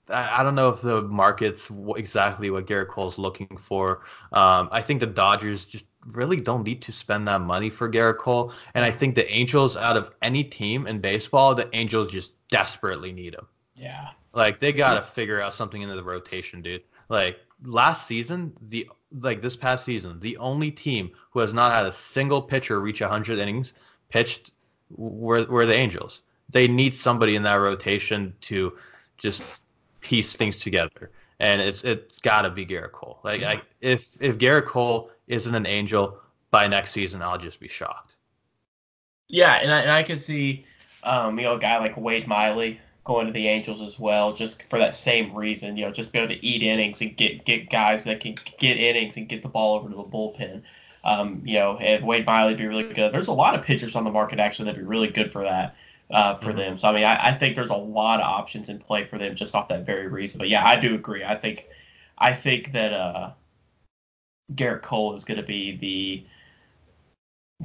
I 0.09 0.43
don't 0.43 0.55
know 0.55 0.69
if 0.69 0.83
the 0.83 1.03
market's 1.03 1.71
exactly 1.97 2.51
what 2.51 2.67
Gerrit 2.67 2.89
Cole's 2.89 3.19
looking 3.19 3.57
for. 3.57 4.03
Um, 4.33 4.69
I 4.71 4.83
think 4.83 5.01
the 5.01 5.07
Dodgers 5.07 5.65
just 5.65 5.87
really 6.07 6.41
don't 6.41 6.65
need 6.65 6.83
to 6.83 6.93
spend 6.93 7.29
that 7.29 7.41
money 7.41 7.71
for 7.71 7.91
Gerrit 7.91 8.19
Cole, 8.19 8.53
and 8.75 8.85
I 8.85 8.91
think 8.91 9.15
the 9.15 9.31
Angels, 9.33 9.77
out 9.77 9.97
of 9.97 10.11
any 10.21 10.45
team 10.45 10.87
in 10.87 11.01
baseball, 11.01 11.55
the 11.55 11.69
Angels 11.73 12.11
just 12.11 12.35
desperately 12.49 13.13
need 13.13 13.35
him. 13.35 13.47
Yeah. 13.77 14.09
Like 14.33 14.61
they 14.61 14.73
gotta 14.73 15.03
figure 15.03 15.41
out 15.41 15.55
something 15.55 15.81
into 15.81 15.95
the 15.95 16.03
rotation, 16.03 16.63
dude. 16.63 16.83
Like 17.09 17.39
last 17.65 18.07
season, 18.07 18.53
the 18.69 18.89
like 19.21 19.43
this 19.43 19.57
past 19.57 19.85
season, 19.85 20.19
the 20.21 20.37
only 20.39 20.71
team 20.71 21.11
who 21.31 21.41
has 21.41 21.53
not 21.53 21.73
had 21.73 21.87
a 21.87 21.93
single 21.93 22.41
pitcher 22.41 22.81
reach 22.81 23.01
100 23.01 23.39
innings 23.39 23.75
pitched 24.09 24.53
were 24.97 25.45
were 25.47 25.67
the 25.67 25.75
Angels. 25.75 26.23
They 26.51 26.69
need 26.69 26.95
somebody 26.95 27.37
in 27.37 27.43
that 27.45 27.55
rotation 27.55 28.35
to 28.43 28.77
just 29.17 29.63
piece 30.01 30.35
things 30.35 30.59
together, 30.59 31.11
and 31.41 31.61
it's 31.61 31.85
it's 31.85 32.21
gotta 32.21 32.51
be 32.51 32.67
Gerrit 32.67 32.93
Cole. 32.93 33.21
Like 33.25 33.43
I, 33.43 33.63
if 33.81 34.17
if 34.21 34.39
Gerrit 34.39 34.67
Cole 34.67 35.11
isn't 35.29 35.55
an 35.55 35.67
Angel 35.67 36.19
by 36.51 36.69
next 36.69 36.91
season, 36.93 37.23
I'll 37.23 37.39
just 37.39 37.61
be 37.61 37.69
shocked. 37.69 38.17
Yeah, 39.29 39.55
and 39.55 39.73
I, 39.73 39.81
and 39.81 39.91
I 39.91 40.03
could 40.03 40.19
see, 40.19 40.67
um, 41.03 41.39
you 41.39 41.47
know, 41.47 41.55
a 41.55 41.59
guy 41.59 41.79
like 41.79 41.97
Wade 41.97 42.29
Miley 42.29 42.81
going 43.05 43.27
to 43.27 43.33
the 43.33 43.49
Angels 43.49 43.81
as 43.83 43.99
well, 43.99 44.33
just 44.33 44.63
for 44.71 44.79
that 44.79 44.95
same 44.95 45.35
reason. 45.35 45.77
You 45.77 45.87
know, 45.87 45.93
just 45.93 46.13
be 46.13 46.19
able 46.19 46.35
to 46.35 46.45
eat 46.45 46.63
innings 46.63 47.01
and 47.01 47.17
get 47.17 47.45
get 47.45 47.71
guys 47.71 48.05
that 48.05 48.21
can 48.21 48.37
get 48.59 48.77
innings 48.79 49.17
and 49.17 49.29
get 49.29 49.43
the 49.43 49.49
ball 49.49 49.75
over 49.75 49.89
to 49.89 49.95
the 49.95 50.05
bullpen. 50.05 50.63
Um, 51.05 51.43
you 51.45 51.59
know, 51.59 51.77
and 51.79 52.05
Wade 52.07 52.27
Miley 52.27 52.55
be 52.55 52.67
really 52.67 52.85
good. 52.85 53.13
There's 53.13 53.29
a 53.29 53.33
lot 53.33 53.55
of 53.55 53.65
pitchers 53.65 53.97
on 53.97 54.05
the 54.05 54.11
market 54.13 54.39
actually 54.39 54.67
that'd 54.67 54.81
be 54.81 54.87
really 54.87 55.09
good 55.09 55.33
for 55.33 55.43
that. 55.43 55.75
Uh, 56.11 56.35
for 56.35 56.53
Mhm. 56.53 56.57
them. 56.57 56.79
So 56.79 56.89
I 56.89 56.93
mean, 56.93 57.05
I, 57.05 57.29
I 57.29 57.33
think 57.33 57.57
there's 57.57 57.71
a 57.71 57.75
lot 57.75 58.21
of 58.21 58.27
options 58.27 58.69
in 58.69 58.79
play 58.79 59.07
for 59.07 59.17
them 59.17 59.35
just 59.35 59.55
off 59.55 59.69
that 59.69 59.87
very 59.87 60.09
reason. 60.09 60.39
But 60.39 60.51
yeah, 60.51 60.67
I 60.67 60.79
do 60.79 60.95
agree. 60.95 61.25
I 61.25 61.35
think 61.37 61.69
I 62.19 62.35
think 62.35 62.73
that 62.73 62.93
uh, 62.93 63.31
Gerrit 64.55 64.83
Cole 64.83 65.15
is 65.15 65.25
going 65.25 65.39
to 65.39 65.43
be 65.43 65.77
the 65.77 66.25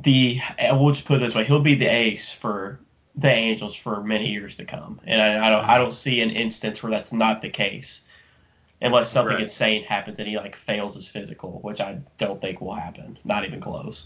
the 0.01 0.39
we'll 0.73 0.91
just 0.91 1.05
put 1.05 1.17
it 1.17 1.19
this 1.19 1.35
way, 1.35 1.43
he'll 1.43 1.59
be 1.59 1.75
the 1.75 1.87
ace 1.87 2.31
for 2.31 2.79
the 3.17 3.31
Angels 3.33 3.75
for 3.75 4.03
many 4.03 4.29
years 4.29 4.55
to 4.57 4.65
come. 4.65 5.01
And 5.05 5.21
I, 5.21 5.47
I 5.47 5.49
don't 5.49 5.65
I 5.65 5.77
don't 5.77 5.93
see 5.93 6.21
an 6.21 6.29
instance 6.29 6.83
where 6.83 6.91
that's 6.91 7.11
not 7.11 7.41
the 7.41 7.49
case. 7.49 8.05
Unless 8.79 9.11
something 9.11 9.33
Right. 9.33 9.43
insane 9.43 9.83
happens 9.83 10.19
and 10.19 10.27
he 10.27 10.37
like 10.37 10.55
fails 10.55 10.93
his 10.93 11.09
physical, 11.09 11.59
which 11.63 11.81
I 11.81 11.97
don't 12.19 12.39
think 12.39 12.61
will 12.61 12.75
happen. 12.75 13.17
Not 13.25 13.43
even 13.43 13.59
close. 13.59 14.05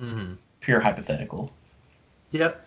Mm-hmm. 0.00 0.34
Pure 0.60 0.80
hypothetical. 0.80 1.52
Yep. 2.30 2.64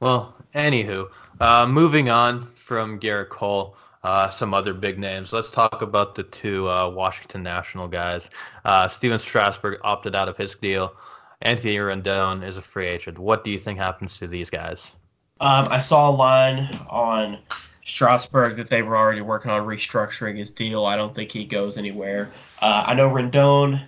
Well, 0.00 0.34
anywho, 0.54 1.08
uh, 1.40 1.66
moving 1.66 2.10
on 2.10 2.42
from 2.42 3.00
Gerrit 3.00 3.30
Cole, 3.30 3.76
uh, 4.02 4.28
some 4.28 4.52
other 4.52 4.74
big 4.74 4.98
names. 4.98 5.32
Let's 5.32 5.50
talk 5.50 5.80
about 5.80 6.14
the 6.14 6.24
two 6.24 6.68
uh, 6.68 6.90
Washington 6.90 7.42
National 7.42 7.88
guys. 7.88 8.28
Uh, 8.66 8.86
Stephen 8.86 9.18
Strasburg 9.18 9.78
opted 9.82 10.14
out 10.14 10.28
of 10.28 10.36
his 10.36 10.54
deal. 10.54 10.94
Anthony 11.40 11.76
Rendon 11.76 12.46
is 12.46 12.58
a 12.58 12.62
free 12.62 12.86
agent. 12.88 13.18
What 13.18 13.42
do 13.44 13.50
you 13.50 13.58
think 13.58 13.78
happens 13.78 14.18
to 14.18 14.26
these 14.26 14.50
guys? 14.50 14.92
Um, 15.40 15.66
I 15.68 15.78
saw 15.78 16.10
a 16.10 16.12
line 16.12 16.70
on 16.88 17.38
Strasburg 17.84 18.56
that 18.56 18.70
they 18.70 18.82
were 18.82 18.96
already 18.96 19.20
working 19.20 19.50
on 19.50 19.66
restructuring 19.66 20.36
his 20.36 20.50
deal. 20.50 20.86
I 20.86 20.96
don't 20.96 21.14
think 21.14 21.32
he 21.32 21.44
goes 21.44 21.76
anywhere. 21.76 22.30
Uh, 22.62 22.84
I 22.86 22.94
know 22.94 23.10
Rendon. 23.10 23.82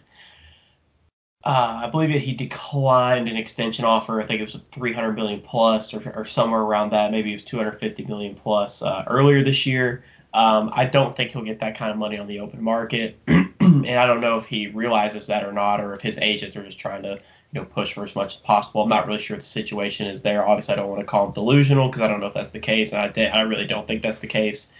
Uh, 1.44 1.82
I 1.84 1.88
believe 1.88 2.10
he 2.10 2.34
declined 2.34 3.28
an 3.28 3.36
extension 3.36 3.84
offer. 3.84 4.20
I 4.20 4.26
think 4.26 4.40
it 4.40 4.52
was 4.52 4.60
300 4.72 5.12
million 5.12 5.40
plus, 5.40 5.94
or, 5.94 6.12
or 6.16 6.24
somewhere 6.24 6.60
around 6.60 6.90
that. 6.90 7.12
Maybe 7.12 7.30
it 7.30 7.34
was 7.34 7.44
250 7.44 8.04
million 8.06 8.34
plus 8.34 8.82
uh, 8.82 9.04
earlier 9.06 9.44
this 9.44 9.64
year. 9.64 10.02
Um, 10.34 10.70
I 10.74 10.86
don't 10.86 11.16
think 11.16 11.30
he'll 11.30 11.44
get 11.44 11.60
that 11.60 11.76
kind 11.76 11.92
of 11.92 11.96
money 11.96 12.18
on 12.18 12.26
the 12.26 12.40
open 12.40 12.62
market, 12.62 13.16
and 13.28 13.86
I 13.86 14.06
don't 14.06 14.20
know 14.20 14.36
if 14.36 14.44
he 14.44 14.66
realizes 14.66 15.28
that 15.28 15.44
or 15.44 15.52
not, 15.52 15.80
or 15.80 15.94
if 15.94 16.02
his 16.02 16.18
agents 16.18 16.56
are 16.56 16.64
just 16.64 16.80
trying 16.80 17.04
to 17.04 17.18
you 17.56 17.62
know 17.62 17.68
push 17.68 17.94
for 17.94 18.04
as 18.04 18.14
much 18.14 18.34
as 18.34 18.40
possible. 18.40 18.82
I'm 18.82 18.88
not 18.90 19.06
really 19.06 19.18
sure 19.18 19.36
what 19.36 19.40
the 19.40 19.48
situation 19.48 20.06
is 20.08 20.20
there. 20.20 20.46
Obviously, 20.46 20.74
I 20.74 20.76
don't 20.76 20.90
want 20.90 21.00
to 21.00 21.06
call 21.06 21.26
him 21.26 21.32
delusional 21.32 21.88
because 21.88 22.02
I 22.02 22.06
don't 22.06 22.20
know 22.20 22.26
if 22.26 22.34
that's 22.34 22.50
the 22.50 22.58
case, 22.58 22.92
and 22.92 23.18
I, 23.18 23.24
I 23.28 23.40
really 23.42 23.66
don't 23.66 23.86
think 23.86 24.02
that's 24.02 24.18
the 24.18 24.26
case. 24.26 24.70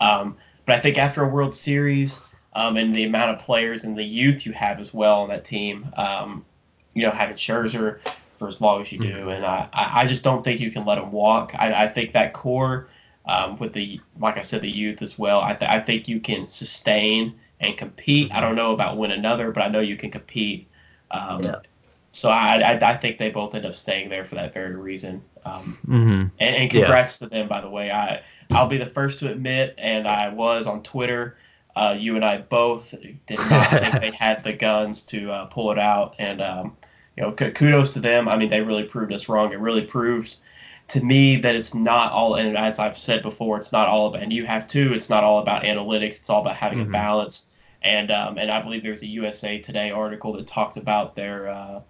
Um, 0.00 0.38
but 0.64 0.76
I 0.76 0.80
think 0.80 0.96
after 0.96 1.22
a 1.22 1.28
World 1.28 1.54
Series 1.54 2.18
um, 2.54 2.78
and 2.78 2.94
the 2.94 3.04
amount 3.04 3.36
of 3.36 3.44
players 3.44 3.84
and 3.84 3.94
the 3.94 4.04
youth 4.04 4.46
you 4.46 4.52
have 4.52 4.80
as 4.80 4.94
well 4.94 5.20
on 5.20 5.28
that 5.28 5.44
team, 5.44 5.86
um, 5.98 6.46
you 6.94 7.02
know, 7.02 7.10
having 7.10 7.36
Scherzer 7.36 7.98
for 8.38 8.48
as 8.48 8.58
long 8.58 8.80
as 8.80 8.90
you 8.90 8.98
do, 8.98 9.12
mm-hmm. 9.12 9.28
and 9.28 9.44
I, 9.44 9.68
I 9.74 10.06
just 10.06 10.24
don't 10.24 10.42
think 10.42 10.60
you 10.60 10.72
can 10.72 10.86
let 10.86 10.96
him 10.96 11.12
walk. 11.12 11.52
I, 11.54 11.84
I 11.84 11.88
think 11.88 12.12
that 12.12 12.32
core 12.32 12.88
um, 13.26 13.58
with 13.58 13.74
the, 13.74 14.00
like 14.18 14.38
I 14.38 14.42
said, 14.42 14.62
the 14.62 14.70
youth 14.70 15.02
as 15.02 15.18
well. 15.18 15.42
I, 15.42 15.52
th- 15.52 15.70
I 15.70 15.80
think 15.80 16.08
you 16.08 16.20
can 16.20 16.46
sustain 16.46 17.38
and 17.60 17.76
compete. 17.76 18.32
I 18.32 18.40
don't 18.40 18.56
know 18.56 18.72
about 18.72 18.96
win 18.96 19.10
another, 19.10 19.50
but 19.52 19.62
I 19.62 19.68
know 19.68 19.80
you 19.80 19.98
can 19.98 20.10
compete. 20.10 20.68
Um, 21.10 21.42
yeah. 21.42 21.56
So 22.14 22.30
I, 22.30 22.60
I, 22.60 22.90
I 22.90 22.96
think 22.96 23.18
they 23.18 23.30
both 23.30 23.56
end 23.56 23.66
up 23.66 23.74
staying 23.74 24.08
there 24.08 24.24
for 24.24 24.36
that 24.36 24.54
very 24.54 24.76
reason. 24.76 25.20
Um, 25.44 25.78
mm-hmm. 25.84 26.26
and, 26.38 26.56
and, 26.56 26.70
congrats 26.70 27.20
yeah. 27.20 27.26
to 27.26 27.30
them, 27.34 27.48
by 27.48 27.60
the 27.60 27.68
way. 27.68 27.90
I 27.90 28.22
I'll 28.50 28.68
be 28.68 28.78
the 28.78 28.86
first 28.86 29.18
to 29.18 29.30
admit, 29.30 29.74
and 29.78 30.06
I 30.06 30.28
was 30.28 30.68
on 30.68 30.84
Twitter. 30.84 31.36
Uh, 31.74 31.96
you 31.98 32.14
and 32.14 32.24
I 32.24 32.38
both 32.38 32.94
did 33.26 33.38
not 33.50 33.68
think 33.70 34.00
they 34.00 34.12
had 34.12 34.44
the 34.44 34.52
guns 34.52 35.04
to 35.06 35.30
uh, 35.30 35.46
pull 35.46 35.72
it 35.72 35.78
out, 35.78 36.14
and 36.20 36.40
um, 36.40 36.76
you 37.16 37.24
know, 37.24 37.32
kudos 37.32 37.94
to 37.94 38.00
them. 38.00 38.28
I 38.28 38.36
mean, 38.36 38.48
they 38.48 38.62
really 38.62 38.84
proved 38.84 39.12
us 39.12 39.28
wrong. 39.28 39.52
It 39.52 39.58
really 39.58 39.84
proved 39.84 40.36
to 40.88 41.04
me 41.04 41.36
that 41.36 41.56
it's 41.56 41.74
not 41.74 42.12
all 42.12 42.36
and 42.36 42.56
as 42.56 42.78
I've 42.78 42.96
said 42.96 43.22
before, 43.22 43.58
it's 43.58 43.72
not 43.72 43.88
all 43.88 44.06
about 44.06 44.22
and 44.22 44.32
you 44.32 44.46
have 44.46 44.66
too, 44.68 44.92
it's 44.92 45.10
not 45.10 45.24
all 45.24 45.40
about 45.40 45.64
analytics, 45.64 46.20
it's 46.20 46.30
all 46.30 46.42
about 46.42 46.56
having 46.56 46.78
mm-hmm. 46.78 46.90
a 46.90 46.92
balance. 46.92 47.50
And 47.82 48.10
um, 48.10 48.38
and 48.38 48.50
I 48.50 48.62
believe 48.62 48.82
there's 48.82 49.02
a 49.02 49.06
USA 49.06 49.58
Today 49.58 49.90
article 49.90 50.32
that 50.34 50.46
talked 50.46 50.76
about 50.76 51.16
their 51.16 51.48
uh, 51.48 51.80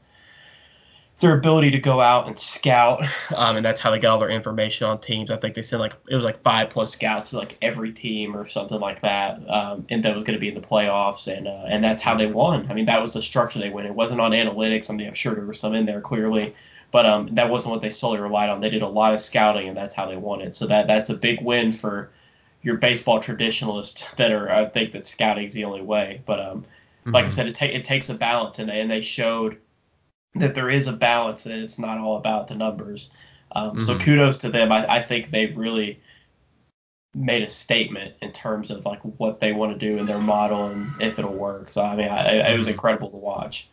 their 1.20 1.36
ability 1.38 1.70
to 1.70 1.78
go 1.78 2.00
out 2.00 2.26
and 2.26 2.38
scout, 2.38 3.00
um, 3.36 3.56
and 3.56 3.64
that's 3.64 3.80
how 3.80 3.90
they 3.90 4.00
got 4.00 4.12
all 4.12 4.18
their 4.18 4.30
information 4.30 4.88
on 4.88 5.00
teams. 5.00 5.30
I 5.30 5.36
think 5.36 5.54
they 5.54 5.62
said 5.62 5.78
like 5.78 5.94
it 6.08 6.16
was 6.16 6.24
like 6.24 6.42
five 6.42 6.70
plus 6.70 6.92
scouts 6.92 7.30
to 7.30 7.38
like 7.38 7.56
every 7.62 7.92
team 7.92 8.36
or 8.36 8.46
something 8.46 8.80
like 8.80 9.00
that, 9.02 9.40
um, 9.48 9.86
and 9.88 10.04
that 10.04 10.14
was 10.14 10.24
going 10.24 10.34
to 10.34 10.40
be 10.40 10.48
in 10.48 10.54
the 10.54 10.66
playoffs, 10.66 11.34
and 11.34 11.46
uh, 11.46 11.64
and 11.66 11.84
that's 11.84 12.02
how 12.02 12.16
they 12.16 12.26
won. 12.26 12.66
I 12.68 12.74
mean, 12.74 12.86
that 12.86 13.00
was 13.00 13.12
the 13.12 13.22
structure 13.22 13.60
they 13.60 13.70
went. 13.70 13.86
It 13.86 13.94
wasn't 13.94 14.20
on 14.20 14.32
analytics. 14.32 14.90
I 14.90 14.94
mean, 14.94 15.06
I'm 15.06 15.14
sure 15.14 15.34
there 15.34 15.46
was 15.46 15.60
some 15.60 15.74
in 15.74 15.86
there 15.86 16.00
clearly, 16.00 16.54
but 16.90 17.06
um, 17.06 17.28
that 17.34 17.48
wasn't 17.48 17.72
what 17.72 17.82
they 17.82 17.90
solely 17.90 18.18
relied 18.18 18.50
on. 18.50 18.60
They 18.60 18.70
did 18.70 18.82
a 18.82 18.88
lot 18.88 19.14
of 19.14 19.20
scouting, 19.20 19.68
and 19.68 19.76
that's 19.76 19.94
how 19.94 20.06
they 20.06 20.16
won 20.16 20.40
it. 20.40 20.56
So 20.56 20.66
that 20.66 20.88
that's 20.88 21.10
a 21.10 21.14
big 21.16 21.40
win 21.40 21.70
for 21.70 22.10
your 22.62 22.76
baseball 22.78 23.20
traditionalists 23.20 24.12
that 24.14 24.32
are 24.32 24.50
I 24.50 24.66
think 24.66 24.92
that 24.92 25.06
scouting 25.06 25.46
is 25.46 25.52
the 25.52 25.64
only 25.64 25.82
way. 25.82 26.22
But 26.26 26.40
um, 26.40 26.60
mm-hmm. 26.60 27.12
like 27.12 27.24
I 27.24 27.28
mm-hmm. 27.28 27.34
said, 27.34 27.46
it, 27.46 27.54
ta- 27.54 27.66
it 27.66 27.84
takes 27.84 28.10
a 28.10 28.14
balance, 28.14 28.58
and 28.58 28.68
they 28.68 28.80
and 28.80 28.90
they 28.90 29.00
showed 29.00 29.58
that 30.36 30.54
there 30.54 30.70
is 30.70 30.86
a 30.86 30.92
balance, 30.92 31.46
and 31.46 31.62
it's 31.62 31.78
not 31.78 31.98
all 31.98 32.16
about 32.16 32.48
the 32.48 32.54
numbers. 32.54 33.10
Um, 33.52 33.70
mm-hmm. 33.70 33.82
So 33.82 33.98
kudos 33.98 34.38
to 34.38 34.50
them. 34.50 34.72
I, 34.72 34.96
I 34.96 35.00
think 35.00 35.30
they 35.30 35.46
really 35.46 36.00
made 37.14 37.42
a 37.42 37.48
statement 37.48 38.14
in 38.20 38.32
terms 38.32 38.70
of 38.70 38.84
like 38.84 39.00
what 39.02 39.40
they 39.40 39.52
want 39.52 39.72
to 39.72 39.78
do 39.78 39.98
in 39.98 40.06
their 40.06 40.18
model 40.18 40.66
and 40.66 40.90
if 41.00 41.18
it'll 41.18 41.32
work. 41.32 41.70
So 41.70 41.80
I 41.80 41.96
mean, 41.96 42.08
I, 42.08 42.52
it 42.52 42.56
was 42.56 42.66
mm-hmm. 42.66 42.74
incredible 42.74 43.10
to 43.10 43.16
watch. 43.16 43.68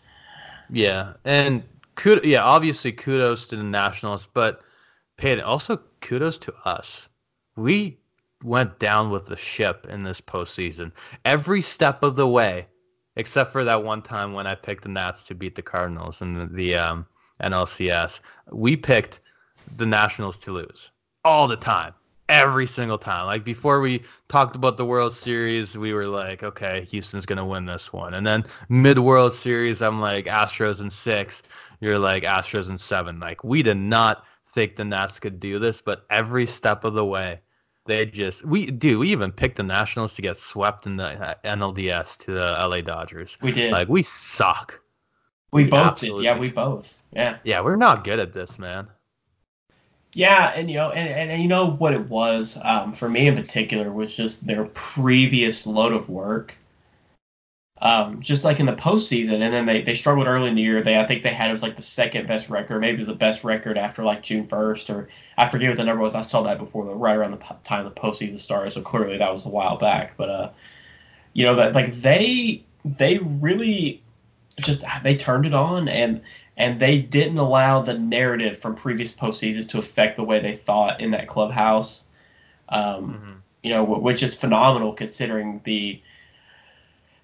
Yeah, 0.69 1.13
and 1.25 1.63
kudos, 1.95 2.25
yeah, 2.25 2.43
obviously 2.43 2.91
kudos 2.91 3.45
to 3.47 3.55
the 3.55 3.63
Nationals, 3.63 4.27
but 4.33 4.61
paid 5.17 5.39
also 5.39 5.81
kudos 6.01 6.37
to 6.39 6.53
us. 6.65 7.09
We 7.55 7.97
went 8.43 8.79
down 8.79 9.09
with 9.11 9.25
the 9.25 9.35
ship 9.35 9.85
in 9.89 10.03
this 10.03 10.21
postseason 10.21 10.91
every 11.25 11.61
step 11.61 12.03
of 12.03 12.15
the 12.15 12.27
way, 12.27 12.65
except 13.15 13.51
for 13.51 13.63
that 13.63 13.83
one 13.83 14.01
time 14.01 14.33
when 14.33 14.47
I 14.47 14.55
picked 14.55 14.83
the 14.83 14.89
Nats 14.89 15.23
to 15.23 15.35
beat 15.35 15.55
the 15.55 15.61
Cardinals 15.61 16.21
in 16.21 16.33
the, 16.33 16.45
the 16.45 16.75
um, 16.75 17.05
NLCS. 17.41 18.21
We 18.51 18.77
picked 18.77 19.21
the 19.77 19.85
Nationals 19.85 20.37
to 20.39 20.51
lose 20.51 20.91
all 21.23 21.47
the 21.47 21.57
time 21.57 21.93
every 22.29 22.65
single 22.65 22.97
time. 22.97 23.25
Like 23.25 23.43
before 23.43 23.81
we 23.81 24.03
talked 24.29 24.55
about 24.55 24.77
the 24.77 24.85
World 24.85 25.13
Series, 25.13 25.77
we 25.77 25.93
were 25.93 26.07
like, 26.07 26.43
okay, 26.43 26.85
Houston's 26.85 27.25
gonna 27.25 27.45
win 27.45 27.65
this 27.65 27.91
one. 27.91 28.13
And 28.13 28.25
then 28.25 28.45
mid 28.69 28.97
World 28.97 29.33
Series, 29.33 29.81
I'm 29.81 29.99
like 29.99 30.25
Astros 30.25 30.81
in 30.81 30.89
six. 30.89 31.43
You're 31.81 31.99
like 31.99 32.23
Astros 32.23 32.69
in 32.69 32.77
seven. 32.77 33.19
Like 33.19 33.43
we 33.43 33.61
did 33.61 33.77
not 33.77 34.25
think 34.53 34.75
the 34.75 34.85
Nats 34.85 35.19
could 35.19 35.39
do 35.39 35.59
this, 35.59 35.81
but 35.81 36.05
every 36.09 36.47
step 36.47 36.85
of 36.85 36.93
the 36.93 37.05
way, 37.05 37.41
they 37.85 38.05
just 38.05 38.45
we 38.45 38.67
do. 38.67 38.99
We 38.99 39.09
even 39.09 39.31
picked 39.31 39.57
the 39.57 39.63
Nationals 39.63 40.13
to 40.15 40.21
get 40.21 40.37
swept 40.37 40.85
in 40.85 40.97
the 40.97 41.37
NLDS 41.43 42.17
to 42.25 42.31
the 42.31 42.67
LA 42.67 42.81
Dodgers. 42.81 43.37
We 43.41 43.51
did. 43.51 43.71
Like 43.71 43.89
we 43.89 44.03
suck. 44.03 44.79
We, 45.51 45.63
we 45.63 45.69
both 45.69 45.99
did. 45.99 46.21
Yeah, 46.21 46.37
we 46.37 46.51
both. 46.51 47.01
Yeah. 47.11 47.37
Yeah, 47.43 47.61
we're 47.61 47.75
not 47.75 48.03
good 48.03 48.19
at 48.19 48.33
this, 48.33 48.57
man. 48.57 48.87
Yeah, 50.13 50.51
and 50.55 50.69
you 50.69 50.75
know, 50.75 50.91
and, 50.91 51.09
and, 51.09 51.31
and 51.31 51.41
you 51.41 51.47
know 51.47 51.71
what 51.71 51.93
it 51.93 52.09
was 52.09 52.57
um, 52.63 52.93
for 52.93 53.09
me 53.09 53.27
in 53.27 53.35
particular 53.35 53.91
was 53.91 54.13
just 54.13 54.45
their 54.45 54.65
previous 54.65 55.65
load 55.65 55.93
of 55.93 56.09
work. 56.09 56.57
Um, 57.83 58.21
just 58.21 58.43
like 58.43 58.59
in 58.59 58.67
the 58.67 58.73
postseason, 58.73 59.41
and 59.41 59.51
then 59.51 59.65
they, 59.65 59.81
they 59.81 59.95
struggled 59.95 60.27
early 60.27 60.49
in 60.49 60.55
the 60.55 60.61
year. 60.61 60.83
They 60.83 60.99
I 60.99 61.07
think 61.07 61.23
they 61.23 61.33
had 61.33 61.49
it 61.49 61.53
was 61.53 61.63
like 61.63 61.75
the 61.75 61.81
second 61.81 62.27
best 62.27 62.47
record, 62.47 62.79
maybe 62.79 62.93
it 62.93 62.97
was 62.99 63.07
the 63.07 63.15
best 63.15 63.43
record 63.43 63.75
after 63.75 64.03
like 64.03 64.21
June 64.21 64.45
1st, 64.47 64.93
or 64.93 65.09
I 65.35 65.49
forget 65.49 65.69
what 65.69 65.77
the 65.77 65.83
number 65.83 66.03
was. 66.03 66.13
I 66.13 66.21
saw 66.21 66.43
that 66.43 66.59
before 66.59 66.85
the 66.85 66.93
right 66.93 67.15
around 67.15 67.31
the 67.31 67.55
time 67.63 67.85
the 67.85 67.91
postseason 67.91 68.37
started, 68.37 68.71
so 68.71 68.81
clearly 68.81 69.17
that 69.17 69.33
was 69.33 69.47
a 69.47 69.49
while 69.49 69.77
back. 69.77 70.15
But 70.15 70.29
uh, 70.29 70.49
you 71.33 71.43
know 71.43 71.55
that 71.55 71.73
like 71.73 71.93
they 71.95 72.63
they 72.85 73.17
really 73.17 74.03
just 74.59 74.83
they 75.01 75.15
turned 75.15 75.47
it 75.47 75.53
on 75.55 75.87
and 75.89 76.21
and 76.57 76.79
they 76.79 77.01
didn't 77.01 77.39
allow 77.39 77.81
the 77.81 77.97
narrative 77.97 78.57
from 78.57 78.75
previous 78.75 79.11
postseasons 79.15 79.67
to 79.69 79.79
affect 79.79 80.17
the 80.17 80.23
way 80.23 80.39
they 80.39 80.55
thought 80.55 81.01
in 81.01 81.11
that 81.11 81.27
clubhouse. 81.27 82.03
Um, 82.69 83.13
mm-hmm. 83.13 83.31
You 83.63 83.69
know, 83.71 83.83
which 83.83 84.21
is 84.21 84.35
phenomenal 84.35 84.93
considering 84.93 85.61
the 85.63 86.01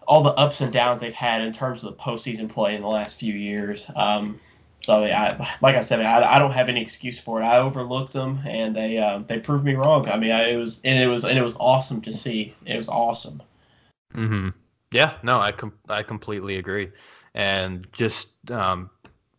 all 0.07 0.23
the 0.23 0.31
ups 0.31 0.61
and 0.61 0.71
downs 0.71 1.01
they've 1.01 1.13
had 1.13 1.41
in 1.41 1.53
terms 1.53 1.83
of 1.83 1.95
the 1.95 2.01
postseason 2.01 2.49
play 2.49 2.75
in 2.75 2.81
the 2.81 2.87
last 2.87 3.19
few 3.19 3.33
years. 3.33 3.91
Um, 3.95 4.39
so 4.81 5.03
I, 5.03 5.57
like 5.61 5.75
I 5.75 5.81
said, 5.81 5.99
I, 5.99 6.35
I, 6.35 6.39
don't 6.39 6.51
have 6.51 6.69
any 6.69 6.81
excuse 6.81 7.19
for 7.19 7.41
it. 7.41 7.45
I 7.45 7.57
overlooked 7.57 8.13
them, 8.13 8.39
and 8.47 8.73
they 8.73 8.97
uh, 8.97 9.19
they 9.27 9.39
proved 9.39 9.65
me 9.65 9.73
wrong. 9.73 10.07
I 10.07 10.17
mean, 10.17 10.31
I, 10.31 10.51
it 10.51 10.55
was 10.57 10.81
and 10.83 10.97
it 10.97 11.07
was 11.07 11.25
and 11.25 11.37
it 11.37 11.41
was 11.41 11.57
awesome 11.59 12.01
to 12.01 12.13
see. 12.13 12.55
It 12.65 12.77
was 12.77 12.87
awesome. 12.87 13.41
Mhm. 14.15 14.53
Yeah. 14.91 15.13
No, 15.23 15.41
I 15.41 15.51
com- 15.51 15.77
I 15.89 16.03
completely 16.03 16.57
agree. 16.57 16.89
And 17.33 17.85
just 17.91 18.29
um, 18.49 18.89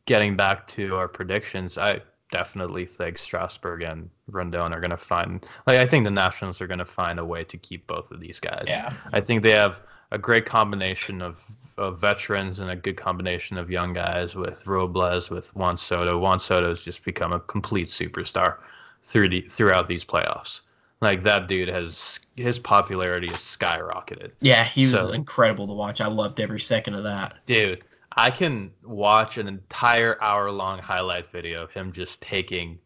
getting 0.04 0.36
back 0.36 0.66
to 0.68 0.96
our 0.96 1.08
predictions, 1.08 1.78
I 1.78 2.02
definitely 2.30 2.86
think 2.86 3.18
Strasburg 3.18 3.82
and 3.82 4.10
Rendon 4.30 4.72
are 4.72 4.80
going 4.80 4.90
to 4.90 4.96
find 4.96 5.46
like 5.66 5.78
I 5.78 5.86
think 5.86 6.04
the 6.04 6.10
Nationals 6.10 6.60
are 6.60 6.66
going 6.66 6.78
to 6.78 6.84
find 6.84 7.18
a 7.18 7.24
way 7.24 7.44
to 7.44 7.56
keep 7.56 7.86
both 7.86 8.10
of 8.10 8.20
these 8.20 8.40
guys. 8.40 8.64
Yeah. 8.66 8.92
I 9.12 9.20
think 9.20 9.42
they 9.42 9.50
have 9.50 9.80
a 10.10 10.18
great 10.18 10.46
combination 10.46 11.20
of, 11.22 11.42
of 11.76 12.00
veterans 12.00 12.58
and 12.60 12.70
a 12.70 12.76
good 12.76 12.96
combination 12.96 13.58
of 13.58 13.70
young 13.70 13.92
guys 13.92 14.34
with 14.34 14.66
Robles, 14.66 15.30
with 15.30 15.54
Juan 15.54 15.76
Soto. 15.76 16.18
Juan 16.18 16.40
Soto 16.40 16.70
has 16.70 16.82
just 16.82 17.04
become 17.04 17.32
a 17.32 17.40
complete 17.40 17.88
superstar 17.88 18.56
through 19.02 19.28
the 19.28 19.42
throughout 19.42 19.88
these 19.88 20.04
playoffs. 20.04 20.60
Like 21.00 21.22
that 21.22 21.46
dude 21.46 21.68
has 21.68 22.18
his 22.34 22.58
popularity 22.58 23.28
has 23.28 23.36
skyrocketed. 23.36 24.32
Yeah, 24.40 24.64
he 24.64 24.82
was 24.90 25.00
so, 25.00 25.10
incredible 25.12 25.68
to 25.68 25.72
watch. 25.72 26.00
I 26.00 26.08
loved 26.08 26.40
every 26.40 26.58
second 26.60 26.94
of 26.94 27.04
that. 27.04 27.36
Dude, 27.46 27.84
I 28.12 28.30
can 28.30 28.72
watch 28.82 29.38
an 29.38 29.46
entire 29.48 30.20
hour 30.22 30.50
long 30.50 30.78
highlight 30.78 31.30
video 31.30 31.62
of 31.62 31.70
him 31.70 31.92
just 31.92 32.20
taking 32.20 32.78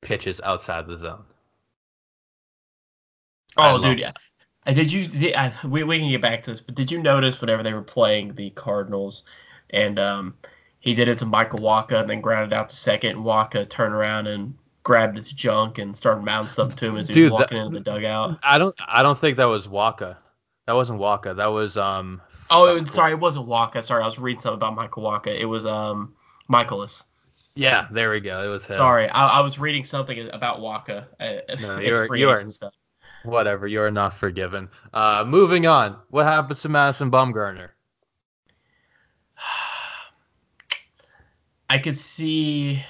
pitches 0.00 0.40
outside 0.42 0.86
the 0.86 0.96
zone. 0.96 1.24
Oh, 3.56 3.80
dude, 3.80 3.98
yeah. 3.98 4.12
Did 4.66 4.90
you? 4.90 5.06
Did, 5.06 5.34
uh, 5.34 5.50
we 5.64 5.84
we 5.84 5.98
can 6.00 6.10
get 6.10 6.20
back 6.20 6.42
to 6.42 6.50
this, 6.50 6.60
but 6.60 6.74
did 6.74 6.90
you 6.90 7.00
notice 7.00 7.40
whenever 7.40 7.62
they 7.62 7.72
were 7.72 7.82
playing 7.82 8.34
the 8.34 8.50
Cardinals, 8.50 9.24
and 9.70 9.98
um, 9.98 10.34
he 10.80 10.94
did 10.94 11.08
it 11.08 11.18
to 11.18 11.26
Michael 11.26 11.60
Wacha 11.60 12.00
and 12.00 12.10
then 12.10 12.20
grounded 12.20 12.52
out 12.52 12.68
to 12.68 12.74
second, 12.76 13.16
and 13.16 13.24
Wacha 13.24 13.68
turned 13.68 13.94
around 13.94 14.26
and 14.26 14.54
grabbed 14.82 15.16
his 15.16 15.32
junk 15.32 15.78
and 15.78 15.96
started 15.96 16.24
mouthing 16.24 16.48
something 16.48 16.76
to 16.78 16.86
him 16.86 16.96
as 16.96 17.08
he 17.08 17.14
Dude, 17.14 17.32
was 17.32 17.40
walking 17.40 17.58
that, 17.58 17.66
into 17.66 17.78
the 17.78 17.84
dugout. 17.84 18.38
I 18.42 18.58
don't 18.58 18.74
I 18.86 19.02
don't 19.02 19.18
think 19.18 19.36
that 19.36 19.46
was 19.46 19.68
Wacha. 19.68 20.16
That 20.66 20.74
wasn't 20.74 21.00
Wacha. 21.00 21.36
That 21.36 21.52
was 21.52 21.76
um 21.76 22.20
Oh, 22.50 22.84
sorry, 22.84 23.12
it 23.12 23.20
wasn't 23.20 23.46
Wacha. 23.46 23.82
Sorry, 23.82 24.02
I 24.02 24.06
was 24.06 24.18
reading 24.18 24.40
something 24.40 24.56
about 24.56 24.74
Michael 24.74 25.02
Wacha. 25.02 25.38
It 25.38 25.46
was 25.46 25.66
um 25.66 26.14
Mikolas. 26.50 27.04
Yeah, 27.54 27.88
there 27.90 28.10
we 28.10 28.20
go. 28.20 28.42
It 28.42 28.48
was 28.48 28.66
him. 28.66 28.76
Sorry, 28.76 29.08
I, 29.08 29.38
I 29.38 29.40
was 29.40 29.58
reading 29.58 29.84
something 29.84 30.28
about 30.30 30.60
Wacha. 30.60 31.06
Uh, 31.18 31.38
no, 31.60 31.78
you're, 31.80 32.14
you're 32.14 32.50
stuff. 32.50 32.74
whatever. 33.24 33.66
You're 33.66 33.90
not 33.90 34.14
forgiven. 34.14 34.68
Uh, 34.92 35.24
moving 35.26 35.66
on. 35.66 35.96
What 36.10 36.26
happens 36.26 36.62
to 36.62 36.68
Madison 36.68 37.10
Bumgarner? 37.10 37.70
I 41.70 41.78
could 41.78 41.96
see. 41.96 42.84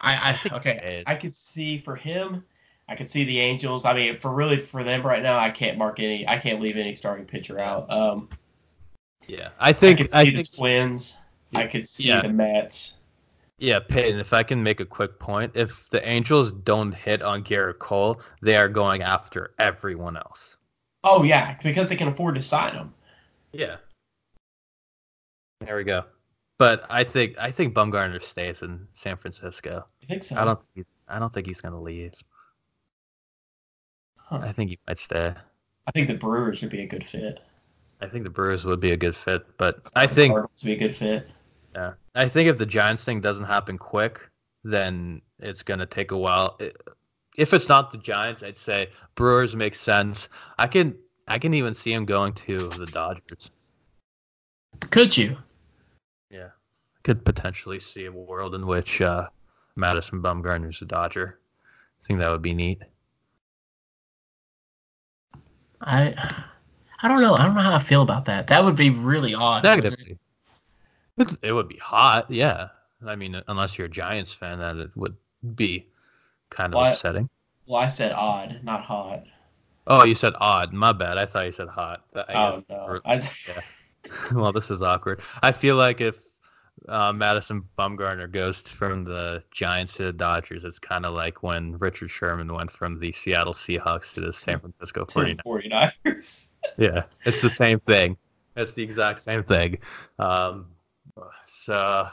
I, 0.00 0.38
I 0.42 0.48
okay. 0.56 1.04
I 1.06 1.14
could 1.14 1.34
see 1.34 1.78
for 1.78 1.96
him 1.96 2.44
I 2.88 2.96
could 2.96 3.10
see 3.10 3.24
the 3.24 3.40
Angels. 3.40 3.84
I 3.84 3.92
mean, 3.92 4.18
for 4.18 4.32
really 4.32 4.56
for 4.56 4.82
them 4.82 5.06
right 5.06 5.22
now, 5.22 5.38
I 5.38 5.50
can't 5.50 5.76
mark 5.76 6.00
any. 6.00 6.26
I 6.26 6.38
can't 6.38 6.60
leave 6.60 6.76
any 6.76 6.94
starting 6.94 7.26
pitcher 7.26 7.58
out. 7.58 7.90
Um, 7.90 8.30
yeah, 9.28 9.50
I 9.60 9.72
think 9.72 10.00
I 10.00 10.02
could 10.02 10.10
see 10.10 10.18
I 10.18 10.24
the 10.24 10.30
think 10.32 10.54
Twins. 10.56 11.18
I 11.54 11.66
could 11.66 11.86
see 11.86 12.08
Yeah. 12.08 12.22
the 12.22 12.28
Mets. 12.30 12.98
yeah, 13.58 13.78
Peyton. 13.78 14.18
If 14.18 14.32
I 14.32 14.42
can 14.42 14.62
make 14.62 14.80
a 14.80 14.84
quick 14.84 15.18
point, 15.18 15.52
if 15.54 15.88
the 15.90 16.06
Angels 16.06 16.50
don't 16.52 16.92
hit 16.92 17.22
on 17.22 17.44
Gerrit 17.44 17.78
Cole, 17.78 18.20
they 18.42 18.56
are 18.56 18.68
going 18.68 19.02
after 19.02 19.54
everyone 19.58 20.16
else. 20.16 20.56
Oh 21.04 21.22
yeah, 21.22 21.56
because 21.62 21.88
they 21.88 21.96
can 21.96 22.08
afford 22.08 22.34
to 22.34 22.42
sign 22.42 22.74
them. 22.74 22.92
Yeah. 23.52 23.76
There 25.60 25.76
we 25.76 25.84
go. 25.84 26.04
But 26.58 26.84
I 26.90 27.04
think 27.04 27.36
I 27.38 27.50
think 27.52 27.74
Bumgarner 27.74 28.22
stays 28.22 28.62
in 28.62 28.86
San 28.92 29.16
Francisco. 29.16 29.86
I 30.02 30.06
think 30.06 30.24
so. 30.24 30.36
I 30.36 30.44
don't 30.44 30.58
think 30.58 30.68
he's 30.74 30.86
I 31.08 31.18
don't 31.18 31.32
think 31.32 31.46
he's 31.46 31.60
gonna 31.60 31.80
leave. 31.80 32.14
Huh. 34.16 34.40
I 34.42 34.52
think 34.52 34.70
he 34.70 34.78
might 34.86 34.98
stay. 34.98 35.34
I 35.86 35.90
think 35.92 36.08
the 36.08 36.14
Brewers 36.14 36.60
would 36.60 36.70
be 36.70 36.82
a 36.82 36.86
good 36.86 37.08
fit. 37.08 37.40
I 38.00 38.06
think 38.06 38.24
the 38.24 38.30
Brewers 38.30 38.64
would 38.64 38.80
be 38.80 38.92
a 38.92 38.96
good 38.96 39.16
fit, 39.16 39.44
but 39.56 39.80
I 39.94 40.06
think 40.06 40.32
Cardinals 40.32 40.62
would 40.62 40.66
be 40.66 40.72
a 40.72 40.88
good 40.88 40.96
fit. 40.96 41.30
yeah, 41.74 41.94
I 42.14 42.28
think 42.28 42.48
if 42.48 42.58
the 42.58 42.66
Giants 42.66 43.04
thing 43.04 43.20
doesn't 43.20 43.44
happen 43.44 43.76
quick, 43.78 44.28
then 44.64 45.20
it's 45.40 45.62
gonna 45.62 45.86
take 45.86 46.10
a 46.12 46.16
while. 46.16 46.58
If 47.36 47.54
it's 47.54 47.68
not 47.68 47.92
the 47.92 47.98
Giants, 47.98 48.42
I'd 48.42 48.56
say 48.56 48.90
Brewers 49.14 49.56
make 49.56 49.74
sense. 49.74 50.28
I 50.58 50.66
can 50.68 50.96
I 51.26 51.38
can 51.38 51.54
even 51.54 51.74
see 51.74 51.92
him 51.92 52.04
going 52.04 52.32
to 52.34 52.68
the 52.68 52.86
Dodgers. 52.86 53.50
Could 54.90 55.16
you? 55.16 55.36
Yeah, 56.30 56.46
I 56.46 57.00
could 57.02 57.24
potentially 57.24 57.80
see 57.80 58.06
a 58.06 58.12
world 58.12 58.54
in 58.54 58.66
which 58.66 59.00
uh, 59.00 59.28
Madison 59.76 60.22
Bumgarner's 60.22 60.82
a 60.82 60.84
Dodger. 60.84 61.38
I 62.00 62.06
think 62.06 62.20
that 62.20 62.30
would 62.30 62.42
be 62.42 62.54
neat. 62.54 62.82
I 65.80 66.14
I 67.00 67.08
don't 67.08 67.20
know. 67.20 67.34
I 67.34 67.44
don't 67.44 67.54
know 67.54 67.60
how 67.60 67.74
I 67.76 67.78
feel 67.78 68.02
about 68.02 68.24
that. 68.26 68.48
That 68.48 68.64
would 68.64 68.76
be 68.76 68.90
really 68.90 69.34
odd. 69.34 69.62
Negatively, 69.64 70.18
it, 71.42 71.52
would 71.52 71.68
be 71.68 71.76
hot. 71.76 72.30
Yeah, 72.30 72.68
I 73.06 73.16
mean, 73.16 73.40
unless 73.48 73.78
you're 73.78 73.86
a 73.86 73.90
Giants 73.90 74.32
fan, 74.32 74.58
that 74.58 74.76
it 74.76 74.90
would 74.96 75.16
be 75.54 75.86
kind 76.50 76.72
of 76.74 76.78
Well, 76.78 76.86
I- 76.86 76.90
upsetting. 76.90 77.28
Well, 77.66 77.80
I 77.80 77.88
said 77.88 78.12
odd, 78.12 78.60
not 78.62 78.82
hot. 78.82 79.24
Oh, 79.86 80.04
you 80.04 80.14
said 80.14 80.32
odd. 80.38 80.72
My 80.72 80.92
bad. 80.92 81.18
I 81.18 81.26
thought 81.26 81.46
you 81.46 81.52
said 81.52 81.68
hot. 81.68 82.02
I 82.14 82.34
oh 82.34 82.64
no. 82.68 83.00
I, 83.04 83.14
yeah. 83.48 84.10
well, 84.32 84.52
this 84.52 84.70
is 84.70 84.82
awkward. 84.82 85.20
I 85.42 85.52
feel 85.52 85.76
like 85.76 86.00
if 86.00 86.24
uh, 86.88 87.12
Madison 87.12 87.64
Bumgarner 87.78 88.30
goes 88.30 88.60
from 88.62 89.04
the 89.04 89.42
Giants 89.50 89.94
to 89.94 90.04
the 90.04 90.12
Dodgers, 90.12 90.64
it's 90.64 90.78
kind 90.78 91.04
of 91.06 91.14
like 91.14 91.42
when 91.42 91.78
Richard 91.78 92.10
Sherman 92.10 92.52
went 92.52 92.70
from 92.70 92.98
the 92.98 93.12
Seattle 93.12 93.54
Seahawks 93.54 94.14
to 94.14 94.20
the 94.20 94.32
San 94.32 94.58
Francisco 94.60 95.04
49ers. 95.04 95.40
49ers. 96.04 96.47
Yeah, 96.76 97.04
it's 97.24 97.42
the 97.42 97.50
same 97.50 97.80
thing. 97.80 98.16
It's 98.56 98.74
the 98.74 98.82
exact 98.82 99.20
same 99.20 99.42
thing. 99.42 99.78
Um, 100.18 100.66
so 101.46 102.08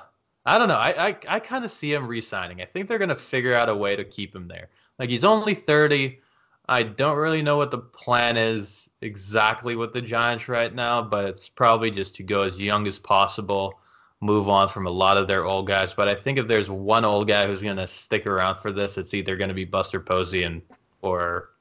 I 0.45 0.57
don't 0.57 0.67
know. 0.67 0.75
I 0.75 1.07
I, 1.07 1.17
I 1.27 1.39
kind 1.39 1.65
of 1.65 1.71
see 1.71 1.93
him 1.93 2.07
re-signing. 2.07 2.61
I 2.61 2.65
think 2.65 2.87
they're 2.87 2.99
gonna 2.99 3.15
figure 3.15 3.55
out 3.55 3.69
a 3.69 3.75
way 3.75 3.95
to 3.95 4.03
keep 4.03 4.35
him 4.35 4.47
there. 4.47 4.69
Like 4.99 5.09
he's 5.09 5.23
only 5.23 5.53
30. 5.55 6.19
I 6.67 6.83
don't 6.83 7.17
really 7.17 7.41
know 7.41 7.57
what 7.57 7.71
the 7.71 7.77
plan 7.77 8.37
is 8.37 8.89
exactly 9.01 9.75
with 9.75 9.93
the 9.93 10.01
Giants 10.01 10.47
right 10.47 10.73
now, 10.73 11.01
but 11.01 11.25
it's 11.25 11.47
probably 11.47 11.91
just 11.91 12.15
to 12.15 12.23
go 12.23 12.41
as 12.41 12.59
young 12.59 12.87
as 12.87 12.97
possible, 12.97 13.79
move 14.21 14.49
on 14.49 14.67
from 14.69 14.87
a 14.87 14.91
lot 14.91 15.17
of 15.17 15.27
their 15.27 15.45
old 15.45 15.67
guys. 15.67 15.93
But 15.93 16.07
I 16.07 16.15
think 16.15 16.39
if 16.39 16.47
there's 16.47 16.69
one 16.69 17.05
old 17.05 17.27
guy 17.27 17.45
who's 17.45 17.61
gonna 17.61 17.87
stick 17.87 18.25
around 18.25 18.57
for 18.57 18.71
this, 18.71 18.97
it's 18.97 19.13
either 19.13 19.35
gonna 19.35 19.53
be 19.53 19.65
Buster 19.65 19.99
Posey 19.99 20.43
and 20.43 20.61
or 21.01 21.51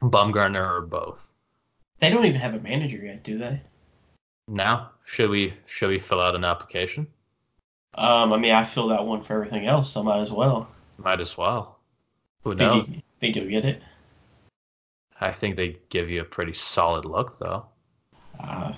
Bumgarner 0.00 0.68
or 0.68 0.80
both. 0.80 1.31
They 2.02 2.10
don't 2.10 2.24
even 2.24 2.40
have 2.40 2.54
a 2.54 2.58
manager 2.58 2.96
yet, 2.96 3.22
do 3.22 3.38
they? 3.38 3.60
Now, 4.48 4.90
should 5.04 5.30
we 5.30 5.54
should 5.66 5.88
we 5.88 6.00
fill 6.00 6.20
out 6.20 6.34
an 6.34 6.44
application? 6.44 7.06
Um, 7.94 8.32
I 8.32 8.38
mean, 8.38 8.50
I 8.50 8.64
filled 8.64 8.90
out 8.90 9.06
one 9.06 9.22
for 9.22 9.34
everything 9.34 9.66
else, 9.66 9.92
so 9.92 10.02
might 10.02 10.18
as 10.18 10.32
well. 10.32 10.68
Might 10.98 11.20
as 11.20 11.38
well. 11.38 11.78
Who 12.42 12.56
knows? 12.56 12.86
Think, 12.86 12.96
you, 12.96 13.02
think 13.20 13.36
you'll 13.36 13.48
get 13.48 13.64
it? 13.64 13.82
I 15.20 15.30
think 15.30 15.54
they 15.54 15.76
give 15.90 16.10
you 16.10 16.22
a 16.22 16.24
pretty 16.24 16.54
solid 16.54 17.04
look 17.04 17.38
though. 17.38 17.66
Uh, 18.40 18.72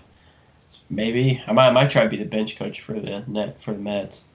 maybe 0.91 1.43
I 1.47 1.53
might, 1.55 1.69
I 1.69 1.73
might 1.73 1.89
try 1.89 2.03
to 2.03 2.11
be 2.11 2.19
the 2.19 2.27
bench 2.27 2.57
coach 2.57 2.83
for 2.83 3.01
the 3.01 3.25
net 3.27 3.59
for 3.59 3.73
the 3.73 3.79
Mets. 3.79 4.27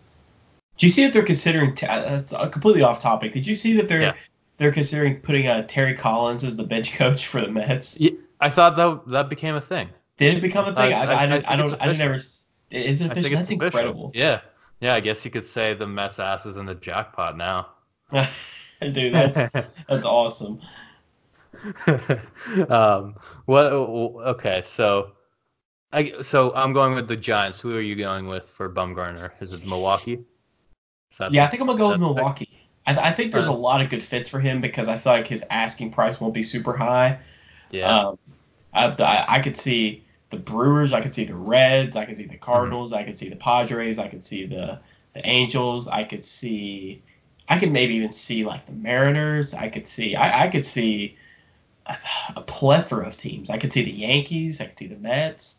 Do 0.78 0.88
you 0.88 0.92
see 0.92 1.04
that 1.04 1.14
they're 1.14 1.22
considering? 1.22 1.76
T- 1.76 1.86
uh, 1.86 2.20
that's 2.20 2.34
completely 2.52 2.82
off 2.82 3.00
topic. 3.02 3.34
Did 3.34 3.46
you 3.46 3.54
see 3.54 3.74
that 3.74 3.88
they're 3.88 4.02
Yeah. 4.02 4.14
they're 4.58 4.72
considering 4.72 5.18
putting 5.18 5.46
uh, 5.46 5.68
Terry 5.68 5.94
Collins 5.94 6.44
as 6.44 6.56
the 6.56 6.64
bench 6.64 6.94
coach 6.94 7.28
for 7.28 7.40
the 7.40 7.52
Mets? 7.52 8.00
Yeah, 8.00 8.12
I 8.40 8.50
thought 8.50 8.76
that 8.78 9.08
that 9.12 9.30
became 9.30 9.56
a 9.56 9.62
thing. 9.62 9.90
Did 10.18 10.38
it 10.38 10.42
become 10.42 10.66
a 10.66 10.74
thing? 10.74 10.94
I- 10.94 11.04
I, 11.04 11.06
I- 11.06 11.24
I, 11.24 11.24
I 11.24 11.26
don't. 11.28 11.44
I 11.50 11.56
didn't 11.58 11.74
official. 11.74 12.02
ever. 12.06 12.14
s- 12.16 12.44
Is 12.72 13.02
it 13.02 13.12
I 13.12 13.14
think 13.14 13.26
it's 13.26 13.36
That's 13.36 13.50
official. 13.52 13.66
incredible. 13.66 14.12
Yeah. 14.14 14.42
Yeah, 14.82 14.96
I 14.96 15.02
guess 15.02 15.26
you 15.26 15.32
could 15.32 15.44
say 15.44 15.74
the 15.74 15.88
Mets 15.88 16.20
ass 16.20 16.46
is 16.46 16.56
in 16.58 16.66
the 16.66 16.76
jackpot 16.76 17.36
now. 17.36 17.68
Dude, 18.82 19.14
that's 19.14 19.36
that's 19.90 20.06
awesome. 20.06 20.62
um, 22.70 23.16
what? 23.46 23.74
Okay, 23.74 24.62
so, 24.64 25.12
I 25.92 26.22
so 26.22 26.54
I'm 26.56 26.72
going 26.74 26.96
with 26.96 27.08
the 27.08 27.18
Giants. 27.18 27.60
Who 27.60 27.76
are 27.76 27.82
you 27.82 27.96
going 27.96 28.28
with 28.28 28.50
for 28.52 28.70
Bumgarner? 28.74 29.32
Is 29.42 29.54
it 29.54 29.68
Milwaukee? 29.68 30.20
Is 31.12 31.22
Yeah, 31.32 31.44
I 31.44 31.48
think 31.48 31.62
I'm 31.62 31.68
gonna 31.68 31.78
go 31.80 31.90
with 31.90 32.00
Milwaukee. 32.00 32.50
I, 32.86 32.94
th- 32.94 33.06
I 33.06 33.12
think 33.12 33.34
there's 33.34 33.48
a 33.48 33.52
lot 33.52 33.82
of 33.82 33.90
good 33.90 34.02
fits 34.02 34.30
for 34.30 34.40
him 34.40 34.62
because 34.62 34.88
I 34.88 34.98
feel 34.98 35.14
like 35.14 35.28
his 35.28 35.44
asking 35.50 35.92
price 35.92 36.20
won't 36.20 36.34
be 36.34 36.42
super 36.44 36.76
high. 36.76 37.20
Yeah. 37.72 38.08
Um, 38.08 38.18
I, 38.74 38.88
I, 38.88 39.26
I 39.38 39.40
could 39.42 39.56
see 39.58 40.04
the 40.30 40.38
Brewers, 40.38 40.94
I 40.94 41.02
could 41.02 41.14
see 41.14 41.26
the 41.26 41.36
Reds, 41.36 41.96
I 41.96 42.06
could 42.06 42.18
see 42.18 42.26
the 42.26 42.38
Cardinals, 42.38 42.94
I 42.94 43.04
could 43.04 43.18
see 43.18 43.30
the 43.30 43.36
Padres, 43.36 43.98
I 43.98 44.08
could 44.08 44.24
see 44.26 44.46
the 44.46 44.80
the 45.14 45.26
Angels, 45.28 45.88
I 45.88 46.04
could 46.04 46.24
see, 46.24 47.02
I 47.48 47.58
could 47.58 47.72
maybe 47.72 47.96
even 47.96 48.12
see 48.12 48.46
like 48.46 48.68
the 48.68 48.74
Mariners, 48.74 49.56
I 49.56 49.70
could 49.70 49.88
see, 49.88 50.16
I, 50.16 50.46
I 50.46 50.48
could 50.50 50.64
see 50.64 51.18
a, 51.88 51.98
a 52.36 52.42
plethora 52.44 53.08
of 53.08 53.18
teams. 53.18 53.50
I 53.50 53.58
could 53.58 53.74
see 53.74 53.84
the 53.84 53.92
Yankees, 53.92 54.62
I 54.62 54.66
could 54.66 54.78
see 54.78 54.86
the 54.88 54.98
Mets. 54.98 55.56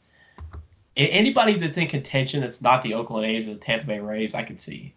Anybody 0.97 1.55
that's 1.55 1.77
in 1.79 1.89
contention 1.89 2.41
that's 2.41 2.63
not 2.63 2.83
the 2.83 2.95
Oakland 2.95 3.27
A's 3.27 3.47
or 3.47 3.55
the 3.55 3.59
Tampa 3.61 3.87
Bay 3.87 4.01
Rays, 4.01 4.35
I 4.35 4.45
could 4.45 4.61
see 4.61 4.95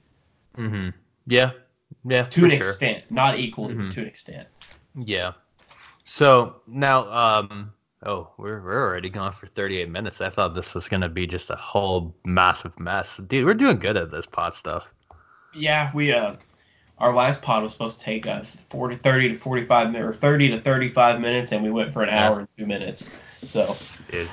hmm 0.56 0.90
Yeah. 1.26 1.52
Yeah. 2.06 2.24
to 2.24 2.44
an 2.44 2.52
sure. 2.52 2.60
extent, 2.60 3.06
not 3.10 3.40
equally, 3.40 3.74
Mhm. 3.76 3.92
to 3.92 4.02
an 4.02 4.08
extent. 4.08 4.48
Yeah. 4.96 5.34
So 6.04 6.62
now, 6.68 7.12
um, 7.12 7.74
oh, 8.06 8.30
we're 8.38 8.62
we're 8.62 8.82
already 8.82 9.10
gone 9.10 9.32
for 9.32 9.48
38 9.48 9.90
minutes. 9.90 10.22
I 10.22 10.30
thought 10.30 10.56
this 10.56 10.74
was 10.74 10.88
gonna 10.88 11.10
be 11.10 11.28
just 11.28 11.50
a 11.50 11.56
whole 11.56 12.16
massive 12.26 12.78
mess, 12.80 13.18
dude. 13.18 13.46
We're 13.46 13.54
doing 13.54 13.78
good 13.78 13.98
at 13.98 14.12
this 14.12 14.26
pod 14.26 14.54
stuff. 14.54 14.86
Yeah, 15.54 15.92
we 15.94 16.12
uh, 16.12 16.36
our 16.98 17.14
last 17.14 17.42
pod 17.42 17.64
was 17.64 17.72
supposed 17.72 18.00
to 18.00 18.06
take 18.06 18.28
us 18.28 18.56
40, 18.70 18.96
30 18.96 19.30
to 19.30 19.36
45 19.36 19.92
minutes, 19.92 20.18
or 20.18 20.20
30 20.20 20.50
to 20.52 20.60
35 20.60 21.22
minutes, 21.22 21.52
and 21.52 21.64
we 21.64 21.72
went 21.72 21.94
for 21.94 22.04
an 22.04 22.10
hour 22.10 22.40
and 22.40 22.48
two 22.58 22.66
minutes. 22.66 23.14
So 23.46 23.76
Dude, 24.10 24.30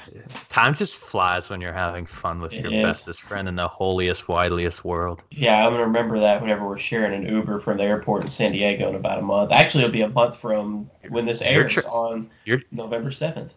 time 0.49 0.75
just 0.75 0.97
flies 0.97 1.49
when 1.51 1.61
you're 1.61 1.73
having 1.73 2.07
fun 2.07 2.41
with 2.41 2.53
It 2.55 2.63
your 2.63 2.73
is. 2.73 2.83
bestest 2.83 3.23
friend 3.23 3.49
in 3.49 3.57
the 3.57 3.69
holiest, 3.69 4.27
wideliest 4.27 4.85
world. 4.85 5.23
yeah, 5.31 5.65
I'm 5.67 5.73
gonna 5.73 5.85
remember 5.87 6.19
that 6.21 6.41
whenever 6.41 6.67
we're 6.67 6.79
sharing 6.79 7.15
an 7.15 7.33
Uber 7.33 7.61
from 7.61 7.79
the 7.79 7.85
airport 7.85 8.23
in 8.23 8.29
San 8.29 8.53
Diego 8.53 8.89
in 8.89 8.95
about 8.95 9.19
a 9.19 9.23
month. 9.23 9.53
Actually, 9.53 9.85
it'll 9.85 9.93
be 9.93 10.03
a 10.03 10.09
month 10.09 10.37
from 10.37 10.91
when 11.09 11.27
this 11.27 11.43
airs 11.43 11.75
tr- 11.75 11.89
on 11.89 12.31
November 12.73 13.11
7th. 13.11 13.51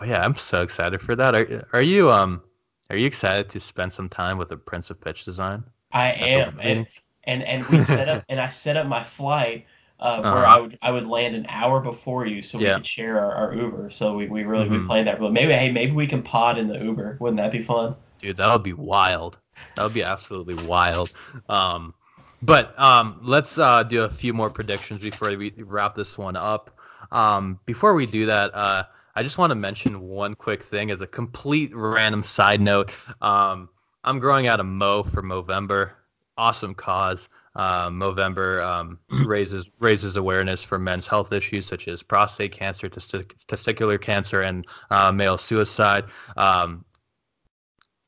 Oh 0.00 0.04
yeah, 0.04 0.24
I'm 0.24 0.36
so 0.36 0.62
excited 0.62 1.00
for 1.00 1.14
that. 1.16 1.34
Are 1.34 1.68
are 1.72 1.82
you 1.82 2.10
um 2.10 2.42
are 2.90 2.96
you 2.96 3.06
excited 3.06 3.48
to 3.50 3.60
spend 3.60 3.92
some 3.92 4.08
time 4.08 4.38
with 4.38 4.48
the 4.48 4.56
Prince 4.56 4.90
of 4.90 5.00
Pitch 5.00 5.24
Design? 5.24 5.64
I 5.92 6.12
am, 6.12 6.58
and 6.60 6.86
and 7.24 7.42
and 7.42 7.64
we 7.66 7.80
set 7.82 8.08
up 8.08 8.24
and 8.28 8.40
I 8.40 8.48
set 8.48 8.76
up 8.76 8.86
my 8.86 9.04
flight 9.04 9.66
uh, 10.02 10.20
where 10.22 10.44
Uh-huh. 10.44 10.56
I 10.56 10.60
would 10.60 10.78
I 10.82 10.90
would 10.90 11.06
land 11.06 11.34
an 11.36 11.46
hour 11.48 11.80
before 11.80 12.26
you 12.26 12.42
so 12.42 12.58
we 12.58 12.64
Yeah. 12.64 12.74
could 12.74 12.86
share 12.86 13.18
our, 13.20 13.32
our 13.32 13.54
Uber. 13.54 13.90
So 13.90 14.16
we, 14.16 14.26
we 14.26 14.42
really 14.44 14.68
we 14.68 14.76
Mhm. 14.78 14.86
planned 14.88 15.06
that 15.06 15.18
really. 15.20 15.32
Maybe 15.32 15.52
hey 15.54 15.70
maybe 15.72 15.92
we 15.92 16.06
can 16.06 16.22
pod 16.22 16.58
in 16.58 16.68
the 16.68 16.78
Uber. 16.78 17.16
Wouldn't 17.20 17.38
that 17.38 17.52
be 17.52 17.62
fun? 17.62 17.94
Dude, 18.20 18.36
that 18.36 18.52
would 18.52 18.62
be 18.62 18.72
wild. 18.74 19.38
That 19.76 19.84
would 19.84 19.94
be 19.94 20.02
absolutely 20.02 20.54
wild. 20.54 21.12
Um, 21.48 21.94
but 22.42 22.78
um, 22.78 23.20
let's 23.22 23.56
uh, 23.58 23.84
do 23.84 24.02
a 24.02 24.08
few 24.10 24.32
more 24.34 24.50
predictions 24.50 25.00
before 25.00 25.34
we 25.36 25.52
wrap 25.58 25.94
this 25.94 26.18
one 26.18 26.36
up. 26.36 26.70
Um, 27.10 27.58
before 27.66 27.94
we 27.94 28.06
do 28.06 28.26
that, 28.26 28.54
uh, 28.54 28.84
I 29.14 29.22
just 29.22 29.38
want 29.38 29.50
to 29.50 29.54
mention 29.54 30.00
one 30.00 30.34
quick 30.34 30.62
thing 30.62 30.90
as 30.90 31.00
a 31.02 31.06
complete 31.06 31.70
random 31.74 32.22
side 32.22 32.60
note. 32.60 32.92
Um, 33.20 33.68
I'm 34.04 34.18
growing 34.18 34.46
out 34.48 34.58
a 34.60 34.64
Mo 34.64 35.02
for 35.04 35.22
Movember. 35.22 35.90
Awesome 36.36 36.74
cause. 36.74 37.28
Uh, 37.54 37.90
Movember 37.90 38.64
um, 38.66 38.98
raises 39.26 39.68
raises 39.78 40.16
awareness 40.16 40.62
for 40.62 40.78
men's 40.78 41.06
health 41.06 41.32
issues 41.32 41.66
such 41.66 41.86
as 41.88 42.02
prostate 42.02 42.52
cancer, 42.52 42.88
testi- 42.88 43.30
testicular 43.46 44.00
cancer, 44.00 44.40
and 44.40 44.66
uh, 44.90 45.12
male 45.12 45.36
suicide. 45.38 46.04
Um, 46.36 46.84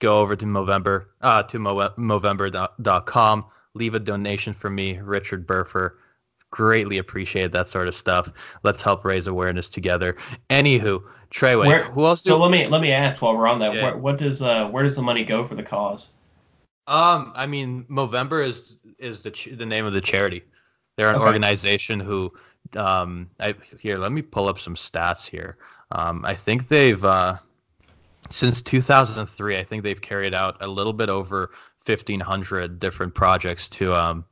go 0.01 0.21
over 0.21 0.35
to 0.37 0.47
Movember 0.47 1.07
uh, 1.21 1.43
to 1.45 1.59
Mo- 1.59 1.91
Movember.com. 1.99 3.45
Leave 3.75 3.95
a 3.95 4.01
donation 4.01 4.55
for 4.55 4.71
me, 4.71 4.99
Richard 4.99 5.47
Burfer. 5.47 5.93
greatly 6.51 6.99
appreciate 6.99 7.51
that 7.53 7.67
sort 7.69 7.89
of 7.89 7.95
stuff. 7.95 8.33
Let's 8.63 8.81
help 8.81 9.05
raise 9.05 9.27
awareness 9.27 9.69
together. 9.69 10.17
Anywho, 10.51 11.03
Treyway, 11.31 11.67
Where- 11.67 11.85
who 11.85 12.07
else? 12.07 12.23
So 12.23 12.37
do- 12.37 12.43
let 12.43 12.51
me 12.53 12.67
let 12.69 12.81
me 12.81 12.93
ask 12.93 13.21
while 13.21 13.37
we're 13.37 13.49
on 13.49 13.59
that. 13.59 13.75
Yeah. 13.75 13.83
Where, 13.83 13.97
what 13.97 14.19
does 14.19 14.41
uh 14.41 14.69
where 14.71 14.85
does 14.85 14.95
the 14.95 15.03
money 15.03 15.25
go 15.25 15.45
for 15.45 15.57
the 15.57 15.63
cause? 15.65 16.13
Um, 16.87 17.32
I 17.35 17.47
mean, 17.47 17.85
Movember 17.85 18.45
is 18.47 18.76
is 18.99 19.22
the 19.22 19.30
ch- 19.30 19.51
the 19.57 19.66
name 19.66 19.87
of 19.87 19.93
the 19.93 20.01
charity. 20.01 20.43
They're 20.97 21.11
an 21.11 21.16
Okay. 21.16 21.16
organization 21.16 21.99
who, 21.99 22.32
um, 22.76 23.30
I 23.41 23.55
here 23.80 23.99
let 23.99 24.12
me 24.12 24.22
pull 24.22 24.49
up 24.49 24.59
some 24.59 24.74
stats 24.74 25.26
here. 25.28 25.57
Um, 25.93 26.24
I 26.24 26.35
think 26.35 26.68
they've 26.68 27.03
uh, 27.05 27.39
since 28.30 28.62
2003, 28.62 29.59
I 29.59 29.64
think 29.64 29.82
they've 29.82 30.01
carried 30.01 30.35
out 30.35 30.59
a 30.61 30.68
little 30.68 30.93
bit 30.93 31.09
over 31.11 31.53
1,500 31.85 32.78
different 32.80 33.14
projects 33.14 33.68
to 33.70 33.95
um 33.95 34.24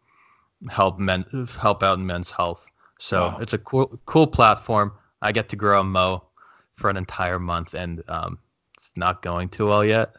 help 0.68 0.98
men 0.98 1.24
help 1.58 1.82
out 1.82 1.98
in 1.98 2.06
men's 2.06 2.30
health. 2.30 2.66
So 2.98 3.34
Wow. 3.34 3.38
it's 3.40 3.52
a 3.52 3.58
cool 3.58 4.00
cool 4.06 4.26
platform. 4.26 4.92
I 5.22 5.32
get 5.32 5.48
to 5.50 5.56
grow 5.56 5.80
a 5.80 5.84
mo 5.84 6.28
for 6.74 6.90
an 6.90 6.96
entire 6.96 7.38
month, 7.38 7.74
and 7.74 8.02
um, 8.08 8.38
it's 8.76 8.92
not 8.96 9.22
going 9.22 9.48
too 9.48 9.66
well 9.66 9.84
yet. 9.84 10.14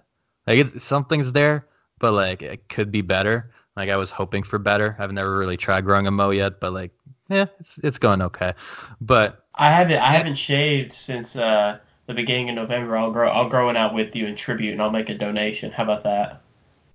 Like 0.48 0.60
it's, 0.60 0.84
something's 0.84 1.32
there, 1.32 1.68
but 2.04 2.12
like 2.12 2.42
it 2.42 2.68
could 2.68 2.92
be 2.92 3.00
better. 3.00 3.50
Like 3.78 3.90
I 3.90 3.96
was 3.96 4.12
hoping 4.12 4.44
for 4.44 4.60
better. 4.60 4.94
I've 5.00 5.14
never 5.14 5.38
really 5.38 5.56
tried 5.56 5.86
growing 5.86 6.06
a 6.06 6.12
mo 6.12 6.32
yet, 6.32 6.60
but 6.60 6.74
like 6.74 6.92
yeah, 7.30 7.46
it's 7.62 7.78
it's 7.78 7.98
going 7.98 8.22
okay. 8.22 8.56
But 9.00 9.46
I 9.56 9.72
haven't 9.72 10.00
I 10.00 10.12
haven't 10.12 10.36
shaved 10.36 10.92
since 10.92 11.38
uh 11.38 11.80
the 12.08 12.14
beginning 12.14 12.50
of 12.50 12.56
November. 12.56 12.98
I'll 12.98 13.12
grow 13.12 13.30
I'll 13.30 13.48
grow 13.48 13.70
it 13.70 13.78
out 13.78 13.94
with 13.94 14.18
you 14.18 14.28
in 14.28 14.36
tribute 14.36 14.74
and 14.74 14.82
I'll 14.82 14.92
make 14.92 15.08
a 15.08 15.18
donation. 15.18 15.72
How 15.72 15.84
about 15.84 16.04
that? 16.04 16.42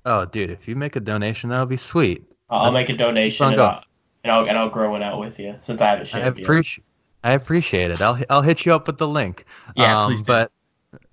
oh 0.05 0.27
dude, 0.27 0.51
if 0.51 0.69
you 0.69 0.77
make 0.77 0.95
a 0.95 1.01
donation, 1.01 1.49
that 1.49 1.61
would 1.61 1.71
be 1.71 1.79
sweet. 1.79 2.25
I'll 2.51 2.67
I'll 2.67 2.73
make 2.73 2.91
a 2.91 2.97
donation 2.97 3.55
and. 3.55 3.61
I'll, 3.63 3.83
and 4.25 4.31
I'll 4.31 4.47
and 4.47 4.59
I'll 4.59 4.69
grow 4.69 4.91
one 4.91 5.03
out 5.03 5.19
with 5.19 5.39
you 5.39 5.55
since 5.63 5.81
I 5.81 5.87
haven't 5.89 6.09
I 6.13 6.21
shaved 6.21 6.37
yet. 6.37 6.45
appreciate 6.45 6.85
I 7.25 7.33
appreciate 7.33 7.91
it. 7.91 8.03
I'll 8.03 8.21
I'll 8.29 8.43
hit 8.43 8.67
you 8.67 8.75
up 8.75 8.87
with 8.87 8.99
the 8.99 9.09
link. 9.09 9.47
Yeah, 9.75 10.03
um, 10.03 10.11
please 10.11 10.21
do. 10.21 10.27
But 10.27 10.53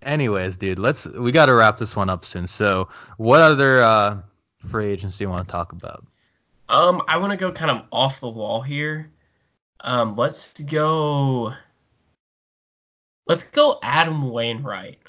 anyways, 0.01 0.57
dude, 0.57 0.79
let's 0.79 1.05
we 1.05 1.31
got 1.31 1.47
to 1.47 1.53
wrap 1.53 1.77
this 1.77 1.95
one 1.95 2.09
up 2.09 2.25
soon. 2.25 2.47
So, 2.47 2.89
what 3.17 3.41
other 3.41 3.81
uh, 3.81 4.17
free 4.69 4.87
agents 4.87 5.17
do 5.17 5.23
you 5.23 5.29
want 5.29 5.47
to 5.47 5.51
talk 5.51 5.71
about? 5.71 6.03
Um, 6.69 7.01
I 7.07 7.17
want 7.17 7.31
to 7.31 7.37
go 7.37 7.51
kind 7.51 7.71
of 7.71 7.83
off 7.91 8.19
the 8.19 8.29
wall 8.29 8.61
here. 8.61 9.11
Um, 9.81 10.15
let's 10.15 10.53
go. 10.61 11.53
Let's 13.27 13.43
go 13.43 13.79
Adam 13.81 14.29
Wainwright. 14.29 14.99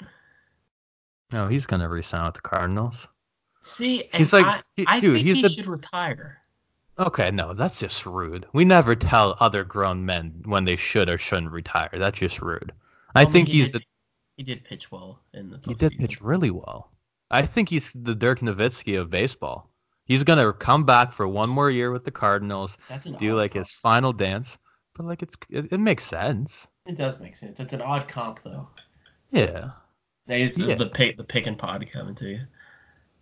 No, 1.31 1.47
he's 1.47 1.65
gonna 1.65 1.89
resign 1.89 2.25
with 2.25 2.35
the 2.35 2.41
Cardinals. 2.41 3.07
See, 3.61 4.03
and 4.05 4.15
He's 4.15 4.31
like- 4.31 4.45
I, 4.45 4.61
he- 4.75 4.85
I 4.87 4.99
dude, 4.99 5.15
think 5.15 5.27
he's 5.27 5.35
he 5.37 5.41
the- 5.43 5.49
should 5.49 5.67
retire. 5.67 6.37
Okay, 6.99 7.29
no, 7.29 7.53
that's 7.53 7.79
just 7.79 8.05
rude. 8.07 8.47
We 8.53 8.65
never 8.65 8.95
tell 8.95 9.35
other 9.39 9.63
grown 9.63 10.05
men 10.05 10.41
when 10.45 10.63
they 10.65 10.77
should 10.77 11.09
or 11.09 11.17
shouldn't 11.19 11.51
retire. 11.51 11.89
That's 11.93 12.17
just 12.17 12.41
rude. 12.41 12.71
I, 13.13 13.23
mean, 13.25 13.33
think 13.33 13.47
he 13.49 13.59
he's 13.59 13.71
the 13.71 13.81
he 14.37 14.43
did 14.43 14.63
pitch 14.63 14.91
well 14.91 15.19
in 15.33 15.49
the 15.49 15.59
he 15.65 15.73
did 15.73 15.97
pitch 15.97 16.21
really 16.21 16.51
well. 16.51 16.91
I 17.29 17.45
think 17.45 17.67
he's 17.69 17.91
the 17.93 18.15
Dirk 18.15 18.39
Nowitzki 18.39 18.99
of 18.99 19.09
baseball. 19.09 19.69
He's 20.05 20.23
gonna 20.23 20.53
come 20.53 20.85
back 20.85 21.11
for 21.11 21.27
one 21.27 21.49
more 21.49 21.69
year 21.69 21.91
with 21.91 22.05
the 22.05 22.11
Cardinals, 22.11 22.77
do 23.19 23.35
like 23.35 23.51
comp. 23.51 23.65
his 23.65 23.73
final 23.73 24.13
dance. 24.13 24.57
But 24.95 25.05
like 25.07 25.21
it's 25.21 25.35
it, 25.49 25.71
it 25.73 25.79
makes 25.79 26.05
sense. 26.05 26.67
It 26.85 26.95
does 26.97 27.19
make 27.19 27.35
sense. 27.35 27.59
It's 27.59 27.73
an 27.73 27.81
odd 27.81 28.07
comp 28.07 28.39
though. 28.43 28.67
Yeah. 29.31 29.71
There's 30.27 30.53
the, 30.53 30.65
Yeah. 30.65 30.75
the 30.75 30.87
pick 30.87 31.17
the 31.17 31.23
pick 31.23 31.45
and 31.47 31.57
pod 31.57 31.85
coming 31.91 32.15
to 32.15 32.29
you. 32.29 32.39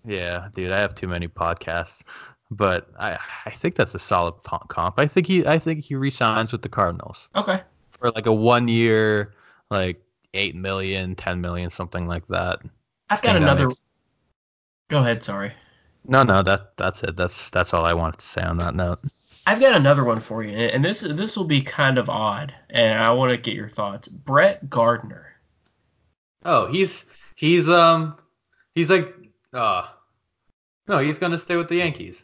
Yeah, 0.05 0.49
dude, 0.53 0.71
I 0.71 0.79
have 0.79 0.93
too 0.93 1.07
many 1.07 1.27
podcasts, 1.27 2.03
but 2.51 2.89
I 2.99 3.17
I 3.45 3.49
think 3.49 3.75
that's 3.75 3.95
a 3.95 3.99
solid 3.99 4.35
comp. 4.43 4.99
I 4.99 5.07
think 5.07 5.25
he 5.25 5.45
I 5.47 5.57
think 5.57 5.83
he 5.83 5.95
resigns 5.95 6.51
with 6.51 6.61
the 6.61 6.69
Cardinals 6.69 7.27
Okay. 7.35 7.61
for 7.89 8.11
like 8.11 8.27
a 8.27 8.33
one 8.33 8.67
year, 8.67 9.33
like 9.71 9.99
eight 10.35 10.55
million, 10.55 11.15
ten 11.15 11.41
million, 11.41 11.69
something 11.69 12.07
like 12.07 12.27
that. 12.27 12.59
I've 13.09 13.21
got 13.21 13.33
think 13.33 13.33
that 13.33 13.41
another. 13.43 13.67
makes- 13.67 13.81
Go 14.89 14.99
ahead. 14.99 15.23
Sorry. 15.23 15.51
No, 16.07 16.23
no, 16.23 16.43
that 16.43 16.77
that's 16.77 17.01
it. 17.03 17.15
That's 17.15 17.49
that's 17.49 17.73
all 17.73 17.85
I 17.85 17.93
wanted 17.93 18.19
to 18.19 18.25
say 18.25 18.41
on 18.43 18.57
that 18.57 18.75
note. 18.75 18.99
I've 19.47 19.59
got 19.59 19.75
another 19.75 20.03
one 20.03 20.19
for 20.21 20.43
you, 20.43 20.51
and 20.55 20.83
this 20.83 21.01
this 21.01 21.35
will 21.37 21.45
be 21.45 21.61
kind 21.61 21.97
of 21.97 22.09
odd, 22.09 22.53
and 22.69 22.99
I 22.99 23.11
want 23.13 23.31
to 23.31 23.37
get 23.37 23.55
your 23.55 23.67
thoughts. 23.69 24.07
Brett 24.07 24.69
Gardner. 24.69 25.33
Oh, 26.43 26.67
he's 26.67 27.05
he's 27.35 27.69
um 27.69 28.17
he's 28.75 28.91
like 28.91 29.13
uh 29.53 29.87
no, 30.87 30.99
he's 30.99 31.17
gonna 31.19 31.37
stay 31.39 31.55
with 31.57 31.69
the 31.69 31.77
Yankees. 31.77 32.23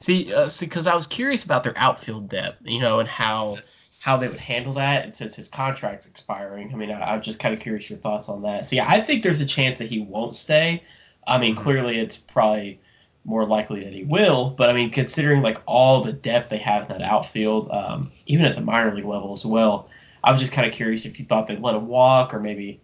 See, 0.00 0.34
uh, 0.34 0.48
see, 0.48 0.66
because 0.66 0.86
I 0.86 0.94
was 0.94 1.06
curious 1.06 1.44
about 1.44 1.62
their 1.62 1.74
outfield 1.76 2.28
depth, 2.28 2.62
you 2.64 2.80
know, 2.80 2.98
and 3.00 3.08
how 3.08 3.58
how 4.02 4.16
they 4.16 4.26
would 4.26 4.36
handle 4.40 4.72
that, 4.72 5.04
and 5.04 5.14
since 5.14 5.36
his 5.36 5.46
contract's 5.46 6.06
expiring, 6.06 6.72
I 6.72 6.76
mean, 6.76 6.90
I, 6.90 7.14
I'm 7.14 7.22
just 7.22 7.38
kind 7.38 7.54
of 7.54 7.60
curious 7.60 7.88
your 7.88 8.00
thoughts 8.00 8.28
on 8.28 8.42
that. 8.42 8.66
See, 8.66 8.80
I 8.80 9.00
think 9.00 9.22
there's 9.22 9.40
a 9.40 9.46
chance 9.46 9.78
that 9.78 9.88
he 9.88 10.00
won't 10.00 10.34
stay. 10.34 10.82
I 11.24 11.38
mean, 11.38 11.54
Mhm. 11.54 11.58
clearly 11.58 11.98
it's 12.00 12.16
probably 12.16 12.80
more 13.24 13.46
likely 13.46 13.84
that 13.84 13.92
he 13.92 14.02
will, 14.02 14.50
but 14.50 14.68
I 14.68 14.72
mean, 14.72 14.90
considering 14.90 15.40
like 15.40 15.58
all 15.66 16.00
the 16.02 16.12
depth 16.12 16.48
they 16.50 16.58
have 16.58 16.90
in 16.90 16.98
that 16.98 17.02
outfield, 17.02 17.70
um, 17.70 18.10
even 18.26 18.44
at 18.44 18.56
the 18.56 18.60
minor 18.60 18.92
league 18.92 19.04
level 19.04 19.32
as 19.34 19.46
well, 19.46 19.88
I 20.24 20.32
was 20.32 20.40
just 20.40 20.52
kind 20.52 20.66
of 20.66 20.72
curious 20.72 21.04
if 21.06 21.20
you 21.20 21.24
thought 21.24 21.46
they'd 21.46 21.60
let 21.60 21.76
him 21.76 21.86
walk 21.86 22.34
or 22.34 22.40
maybe 22.40 22.80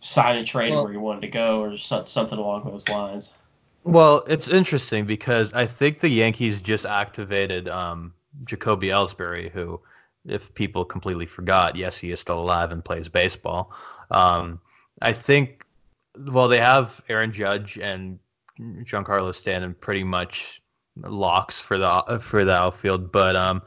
sign 0.00 0.38
and 0.38 0.46
trade 0.46 0.70
Well- 0.70 0.84
where 0.84 0.92
he 0.92 0.98
wanted 0.98 1.20
to 1.20 1.28
go 1.28 1.60
or 1.60 1.76
something 1.76 2.38
along 2.38 2.64
those 2.64 2.88
lines. 2.88 3.34
Well, 3.82 4.24
it's 4.26 4.48
interesting 4.48 5.04
because 5.04 5.52
I 5.52 5.66
think 5.66 6.00
the 6.00 6.08
Yankees 6.08 6.62
just 6.62 6.86
activated 6.86 7.68
um, 7.68 8.14
Jacoby 8.46 8.88
Ellsbury, 8.88 9.50
who, 9.50 9.80
if 10.26 10.54
people 10.54 10.84
completely 10.84 11.26
forgot, 11.26 11.76
yes, 11.76 11.98
he 11.98 12.10
is 12.10 12.20
still 12.20 12.40
alive 12.40 12.72
and 12.72 12.84
plays 12.84 13.08
baseball. 13.08 13.72
Um, 14.10 14.60
I 15.02 15.12
think, 15.12 15.64
well, 16.18 16.48
they 16.48 16.58
have 16.60 17.02
Aaron 17.08 17.32
Judge 17.32 17.78
and 17.78 18.18
Giancarlo 18.60 19.34
Stanton 19.34 19.74
pretty 19.78 20.04
much 20.04 20.62
locks 20.96 21.60
for 21.60 21.76
the 21.76 22.20
for 22.22 22.44
the 22.44 22.54
outfield, 22.54 23.10
but 23.10 23.34
um, 23.34 23.62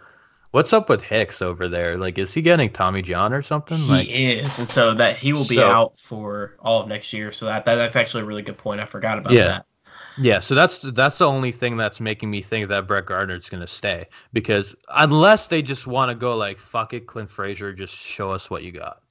what's 0.51 0.71
up 0.71 0.87
with 0.89 1.01
Hicks 1.01 1.41
over 1.41 1.67
there? 1.67 1.97
Like, 1.97 2.17
is 2.17 2.33
he 2.33 2.41
getting 2.41 2.71
Tommy 2.71 3.01
John 3.01 3.33
or 3.33 3.41
something? 3.41 3.77
He 3.77 3.89
like, 3.89 4.07
is, 4.09 4.59
and 4.59 4.67
so 4.67 4.93
that 4.93 5.17
he 5.17 5.33
will 5.33 5.47
be 5.47 5.55
So- 5.55 5.69
out 5.69 5.97
for 5.97 6.55
all 6.59 6.81
of 6.81 6.87
next 6.87 7.11
year. 7.13 7.31
So 7.31 7.45
that, 7.47 7.65
that 7.65 7.75
that's 7.75 7.95
actually 7.95 8.23
a 8.23 8.25
really 8.25 8.43
good 8.43 8.57
point. 8.57 8.79
I 8.79 8.85
forgot 8.85 9.17
about 9.17 9.33
Yeah. 9.33 9.47
that. 9.47 9.65
Yeah, 10.17 10.39
so 10.39 10.55
that's 10.55 10.79
that's 10.79 11.19
the 11.19 11.27
only 11.27 11.51
thing 11.51 11.77
that's 11.77 11.99
making 11.99 12.31
me 12.31 12.41
think 12.41 12.69
that 12.69 12.87
Brett 12.87 13.05
Gardner's 13.05 13.49
gonna 13.49 13.67
stay 13.67 14.07
because 14.33 14.75
unless 14.89 15.47
they 15.47 15.61
just 15.61 15.85
want 15.85 16.09
to 16.09 16.15
go 16.15 16.35
like 16.35 16.57
fuck 16.57 16.93
it, 16.93 17.07
Clint 17.07 17.29
Frazier, 17.29 17.73
just 17.73 17.93
show 17.95 18.31
us 18.31 18.49
what 18.49 18.63
you 18.63 18.71
got, 18.71 19.01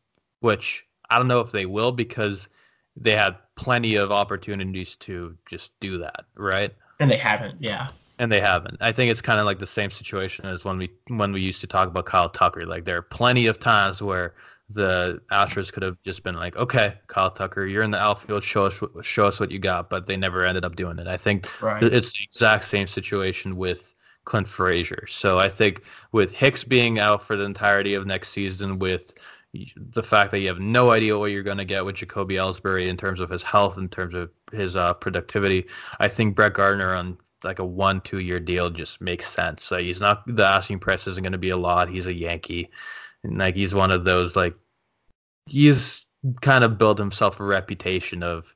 which 0.41 0.85
I 1.09 1.19
don't 1.19 1.29
know 1.29 1.41
if 1.41 1.53
they 1.53 1.67
will 1.67 1.93
because 1.93 2.49
they 2.97 3.13
had 3.13 3.37
plenty 3.57 3.97
of 3.97 4.11
opportunities 4.11 4.97
to 4.97 5.37
just 5.49 5.79
do 5.81 5.99
that, 5.99 6.25
right? 6.35 6.75
And 6.99 7.11
they 7.11 7.17
haven't, 7.17 7.57
yeah. 7.61 7.89
And 8.19 8.33
they 8.33 8.41
haven't. 8.41 8.79
I 8.81 8.93
think 8.93 9.11
it's 9.11 9.21
kind 9.21 9.39
of 9.39 9.45
like 9.45 9.59
the 9.59 9.67
same 9.67 9.91
situation 9.91 10.47
as 10.47 10.65
when 10.65 10.79
we 10.79 10.91
when 11.09 11.33
we 11.33 11.41
used 11.41 11.61
to 11.61 11.67
talk 11.67 11.89
about 11.89 12.07
Kyle 12.07 12.31
Tucker. 12.31 12.65
Like 12.67 12.85
there 12.85 12.97
are 12.97 13.03
plenty 13.03 13.47
of 13.47 13.61
times 13.61 14.03
where 14.03 14.35
the 14.69 15.21
Astros 15.31 15.73
could 15.73 15.83
have 15.85 15.97
just 16.03 16.25
been 16.25 16.35
like, 16.35 16.57
okay, 16.57 16.95
Kyle 17.07 17.31
Tucker, 17.31 17.67
you're 17.67 17.83
in 17.83 17.91
the 17.93 18.01
outfield, 18.01 18.43
show 18.43 18.65
us 18.65 18.81
what- 18.81 19.05
show 19.05 19.25
us 19.25 19.39
what 19.39 19.51
you 19.53 19.59
got, 19.59 19.89
but 19.89 20.07
they 20.07 20.17
never 20.17 20.45
ended 20.45 20.65
up 20.65 20.75
doing 20.77 20.99
it. 20.99 21.07
I 21.07 21.17
think 21.17 21.49
Right. 21.63 21.83
it's 21.83 22.13
the 22.13 22.25
exact 22.25 22.65
same 22.65 22.87
situation 22.87 23.57
with 23.57 23.95
Clint 24.25 24.49
Frazier. 24.49 25.07
So 25.07 25.39
I 25.39 25.49
think 25.49 25.83
with 26.11 26.33
Hicks 26.33 26.65
being 26.65 26.99
out 26.99 27.23
for 27.23 27.37
the 27.37 27.45
entirety 27.45 27.95
of 27.95 28.07
next 28.07 28.31
season, 28.31 28.81
with 28.81 29.15
the 29.77 30.03
fact 30.03 30.33
that 30.33 30.41
you 30.41 30.49
have 30.49 30.59
no 30.59 30.91
idea 30.91 31.17
what 31.17 31.31
you're 31.31 31.45
going 31.45 31.57
to 31.59 31.65
get 31.65 31.85
with 31.85 31.95
Jacoby 31.95 32.35
Ellsbury 32.35 32.89
in 32.89 32.97
terms 32.97 33.21
of 33.21 33.31
his 33.31 33.43
health, 33.45 33.79
in 33.79 33.89
terms 33.89 34.15
of 34.15 34.31
his 34.53 34.75
uh, 34.77 34.95
productivity, 34.95 35.67
I 36.01 36.09
think 36.09 36.35
Brett 36.35 36.55
Gardner 36.55 36.93
on 36.93 37.17
like 37.45 37.61
a 37.61 37.65
one 37.65 38.01
two 38.01 38.19
year 38.19 38.41
deal 38.41 38.69
just 38.69 39.01
makes 39.01 39.29
sense. 39.29 39.63
So 39.63 39.79
he's 39.79 40.01
not 40.01 40.25
the 40.27 40.45
asking 40.45 40.81
price 40.81 41.07
isn't 41.07 41.23
going 41.23 41.33
to 41.33 41.39
be 41.39 41.51
a 41.51 41.57
lot. 41.57 41.89
He's 41.89 42.07
a 42.07 42.13
Yankee, 42.13 42.71
like 43.31 43.55
he's 43.55 43.75
one 43.75 43.91
of 43.91 44.05
those 44.05 44.37
like 44.37 44.55
he's 45.47 46.05
kind 46.41 46.65
of 46.65 46.79
built 46.79 46.99
himself 46.99 47.41
a 47.41 47.45
reputation 47.45 48.23
of 48.23 48.53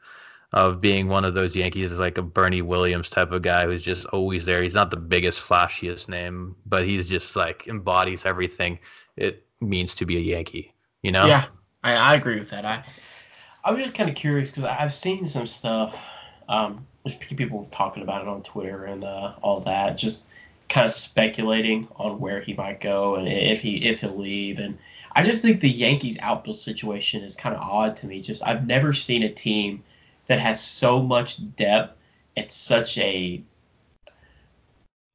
of 0.52 0.80
being 0.80 1.06
one 1.06 1.24
of 1.24 1.34
those 1.34 1.54
Yankees 1.54 1.92
like 1.92 2.18
a 2.18 2.22
Bernie 2.22 2.62
Williams 2.62 3.08
type 3.08 3.30
of 3.30 3.42
guy 3.42 3.66
who's 3.66 3.82
just 3.82 4.06
always 4.06 4.44
there. 4.44 4.62
He's 4.62 4.74
not 4.74 4.90
the 4.90 4.96
biggest 4.96 5.40
flashiest 5.40 6.08
name, 6.08 6.56
but 6.66 6.84
he's 6.84 7.08
just 7.08 7.36
like 7.36 7.68
embodies 7.68 8.26
everything 8.26 8.80
it 9.16 9.46
means 9.60 9.94
to 9.96 10.06
be 10.06 10.16
a 10.16 10.20
Yankee, 10.20 10.74
you 11.02 11.12
know? 11.12 11.26
Yeah, 11.26 11.44
I, 11.84 11.94
I 11.94 12.14
agree 12.16 12.38
with 12.38 12.50
that. 12.50 12.64
I 12.64 12.84
I 13.62 13.72
was 13.72 13.82
just 13.82 13.94
kind 13.94 14.08
of 14.08 14.16
curious 14.16 14.50
because 14.50 14.64
I've 14.64 14.92
seen 14.92 15.26
some 15.26 15.46
stuff. 15.46 16.02
Um, 16.48 16.86
there's 17.04 17.16
people 17.16 17.68
talking 17.70 18.02
about 18.02 18.22
it 18.22 18.28
on 18.28 18.42
Twitter 18.42 18.84
and 18.84 19.04
uh, 19.04 19.34
all 19.42 19.60
that, 19.60 19.96
just 19.96 20.28
kind 20.70 20.86
of 20.86 20.92
speculating 20.92 21.86
on 21.96 22.20
where 22.20 22.40
he 22.40 22.54
might 22.54 22.80
go 22.80 23.16
and 23.16 23.28
if 23.28 23.60
he 23.60 23.88
if 23.88 24.00
he'll 24.00 24.16
leave. 24.16 24.58
And 24.58 24.78
I 25.12 25.24
just 25.24 25.42
think 25.42 25.60
the 25.60 25.68
Yankees 25.68 26.18
outfield 26.20 26.58
situation 26.58 27.22
is 27.22 27.36
kind 27.36 27.54
of 27.54 27.60
odd 27.60 27.96
to 27.98 28.06
me. 28.06 28.22
Just 28.22 28.46
I've 28.46 28.66
never 28.66 28.94
seen 28.94 29.24
a 29.24 29.28
team 29.28 29.82
that 30.28 30.38
has 30.38 30.62
so 30.62 31.02
much 31.02 31.54
depth 31.56 31.98
at 32.36 32.50
such 32.50 32.96
a 32.98 33.42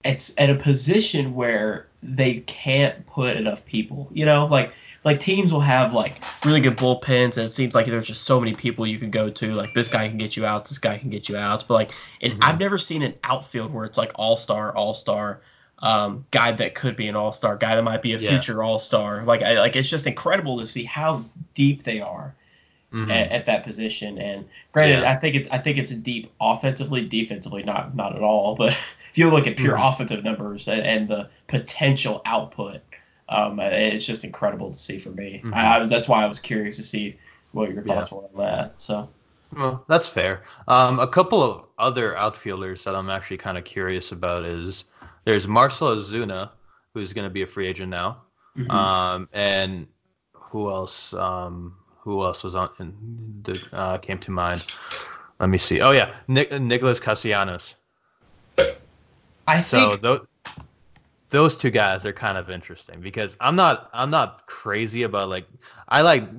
it's 0.03 0.36
at 0.38 0.51
a 0.51 0.56
position 0.56 1.34
where 1.34 1.88
they 2.03 2.41
can't 2.41 3.08
put 3.08 3.38
enough 3.38 3.66
people. 3.66 4.10
You 4.12 4.26
know, 4.26 4.45
like 4.45 4.74
like 5.06 5.20
teams 5.20 5.53
will 5.53 5.62
have 5.62 5.93
like 5.93 6.22
really 6.43 6.60
good 6.60 6.76
bullpens, 6.76 7.38
and 7.38 7.45
it 7.45 7.51
seems 7.51 7.76
like 7.76 7.86
there's 7.86 8.08
just 8.08 8.24
so 8.24 8.39
many 8.39 8.53
people 8.53 8.86
you 8.88 8.97
can 8.97 9.12
go 9.12 9.30
to. 9.30 9.53
Like 9.53 9.74
this 9.74 9.88
guy 9.88 10.10
can 10.10 10.18
get 10.18 10.36
you 10.36 10.45
out, 10.45 10.68
this 10.68 10.80
guy 10.80 10.97
can 10.97 11.10
get 11.10 11.30
you 11.30 11.38
out. 11.38 11.66
But 11.68 11.76
like, 11.76 11.91
and 12.22 12.34
mm-hmm. 12.34 12.43
I've 12.43 12.60
never 12.60 12.78
seen 12.78 13.03
an 13.03 13.14
outfield 13.24 13.72
where 13.72 13.86
it's 13.86 13.97
like 13.97 14.12
all 14.16 14.36
star, 14.36 14.76
all 14.76 14.93
star. 14.93 15.41
Um, 15.80 16.26
guy 16.32 16.53
that 16.53 16.74
could 16.74 16.95
be 16.95 17.08
an 17.08 17.16
all 17.16 17.32
star, 17.32 17.58
guy 17.58 17.76
that 17.76 17.84
might 17.84 18.01
be 18.01 18.14
a 18.14 18.18
yeah. 18.18 18.30
future 18.30 18.64
all 18.64 18.80
star. 18.80 19.24
Like, 19.24 19.43
I, 19.43 19.60
like 19.60 19.76
it's 19.76 19.89
just 19.89 20.08
incredible 20.08 20.58
to 20.60 20.66
see 20.66 20.86
how 20.86 21.24
deep 21.53 21.84
they 21.84 21.99
are 21.99 22.34
mm-hmm. 22.95 23.12
at, 23.12 23.32
at, 23.32 23.45
that 23.45 23.64
position. 23.64 24.18
And 24.18 24.45
granted, 24.72 25.01
yeah. 25.01 25.12
I 25.12 25.16
think 25.16 25.36
it's 25.36 25.49
I 25.51 25.58
think 25.58 25.78
it's 25.78 25.91
a 25.91 25.95
deep 25.95 26.32
offensively, 26.39 27.06
defensively, 27.06 27.64
not 27.64 27.95
not 27.95 28.16
at 28.16 28.22
all. 28.22 28.56
But 28.56 28.70
if 29.12 29.18
you 29.18 29.30
look 29.30 29.47
at 29.47 29.58
pure 29.58 29.76
mm-hmm. 29.76 29.84
offensive 29.84 30.24
numbers 30.24 30.68
and, 30.68 30.82
and, 30.82 31.08
the 31.08 31.30
potential 31.47 32.22
output, 32.26 32.82
um, 33.30 33.59
it's 33.59 34.05
just 34.05 34.23
incredible 34.23 34.71
to 34.71 34.78
see 34.78 34.97
for 34.97 35.09
me. 35.09 35.41
Mm-hmm. 35.43 35.53
I, 35.53 35.80
I, 35.80 35.86
that's 35.86 36.07
why 36.07 36.23
I 36.23 36.28
was 36.28 36.39
curious 36.39 36.76
to 36.78 36.84
see 36.84 37.17
what 37.51 37.71
your 37.71 37.82
thoughts 37.82 38.11
yeah. 38.11 38.17
were 38.17 38.23
on 38.26 38.38
that. 38.38 38.73
So. 38.82 39.09
Well, 39.55 39.86
that's 39.88 40.09
fair. 40.09 40.43
Um, 40.67 40.99
a 40.99 41.07
couple 41.07 41.41
of 41.41 41.65
other 41.78 42.17
outfielders 42.17 42.84
that 42.84 42.95
I'm 42.95 43.09
actually 43.09 43.38
kind 43.38 43.57
of 43.57 43.63
curious 43.63 44.11
about 44.11 44.43
is 44.43 44.84
there's 45.23 45.47
Marcell 45.47 45.95
Ozuna, 45.95 46.49
who's 46.93 47.13
going 47.13 47.28
to 47.28 47.34
be 47.34 47.41
a 47.41 47.47
free 47.47 47.67
agent 47.67 47.89
now, 47.89 48.21
mm-hmm. 48.57 48.69
um, 48.71 49.30
and 49.34 49.88
who 50.34 50.69
else? 50.69 51.13
Um, 51.13 51.76
who 51.99 52.23
else 52.23 52.43
was 52.43 52.53
on 52.53 52.69
that 53.43 53.73
uh, 53.73 53.97
came 53.97 54.19
to 54.19 54.32
mind? 54.32 54.65
Let 55.39 55.49
me 55.49 55.57
see. 55.57 55.82
Oh 55.82 55.91
yeah, 55.91 56.13
Nick, 56.28 56.51
Nicholas 56.61 56.99
Castellanos. 56.99 57.76
I 59.47 59.61
so 59.61 59.89
think 59.89 60.01
those 60.01 60.28
those 61.36 61.57
two 61.57 61.69
guys 61.69 62.05
are 62.05 62.13
kind 62.13 62.38
of 62.38 62.49
interesting 62.49 63.01
because 63.01 63.36
I'm 63.41 63.57
not 63.57 63.89
I'm 63.91 64.09
not 64.09 64.47
crazy 64.47 65.03
about 65.03 65.27
like 65.27 65.45
I 65.86 65.99
like 66.01 66.29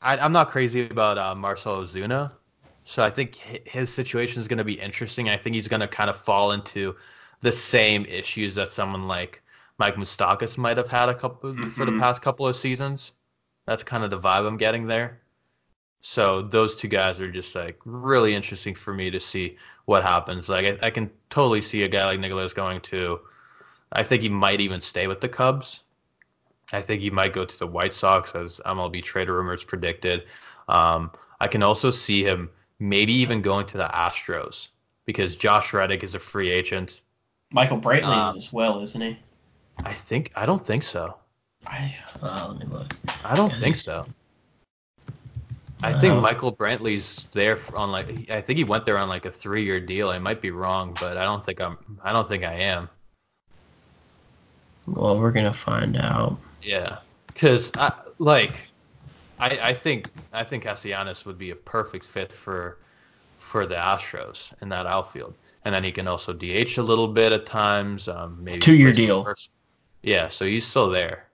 I, 0.00 0.24
am 0.24 0.30
not 0.30 0.50
crazy 0.50 0.86
about 0.86 1.18
uh, 1.18 1.34
Marcell 1.34 1.78
Ozuna, 1.78 2.30
so 2.84 3.02
I 3.02 3.10
think 3.10 3.34
his 3.34 3.92
situation 3.92 4.40
is 4.40 4.46
going 4.46 4.58
to 4.58 4.64
be 4.64 4.74
interesting. 4.74 5.28
I 5.28 5.36
think 5.36 5.56
he's 5.56 5.66
going 5.66 5.80
to 5.80 5.88
kind 5.88 6.10
of 6.10 6.16
fall 6.16 6.52
into 6.52 6.94
the 7.40 7.50
same 7.50 8.04
issues 8.04 8.54
that 8.54 8.68
someone 8.68 9.08
like 9.08 9.42
Mike 9.78 9.96
Moustakas 9.96 10.56
might 10.56 10.76
have 10.76 10.88
had 10.88 11.08
a 11.08 11.14
couple 11.14 11.52
mm-hmm. 11.52 11.70
for 11.70 11.84
the 11.84 11.90
mm-hmm. 11.90 12.00
past 12.00 12.22
couple 12.22 12.46
of 12.46 12.54
seasons. 12.54 13.12
That's 13.66 13.82
kind 13.82 14.04
of 14.04 14.10
the 14.10 14.20
vibe 14.20 14.46
I'm 14.46 14.58
getting 14.58 14.86
there. 14.86 15.22
So 16.02 16.40
those 16.40 16.76
two 16.76 16.88
guys 16.88 17.20
are 17.20 17.32
just 17.32 17.52
like 17.56 17.80
really 17.84 18.32
interesting 18.32 18.76
for 18.76 18.94
me 18.94 19.10
to 19.10 19.18
see 19.18 19.56
what 19.86 20.04
happens. 20.04 20.48
Like 20.48 20.66
I, 20.66 20.86
I 20.86 20.90
can 20.90 21.10
totally 21.30 21.62
see 21.62 21.82
a 21.82 21.88
guy 21.88 22.04
like 22.04 22.20
Nicholas 22.20 22.52
going 22.52 22.80
to. 22.82 23.18
I 23.94 24.02
think 24.02 24.22
he 24.22 24.28
might 24.28 24.60
even 24.60 24.80
stay 24.80 25.06
with 25.06 25.20
the 25.20 25.28
Cubs. 25.28 25.80
I 26.72 26.80
think 26.80 27.00
he 27.00 27.10
might 27.10 27.32
go 27.32 27.44
to 27.44 27.58
the 27.58 27.66
White 27.66 27.94
Sox 27.94 28.34
as 28.34 28.60
MLB 28.66 29.02
trade 29.02 29.28
rumors 29.28 29.62
predicted. 29.62 30.24
Um, 30.68 31.10
I 31.40 31.46
can 31.46 31.62
also 31.62 31.90
see 31.90 32.24
him 32.24 32.50
maybe 32.78 33.12
even 33.12 33.42
going 33.42 33.66
to 33.66 33.76
the 33.76 33.88
Astros 33.88 34.68
because 35.04 35.36
Josh 35.36 35.72
Reddick 35.72 36.02
is 36.02 36.14
a 36.14 36.18
free 36.18 36.50
agent. 36.50 37.02
Michael 37.52 37.78
Brantley 37.78 38.04
um, 38.04 38.36
as 38.36 38.52
well, 38.52 38.80
isn't 38.80 39.00
he? 39.00 39.18
I 39.84 39.92
think 39.92 40.32
I 40.34 40.46
don't 40.46 40.64
think 40.64 40.82
so. 40.82 41.16
I 41.66 41.94
uh, 42.22 42.48
let 42.50 42.58
me 42.58 42.72
look. 42.72 42.96
I 43.24 43.34
don't 43.34 43.52
think 43.52 43.76
so. 43.76 44.06
I 45.82 45.92
think 45.92 46.20
Michael 46.22 46.54
Brantley's 46.54 47.28
there 47.32 47.58
on 47.76 47.90
like 47.90 48.30
I 48.30 48.40
think 48.40 48.56
he 48.56 48.64
went 48.64 48.86
there 48.86 48.96
on 48.96 49.08
like 49.08 49.26
a 49.26 49.30
three-year 49.30 49.80
deal. 49.80 50.08
I 50.08 50.18
might 50.18 50.40
be 50.40 50.50
wrong, 50.50 50.96
but 51.00 51.16
I 51.16 51.24
don't 51.24 51.44
think 51.44 51.60
I'm. 51.60 51.76
I 52.02 52.12
don't 52.12 52.26
think 52.26 52.42
I 52.42 52.54
am. 52.54 52.88
Well, 54.86 55.18
we're 55.18 55.32
gonna 55.32 55.54
find 55.54 55.96
out. 55.96 56.38
Yeah, 56.62 56.98
because 57.26 57.72
I 57.74 57.92
like, 58.18 58.70
I 59.38 59.58
I 59.58 59.74
think 59.74 60.08
I 60.32 60.44
think 60.44 60.64
Castellanos 60.64 61.24
would 61.24 61.38
be 61.38 61.50
a 61.50 61.56
perfect 61.56 62.04
fit 62.04 62.32
for 62.32 62.78
for 63.38 63.66
the 63.66 63.74
Astros 63.74 64.52
in 64.62 64.68
that 64.70 64.86
outfield, 64.86 65.34
and 65.64 65.74
then 65.74 65.84
he 65.84 65.92
can 65.92 66.08
also 66.08 66.32
DH 66.32 66.78
a 66.78 66.82
little 66.82 67.08
bit 67.08 67.32
at 67.32 67.46
times. 67.46 68.08
Um, 68.08 68.42
maybe 68.42 68.60
two-year 68.60 68.92
deal. 68.92 69.32
Yeah, 70.02 70.28
so 70.28 70.44
he's 70.44 70.66
still 70.66 70.90
there. 70.90 71.26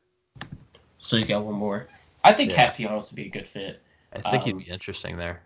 So 0.98 1.16
he's 1.16 1.26
got 1.26 1.44
one 1.44 1.54
more. 1.54 1.88
I 2.22 2.32
think 2.32 2.50
yeah. 2.50 2.66
Castellanos 2.66 3.10
would 3.10 3.16
be 3.16 3.26
a 3.26 3.30
good 3.30 3.48
fit. 3.48 3.80
I 4.12 4.30
think 4.30 4.42
um, 4.42 4.58
he'd 4.58 4.66
be 4.66 4.70
interesting 4.70 5.16
there. 5.16 5.42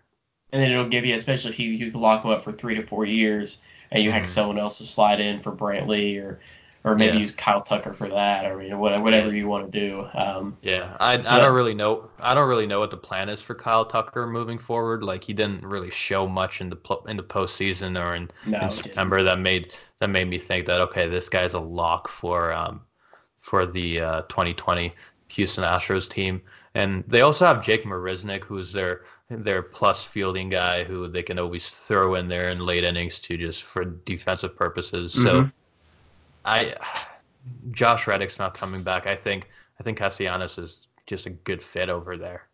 And 0.51 0.61
then 0.61 0.71
it'll 0.71 0.89
give 0.89 1.05
you, 1.05 1.15
especially 1.15 1.51
if 1.51 1.59
you 1.59 1.71
you 1.71 1.91
can 1.91 2.01
lock 2.01 2.23
him 2.23 2.31
up 2.31 2.43
for 2.43 2.51
three 2.51 2.75
to 2.75 2.83
four 2.83 3.05
years, 3.05 3.59
and 3.91 4.03
you 4.03 4.09
mm-hmm. 4.09 4.19
have 4.19 4.29
someone 4.29 4.59
else 4.59 4.77
to 4.77 4.85
slide 4.85 5.19
in 5.19 5.39
for 5.39 5.51
Brantley 5.51 6.21
or 6.21 6.39
or 6.85 6.95
maybe 6.95 7.13
yeah. 7.13 7.21
use 7.21 7.31
Kyle 7.31 7.59
Tucker 7.59 7.91
for 7.91 8.07
that, 8.07 8.45
or 8.45 8.61
you 8.61 8.69
know, 8.69 8.79
whatever 8.79 9.35
you 9.35 9.47
want 9.47 9.71
to 9.71 9.79
do. 9.79 10.07
Um, 10.13 10.55
yeah, 10.61 10.95
I, 10.99 11.19
so 11.19 11.29
I 11.29 11.39
don't 11.39 11.55
really 11.55 11.73
know. 11.73 12.09
I 12.19 12.35
don't 12.35 12.47
really 12.47 12.67
know 12.67 12.79
what 12.79 12.91
the 12.91 12.97
plan 12.97 13.27
is 13.27 13.41
for 13.41 13.55
Kyle 13.55 13.85
Tucker 13.85 14.27
moving 14.27 14.59
forward. 14.59 15.03
Like 15.03 15.23
he 15.23 15.33
didn't 15.33 15.63
really 15.63 15.89
show 15.89 16.27
much 16.27 16.61
in 16.61 16.69
the 16.69 16.77
in 17.07 17.17
the 17.17 17.23
postseason 17.23 17.99
or 18.01 18.13
in, 18.13 18.29
no, 18.45 18.59
in 18.59 18.69
September 18.69 19.23
that 19.23 19.39
made 19.39 19.73
that 19.99 20.09
made 20.09 20.29
me 20.29 20.37
think 20.37 20.67
that 20.67 20.79
okay, 20.81 21.09
this 21.09 21.27
guy's 21.27 21.55
a 21.55 21.59
lock 21.59 22.07
for 22.07 22.53
um 22.53 22.81
for 23.39 23.65
the 23.65 23.99
uh, 23.99 24.21
2020 24.23 24.91
Houston 25.29 25.63
Astros 25.63 26.09
team. 26.09 26.41
And 26.75 27.03
they 27.07 27.21
also 27.21 27.45
have 27.45 27.63
Jake 27.63 27.83
Marisnick, 27.83 28.43
who's 28.43 28.71
their 28.71 29.01
their 29.29 29.63
plus 29.63 30.03
fielding 30.03 30.49
guy, 30.49 30.83
who 30.83 31.07
they 31.07 31.23
can 31.23 31.39
always 31.39 31.69
throw 31.69 32.13
in 32.13 32.27
there 32.27 32.49
in 32.49 32.59
late 32.59 32.83
innings 32.83 33.17
to 33.19 33.37
just 33.37 33.63
for 33.63 33.85
defensive 33.85 34.55
purposes. 34.55 35.15
Mm-hmm. 35.15 35.25
So 35.25 35.49
I 36.45 36.75
Josh 37.71 38.07
Reddick's 38.07 38.39
not 38.39 38.53
coming 38.53 38.83
back. 38.83 39.07
I 39.07 39.15
think 39.15 39.49
I 39.79 39.83
think 39.83 39.97
Castellanos 39.97 40.57
is 40.57 40.87
just 41.05 41.25
a 41.25 41.29
good 41.29 41.61
fit 41.61 41.89
over 41.89 42.17
there. 42.17 42.47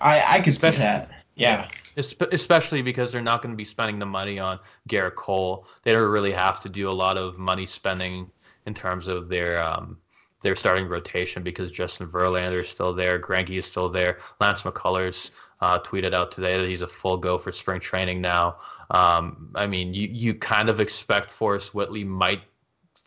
I 0.00 0.36
I 0.36 0.40
could 0.40 0.54
see 0.54 0.70
that. 0.70 1.10
Yeah. 1.34 1.68
Especially 1.96 2.82
because 2.82 3.10
they're 3.10 3.22
not 3.22 3.42
going 3.42 3.52
to 3.52 3.56
be 3.56 3.64
spending 3.64 3.98
the 3.98 4.06
money 4.06 4.38
on 4.38 4.60
Gerrit 4.88 5.16
Cole. 5.16 5.66
They 5.82 5.92
don't 5.92 6.10
really 6.10 6.32
have 6.32 6.60
to 6.60 6.68
do 6.68 6.88
a 6.88 6.92
lot 6.92 7.16
of 7.16 7.38
money 7.38 7.66
spending 7.66 8.30
in 8.66 8.74
terms 8.74 9.08
of 9.08 9.28
their 9.28 9.60
um, 9.60 9.98
their 10.42 10.54
starting 10.54 10.86
rotation 10.86 11.42
because 11.42 11.70
Justin 11.70 12.08
Verlander 12.08 12.60
is 12.60 12.68
still 12.68 12.94
there, 12.94 13.18
Greinke 13.18 13.58
is 13.58 13.66
still 13.66 13.88
there, 13.88 14.18
Lance 14.40 14.62
McCullers 14.62 15.30
uh, 15.60 15.78
tweeted 15.80 16.14
out 16.14 16.30
today 16.30 16.58
that 16.58 16.68
he's 16.68 16.82
a 16.82 16.88
full 16.88 17.16
go 17.16 17.38
for 17.38 17.52
spring 17.52 17.80
training 17.80 18.20
now. 18.20 18.56
Um, 18.90 19.50
I 19.54 19.66
mean, 19.66 19.92
you 19.94 20.08
you 20.08 20.34
kind 20.34 20.68
of 20.68 20.80
expect 20.80 21.30
Forrest 21.30 21.74
Whitley 21.74 22.04
might 22.04 22.42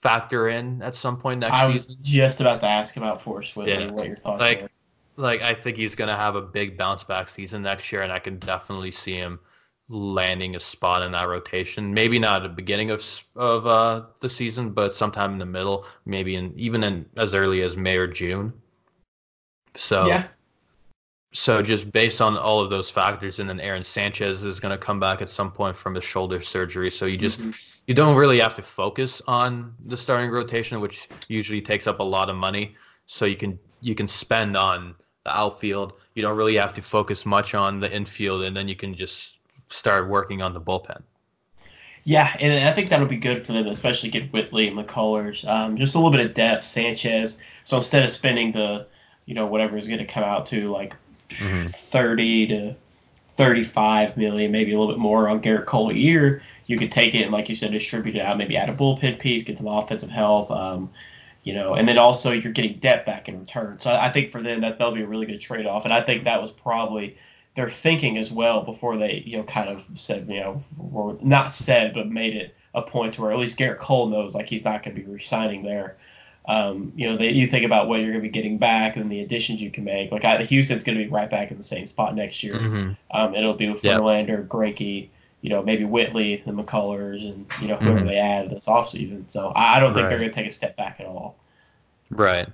factor 0.03 0.49
in 0.49 0.81
at 0.81 0.93
some 0.93 1.17
point 1.17 1.39
next 1.39 1.53
season. 1.53 1.69
I 1.69 1.71
was 1.71 1.87
season. 1.87 1.97
just 2.03 2.41
about 2.41 2.59
to 2.59 2.67
ask 2.67 2.97
about 2.97 3.21
Forrest 3.21 3.55
Whitley. 3.55 3.85
Yeah. 3.85 3.91
What 3.91 4.05
your 4.05 4.17
thoughts 4.17 4.41
like, 4.41 4.63
are? 4.63 4.69
Like 5.15 5.41
I 5.41 5.53
think 5.53 5.77
he's 5.77 5.95
gonna 5.95 6.17
have 6.17 6.35
a 6.35 6.41
big 6.41 6.77
bounce 6.77 7.03
back 7.03 7.29
season 7.29 7.61
next 7.61 7.91
year, 7.91 8.01
and 8.01 8.11
I 8.11 8.19
can 8.19 8.37
definitely 8.37 8.91
see 8.91 9.13
him 9.13 9.39
landing 9.87 10.55
a 10.55 10.59
spot 10.59 11.03
in 11.03 11.11
that 11.13 11.27
rotation. 11.27 11.93
Maybe 11.93 12.19
not 12.19 12.43
at 12.43 12.49
the 12.49 12.53
beginning 12.53 12.91
of 12.91 13.03
of 13.35 13.65
uh, 13.65 14.03
the 14.19 14.29
season, 14.29 14.71
but 14.71 14.93
sometime 14.93 15.31
in 15.31 15.39
the 15.39 15.45
middle, 15.45 15.85
maybe 16.05 16.35
in 16.35 16.53
even 16.57 16.83
in 16.83 17.05
as 17.15 17.33
early 17.33 17.61
as 17.61 17.77
May 17.77 17.97
or 17.97 18.07
June. 18.07 18.53
So 19.75 20.05
yeah. 20.05 20.27
So 21.33 21.63
just 21.63 21.91
based 21.91 22.21
on 22.21 22.37
all 22.37 22.59
of 22.59 22.69
those 22.69 22.91
factors, 22.91 23.39
and 23.39 23.49
then 23.49 23.59
Aaron 23.59 23.83
Sanchez 23.83 24.43
is 24.43 24.59
going 24.59 24.71
to 24.71 24.77
come 24.77 24.99
back 24.99 25.21
at 25.21 25.29
some 25.31 25.51
point 25.51 25.75
from 25.75 25.95
his 25.95 26.03
shoulder 26.03 26.41
surgery. 26.41 26.91
So 26.91 27.05
you 27.05 27.17
just 27.17 27.39
mm-hmm. 27.39 27.51
you 27.87 27.95
don't 27.95 28.15
really 28.15 28.39
have 28.39 28.53
to 28.55 28.61
focus 28.61 29.21
on 29.27 29.73
the 29.85 29.97
starting 29.97 30.29
rotation, 30.29 30.79
which 30.79 31.09
usually 31.27 31.61
takes 31.61 31.87
up 31.87 31.99
a 31.99 32.03
lot 32.03 32.29
of 32.29 32.35
money. 32.35 32.75
So 33.07 33.25
you 33.25 33.35
can 33.35 33.59
you 33.81 33.95
can 33.95 34.07
spend 34.07 34.55
on 34.55 34.93
the 35.23 35.35
outfield. 35.35 35.93
You 36.13 36.21
don't 36.21 36.37
really 36.37 36.55
have 36.55 36.73
to 36.75 36.83
focus 36.83 37.25
much 37.25 37.55
on 37.55 37.79
the 37.79 37.93
infield, 37.93 38.43
and 38.43 38.55
then 38.55 38.67
you 38.67 38.75
can 38.75 38.93
just 38.93 39.37
start 39.69 40.07
working 40.07 40.43
on 40.43 40.53
the 40.53 40.61
bullpen. 40.61 41.01
Yeah, 42.03 42.35
and 42.39 42.67
I 42.67 42.73
think 42.73 42.89
that'll 42.89 43.07
be 43.07 43.17
good 43.17 43.45
for 43.45 43.53
them, 43.53 43.65
especially 43.67 44.09
get 44.09 44.31
Whitley 44.33 44.67
and 44.67 44.77
McCullers. 44.77 45.47
Um, 45.47 45.77
just 45.77 45.95
a 45.95 45.97
little 45.97 46.11
bit 46.11 46.25
of 46.25 46.33
depth, 46.33 46.65
Sanchez. 46.65 47.39
So 47.63 47.77
instead 47.77 48.03
of 48.03 48.09
spending 48.11 48.51
the, 48.51 48.87
you 49.25 49.33
know, 49.33 49.47
whatever 49.47 49.77
is 49.77 49.87
going 49.87 49.99
to 49.99 50.05
come 50.05 50.23
out 50.23 50.47
to 50.47 50.69
like 50.69 50.95
mm-hmm. 51.37 51.65
30 51.65 52.47
to 52.47 52.75
35 53.35 54.17
million, 54.17 54.51
maybe 54.51 54.73
a 54.73 54.79
little 54.79 54.93
bit 54.93 54.99
more 54.99 55.29
on 55.29 55.41
Gerrit 55.41 55.65
Cole 55.65 55.89
a 55.89 55.93
year, 55.93 56.43
you 56.67 56.77
could 56.77 56.91
take 56.91 57.15
it 57.15 57.23
and, 57.23 57.31
like 57.31 57.49
you 57.49 57.55
said, 57.55 57.71
distribute 57.71 58.15
it 58.15 58.21
out, 58.21 58.37
maybe 58.37 58.55
add 58.55 58.69
a 58.69 58.73
bullpen 58.73 59.19
piece, 59.19 59.43
get 59.43 59.57
some 59.57 59.67
offensive 59.67 60.09
health. 60.09 60.51
Um, 60.51 60.89
you 61.43 61.53
know, 61.53 61.73
and 61.73 61.87
then 61.87 61.97
also 61.97 62.31
you're 62.31 62.53
getting 62.53 62.79
depth 62.79 63.05
back 63.05 63.27
in 63.27 63.39
return. 63.39 63.77
So 63.79 63.91
I 63.91 64.09
think 64.09 64.31
for 64.31 64.41
them 64.41 64.61
that 64.61 64.79
that'll 64.79 64.93
be 64.93 65.01
a 65.01 65.07
really 65.07 65.25
good 65.25 65.41
trade 65.41 65.65
off, 65.65 65.83
and 65.83 65.93
I 65.93 66.01
think 66.01 66.23
that 66.23 66.41
was 66.41 66.51
probably 66.51 67.17
their 67.55 67.69
thinking 67.69 68.17
as 68.17 68.31
well 68.31 68.63
before 68.63 68.97
they, 68.97 69.23
you 69.25 69.37
know, 69.37 69.43
kind 69.43 69.69
of 69.69 69.85
said, 69.93 70.27
you 70.29 70.39
know, 70.39 71.17
not 71.21 71.51
said, 71.51 71.93
but 71.93 72.07
made 72.07 72.35
it 72.35 72.55
a 72.73 72.81
point 72.81 73.15
to 73.15 73.21
where 73.21 73.31
at 73.31 73.37
least 73.37 73.59
Gerrit 73.59 73.77
Cole 73.77 74.09
knows 74.09 74.33
like 74.33 74.47
he's 74.47 74.63
not 74.63 74.83
going 74.83 74.95
to 74.95 75.01
be 75.01 75.07
resigning 75.07 75.63
there. 75.63 75.97
Um, 76.45 76.91
you 76.95 77.09
know, 77.09 77.17
they, 77.17 77.29
you 77.29 77.47
think 77.47 77.65
about 77.65 77.87
what 77.87 78.01
you're 78.01 78.09
going 78.09 78.21
to 78.21 78.27
be 78.27 78.29
getting 78.29 78.57
back 78.57 78.97
and 78.97 79.09
the 79.11 79.21
additions 79.21 79.61
you 79.61 79.71
can 79.71 79.85
make. 79.85 80.11
Like 80.11 80.25
I, 80.25 80.43
Houston's 80.43 80.83
going 80.83 80.97
to 80.97 81.03
be 81.03 81.09
right 81.09 81.29
back 81.29 81.51
in 81.51 81.57
the 81.57 81.63
same 81.63 81.87
spot 81.87 82.15
next 82.15 82.43
year. 82.43 82.55
Mm-hmm. 82.55 82.91
Um, 83.11 83.35
it'll 83.35 83.53
be 83.53 83.69
with 83.69 83.81
Verlander, 83.81 84.39
yep. 84.39 84.47
Greinke, 84.49 85.09
you 85.41 85.49
know, 85.49 85.63
maybe 85.63 85.85
Whitley, 85.85 86.43
the 86.45 86.51
McCullers, 86.51 87.21
and 87.21 87.45
you 87.61 87.67
know 87.67 87.75
whoever 87.75 87.99
mm-hmm. 87.99 88.07
they 88.07 88.17
add 88.17 88.49
this 88.49 88.65
offseason. 88.65 89.23
So 89.29 89.49
I, 89.49 89.77
I 89.77 89.79
don't 89.79 89.93
think 89.93 90.03
right. 90.03 90.09
they're 90.09 90.19
going 90.19 90.31
to 90.31 90.35
take 90.35 90.47
a 90.47 90.51
step 90.51 90.75
back 90.75 90.99
at 90.99 91.05
all. 91.05 91.37
Right. 92.09 92.49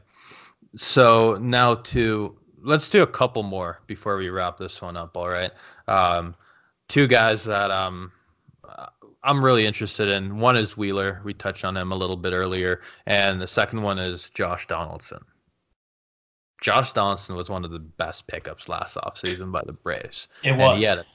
So 0.76 1.38
now 1.42 1.76
to 1.76 2.36
let's 2.62 2.90
do 2.90 3.02
a 3.02 3.08
couple 3.08 3.42
more 3.44 3.80
before 3.88 4.18
we 4.18 4.30
wrap 4.30 4.58
this 4.58 4.82
one 4.82 4.98
up. 4.98 5.18
All 5.18 5.30
right. 5.30 5.52
Um, 5.88 6.36
two 6.88 7.08
guys 7.08 7.44
that 7.46 7.72
um 7.72 8.12
I'm 9.24 9.43
really 9.43 9.65
interested 9.65 10.07
in. 10.07 10.39
One 10.39 10.55
is 10.55 10.78
Wheeler. 10.78 11.22
We 11.24 11.34
touched 11.34 11.65
on 11.65 11.76
him 11.76 11.91
a 11.91 11.95
little 11.95 12.15
bit 12.15 12.34
earlier, 12.34 12.82
and 13.05 13.41
the 13.41 13.47
second 13.47 13.82
one 13.82 13.99
is 13.99 14.30
Josh 14.30 14.67
Donaldson. 14.67 15.20
Josh 16.61 16.93
Donaldson 16.93 17.36
was 17.36 17.49
one 17.49 17.65
of 17.65 17.72
the 17.72 17.80
best 17.80 18.28
pickups 18.28 18.70
last 18.70 18.95
offseason 18.95 19.51
by 19.51 19.61
the 19.65 19.74
Braves. 19.74 20.28
It 20.43 20.53
was. 20.53 20.72
And 20.72 20.80
he 20.80 20.86
had 20.86 20.99
an 20.99 21.05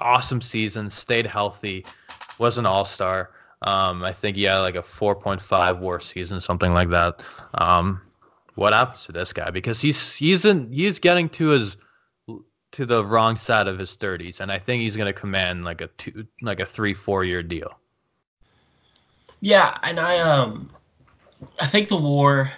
awesome 0.00 0.40
season, 0.40 0.90
stayed 0.90 1.26
healthy, 1.26 1.84
was 2.38 2.58
an 2.58 2.66
all 2.66 2.84
star. 2.84 3.30
Um, 3.62 4.02
I 4.02 4.12
think 4.12 4.36
he 4.36 4.44
had 4.44 4.58
like 4.58 4.74
a 4.74 4.82
4.5 4.82 5.78
WAR 5.78 6.00
season, 6.00 6.40
something 6.40 6.72
like 6.72 6.90
that. 6.90 7.22
Um, 7.54 8.00
what 8.54 8.72
happens 8.72 9.04
to 9.06 9.12
this 9.12 9.32
guy? 9.32 9.50
Because 9.50 9.80
he's 9.80 10.14
he's 10.14 10.44
in 10.44 10.70
he's 10.72 10.98
getting 10.98 11.28
to 11.30 11.48
his 11.48 11.76
to 12.72 12.86
the 12.86 13.04
wrong 13.04 13.36
side 13.36 13.68
of 13.68 13.78
his 13.78 13.96
30s, 13.96 14.40
and 14.40 14.50
I 14.50 14.58
think 14.58 14.82
he's 14.82 14.96
going 14.96 15.12
to 15.12 15.18
command 15.18 15.64
like 15.64 15.80
a 15.80 15.86
two 15.88 16.26
like 16.40 16.60
a 16.60 16.66
three 16.66 16.94
four 16.94 17.22
year 17.24 17.42
deal. 17.42 17.78
Yeah, 19.40 19.76
and 19.82 20.00
I 20.00 20.18
um 20.18 20.70
I 21.60 21.66
think 21.66 21.88
the 21.88 21.96
WAR 21.96 22.50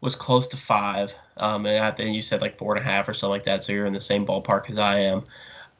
was 0.00 0.14
close 0.14 0.48
to 0.48 0.56
five. 0.56 1.14
Um, 1.38 1.66
and 1.66 1.78
I 1.78 1.90
think 1.90 2.14
you 2.14 2.22
said 2.22 2.40
like 2.40 2.58
four 2.58 2.74
and 2.76 2.84
a 2.84 2.88
half 2.88 3.08
or 3.08 3.14
something 3.14 3.30
like 3.30 3.44
that, 3.44 3.62
so 3.62 3.72
you're 3.72 3.86
in 3.86 3.92
the 3.92 4.00
same 4.00 4.26
ballpark 4.26 4.70
as 4.70 4.78
I 4.78 5.00
am. 5.00 5.24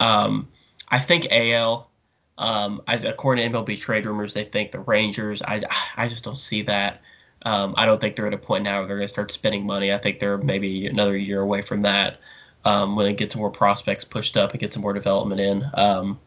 Um, 0.01 0.49
I 0.89 0.99
think 0.99 1.29
AL, 1.31 1.91
um, 2.37 2.83
as 2.87 3.05
according 3.05 3.51
to 3.51 3.59
MLB 3.59 3.79
trade 3.79 4.05
rumors, 4.05 4.35
they 4.35 4.45
think 4.45 4.73
the 4.73 4.81
Rangers. 4.81 5.43
I 5.43 5.63
I 5.97 6.09
just 6.09 6.25
don't 6.25 6.39
see 6.39 6.63
that. 6.63 7.01
Um, 7.43 7.75
I 7.77 7.87
don't 7.87 8.01
think 8.01 8.17
they're 8.17 8.27
at 8.27 8.35
a 8.35 8.39
point 8.39 8.65
now 8.65 8.79
where 8.79 8.89
they're 8.89 8.97
going 8.97 9.07
to 9.07 9.13
start 9.13 9.31
spending 9.31 9.65
money. 9.65 9.93
I 9.93 9.99
think 9.99 10.19
they're 10.19 10.39
maybe 10.39 10.87
another 10.87 11.17
year 11.17 11.41
away 11.41 11.63
from 11.63 11.83
that 11.83 12.19
um, 12.67 12.97
when 12.97 13.07
they 13.07 13.15
get 13.15 13.31
some 13.31 13.41
more 13.41 13.51
prospects 13.51 14.05
pushed 14.05 14.37
up 14.37 14.51
and 14.51 14.61
get 14.61 14.73
some 14.73 14.83
more 14.83 14.93
development 14.93 15.41
in. 15.41 15.65
Um, 15.75 16.19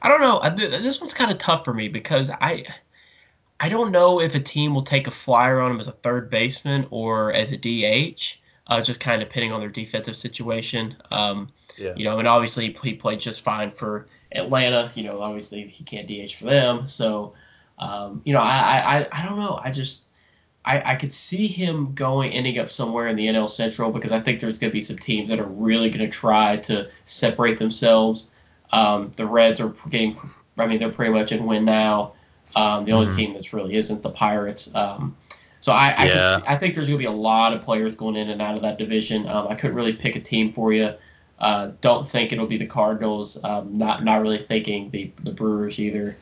I 0.00 0.08
don't 0.08 0.22
know. 0.22 0.40
This 0.56 1.00
one's 1.00 1.12
kind 1.12 1.30
of 1.30 1.36
tough 1.36 1.66
for 1.66 1.74
me 1.74 1.88
because 1.88 2.30
I 2.30 2.64
I 3.60 3.68
don't 3.68 3.90
know 3.90 4.20
if 4.20 4.34
a 4.34 4.40
team 4.40 4.74
will 4.74 4.82
take 4.82 5.06
a 5.06 5.10
flyer 5.10 5.60
on 5.60 5.72
him 5.72 5.80
as 5.80 5.88
a 5.88 5.92
third 5.92 6.30
baseman 6.30 6.86
or 6.90 7.32
as 7.32 7.52
a 7.52 7.58
DH. 7.58 8.38
Uh, 8.66 8.82
just 8.82 9.00
kind 9.00 9.22
of 9.22 9.28
depending 9.28 9.52
on 9.52 9.60
their 9.60 9.70
defensive 9.70 10.16
situation. 10.16 10.96
Um, 11.10 11.50
yeah. 11.76 11.94
You 11.96 12.04
know, 12.04 12.18
and 12.18 12.28
obviously 12.28 12.72
he 12.78 12.94
played 12.94 13.20
just 13.20 13.42
fine 13.42 13.70
for 13.70 14.08
Atlanta. 14.32 14.90
You 14.94 15.04
know, 15.04 15.20
obviously 15.20 15.66
he 15.66 15.84
can't 15.84 16.06
DH 16.06 16.34
for 16.34 16.44
them. 16.44 16.86
So, 16.86 17.34
um, 17.78 18.22
you 18.24 18.32
know, 18.32 18.40
I, 18.40 19.06
I 19.12 19.20
I 19.20 19.26
don't 19.26 19.38
know. 19.38 19.60
I 19.62 19.72
just 19.72 20.04
I, 20.68 20.92
I 20.92 20.96
could 20.96 21.14
see 21.14 21.46
him 21.46 21.94
going 21.94 22.32
ending 22.32 22.58
up 22.58 22.68
somewhere 22.68 23.06
in 23.06 23.16
the 23.16 23.26
NL 23.26 23.48
Central 23.48 23.90
because 23.90 24.12
I 24.12 24.20
think 24.20 24.38
there's 24.38 24.58
going 24.58 24.70
to 24.70 24.74
be 24.74 24.82
some 24.82 24.98
teams 24.98 25.30
that 25.30 25.40
are 25.40 25.46
really 25.46 25.88
going 25.88 26.08
to 26.08 26.14
try 26.14 26.58
to 26.58 26.90
separate 27.06 27.58
themselves. 27.58 28.30
Um, 28.70 29.10
the 29.16 29.24
Reds 29.24 29.60
are 29.62 29.74
getting, 29.88 30.18
I 30.58 30.66
mean, 30.66 30.78
they're 30.78 30.90
pretty 30.90 31.14
much 31.14 31.32
in 31.32 31.46
win 31.46 31.64
now. 31.64 32.12
Um, 32.54 32.84
the 32.84 32.92
only 32.92 33.06
mm-hmm. 33.06 33.16
team 33.16 33.32
that's 33.32 33.54
really 33.54 33.76
isn't 33.76 34.02
the 34.02 34.10
Pirates. 34.10 34.74
Um, 34.74 35.16
so 35.62 35.72
I 35.72 35.90
I, 35.90 36.04
yeah. 36.04 36.36
see, 36.36 36.44
I, 36.46 36.56
think 36.56 36.74
there's 36.74 36.88
going 36.88 36.98
to 36.98 37.02
be 37.02 37.06
a 37.06 37.10
lot 37.10 37.54
of 37.54 37.62
players 37.62 37.96
going 37.96 38.16
in 38.16 38.28
and 38.28 38.42
out 38.42 38.54
of 38.54 38.60
that 38.62 38.78
division. 38.78 39.26
Um, 39.26 39.48
I 39.48 39.54
couldn't 39.54 39.74
really 39.74 39.94
pick 39.94 40.16
a 40.16 40.20
team 40.20 40.50
for 40.50 40.74
you. 40.74 40.92
Uh, 41.38 41.72
don't 41.80 42.06
think 42.06 42.32
it'll 42.32 42.46
be 42.46 42.58
the 42.58 42.66
Cardinals. 42.66 43.42
Um, 43.42 43.78
not 43.78 44.04
not 44.04 44.20
really 44.20 44.38
thinking 44.38 44.90
the 44.90 45.10
the 45.22 45.30
Brewers 45.30 45.78
either. 45.78 46.16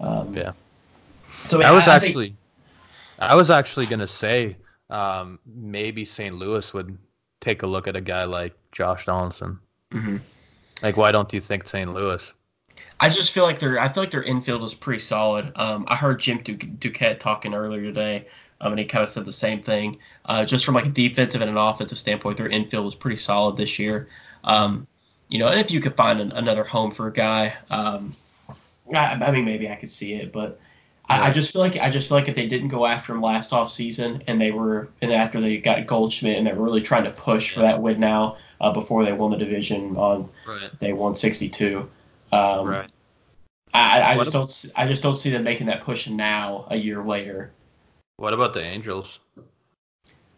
Um, 0.00 0.34
yeah. 0.34 0.52
So 1.34 1.62
I 1.62 1.70
was 1.70 1.86
I, 1.86 1.96
actually 1.96 2.28
think, 2.28 2.38
I 3.18 3.34
was 3.34 3.50
actually 3.50 3.86
going 3.86 4.00
to 4.00 4.08
say 4.08 4.56
um, 4.90 5.38
maybe 5.46 6.04
St. 6.04 6.34
Louis 6.34 6.72
would 6.74 6.98
take 7.40 7.62
a 7.62 7.66
look 7.66 7.86
at 7.86 7.96
a 7.96 8.00
guy 8.00 8.24
like 8.24 8.54
Josh 8.72 9.06
Donaldson. 9.06 9.58
Mm-hmm. 9.92 10.16
Like 10.82 10.96
why 10.96 11.12
don't 11.12 11.32
you 11.32 11.40
think 11.40 11.68
St. 11.68 11.92
Louis? 11.92 12.32
I 13.00 13.08
just 13.08 13.32
feel 13.32 13.44
like 13.44 13.58
their 13.58 13.78
I 13.78 13.88
feel 13.88 14.02
like 14.02 14.10
their 14.12 14.22
infield 14.22 14.62
is 14.62 14.74
pretty 14.74 15.00
solid. 15.00 15.52
Um, 15.56 15.84
I 15.88 15.96
heard 15.96 16.20
Jim 16.20 16.38
du- 16.38 16.56
Duquette 16.56 17.18
talking 17.18 17.54
earlier 17.54 17.82
today, 17.82 18.26
um, 18.60 18.72
and 18.72 18.78
he 18.78 18.84
kind 18.84 19.02
of 19.02 19.08
said 19.08 19.24
the 19.24 19.32
same 19.32 19.62
thing. 19.62 19.98
Uh, 20.24 20.44
just 20.44 20.64
from 20.64 20.74
like 20.74 20.86
a 20.86 20.90
defensive 20.90 21.40
and 21.40 21.50
an 21.50 21.56
offensive 21.56 21.98
standpoint, 21.98 22.36
their 22.36 22.48
infield 22.48 22.84
was 22.84 22.94
pretty 22.94 23.16
solid 23.16 23.56
this 23.56 23.78
year. 23.78 24.08
Um, 24.44 24.86
you 25.28 25.38
know, 25.38 25.48
and 25.48 25.58
if 25.58 25.70
you 25.70 25.80
could 25.80 25.96
find 25.96 26.20
an, 26.20 26.32
another 26.32 26.64
home 26.64 26.92
for 26.92 27.08
a 27.08 27.12
guy, 27.12 27.54
um, 27.70 28.10
I, 28.94 29.18
I, 29.20 29.30
mean, 29.30 29.44
maybe 29.44 29.68
I 29.68 29.76
could 29.76 29.90
see 29.90 30.14
it, 30.14 30.32
but 30.32 30.60
I, 31.08 31.28
I, 31.28 31.32
just 31.32 31.52
feel 31.52 31.60
like 31.60 31.76
I 31.76 31.90
just 31.90 32.08
feel 32.08 32.16
like 32.16 32.28
if 32.28 32.34
they 32.34 32.46
didn't 32.46 32.68
go 32.68 32.86
after 32.86 33.12
him 33.12 33.20
last 33.20 33.52
off 33.52 33.72
season, 33.72 34.22
and 34.26 34.40
they 34.40 34.50
were, 34.50 34.88
and 35.02 35.12
after 35.12 35.40
they 35.40 35.58
got 35.58 35.86
Goldschmidt, 35.86 36.38
and 36.38 36.46
they 36.46 36.52
were 36.52 36.64
really 36.64 36.80
trying 36.80 37.04
to 37.04 37.10
push 37.10 37.50
yeah. 37.50 37.54
for 37.54 37.60
that 37.60 37.82
win 37.82 38.00
now 38.00 38.38
uh, 38.60 38.72
before 38.72 39.04
they 39.04 39.12
won 39.12 39.30
the 39.30 39.36
division 39.36 39.96
on 39.96 40.30
right. 40.46 40.78
day 40.78 40.92
162. 40.92 41.88
Um, 42.32 42.66
right. 42.66 42.90
I, 43.74 44.12
I 44.12 44.16
just 44.16 44.32
don't 44.32 44.72
I 44.76 44.86
just 44.86 45.02
don't 45.02 45.16
see 45.16 45.30
them 45.30 45.42
making 45.42 45.66
that 45.66 45.82
push 45.82 46.08
now 46.08 46.66
a 46.70 46.76
year 46.76 47.02
later. 47.02 47.52
What 48.16 48.32
about 48.32 48.54
the 48.54 48.62
Angels? 48.62 49.18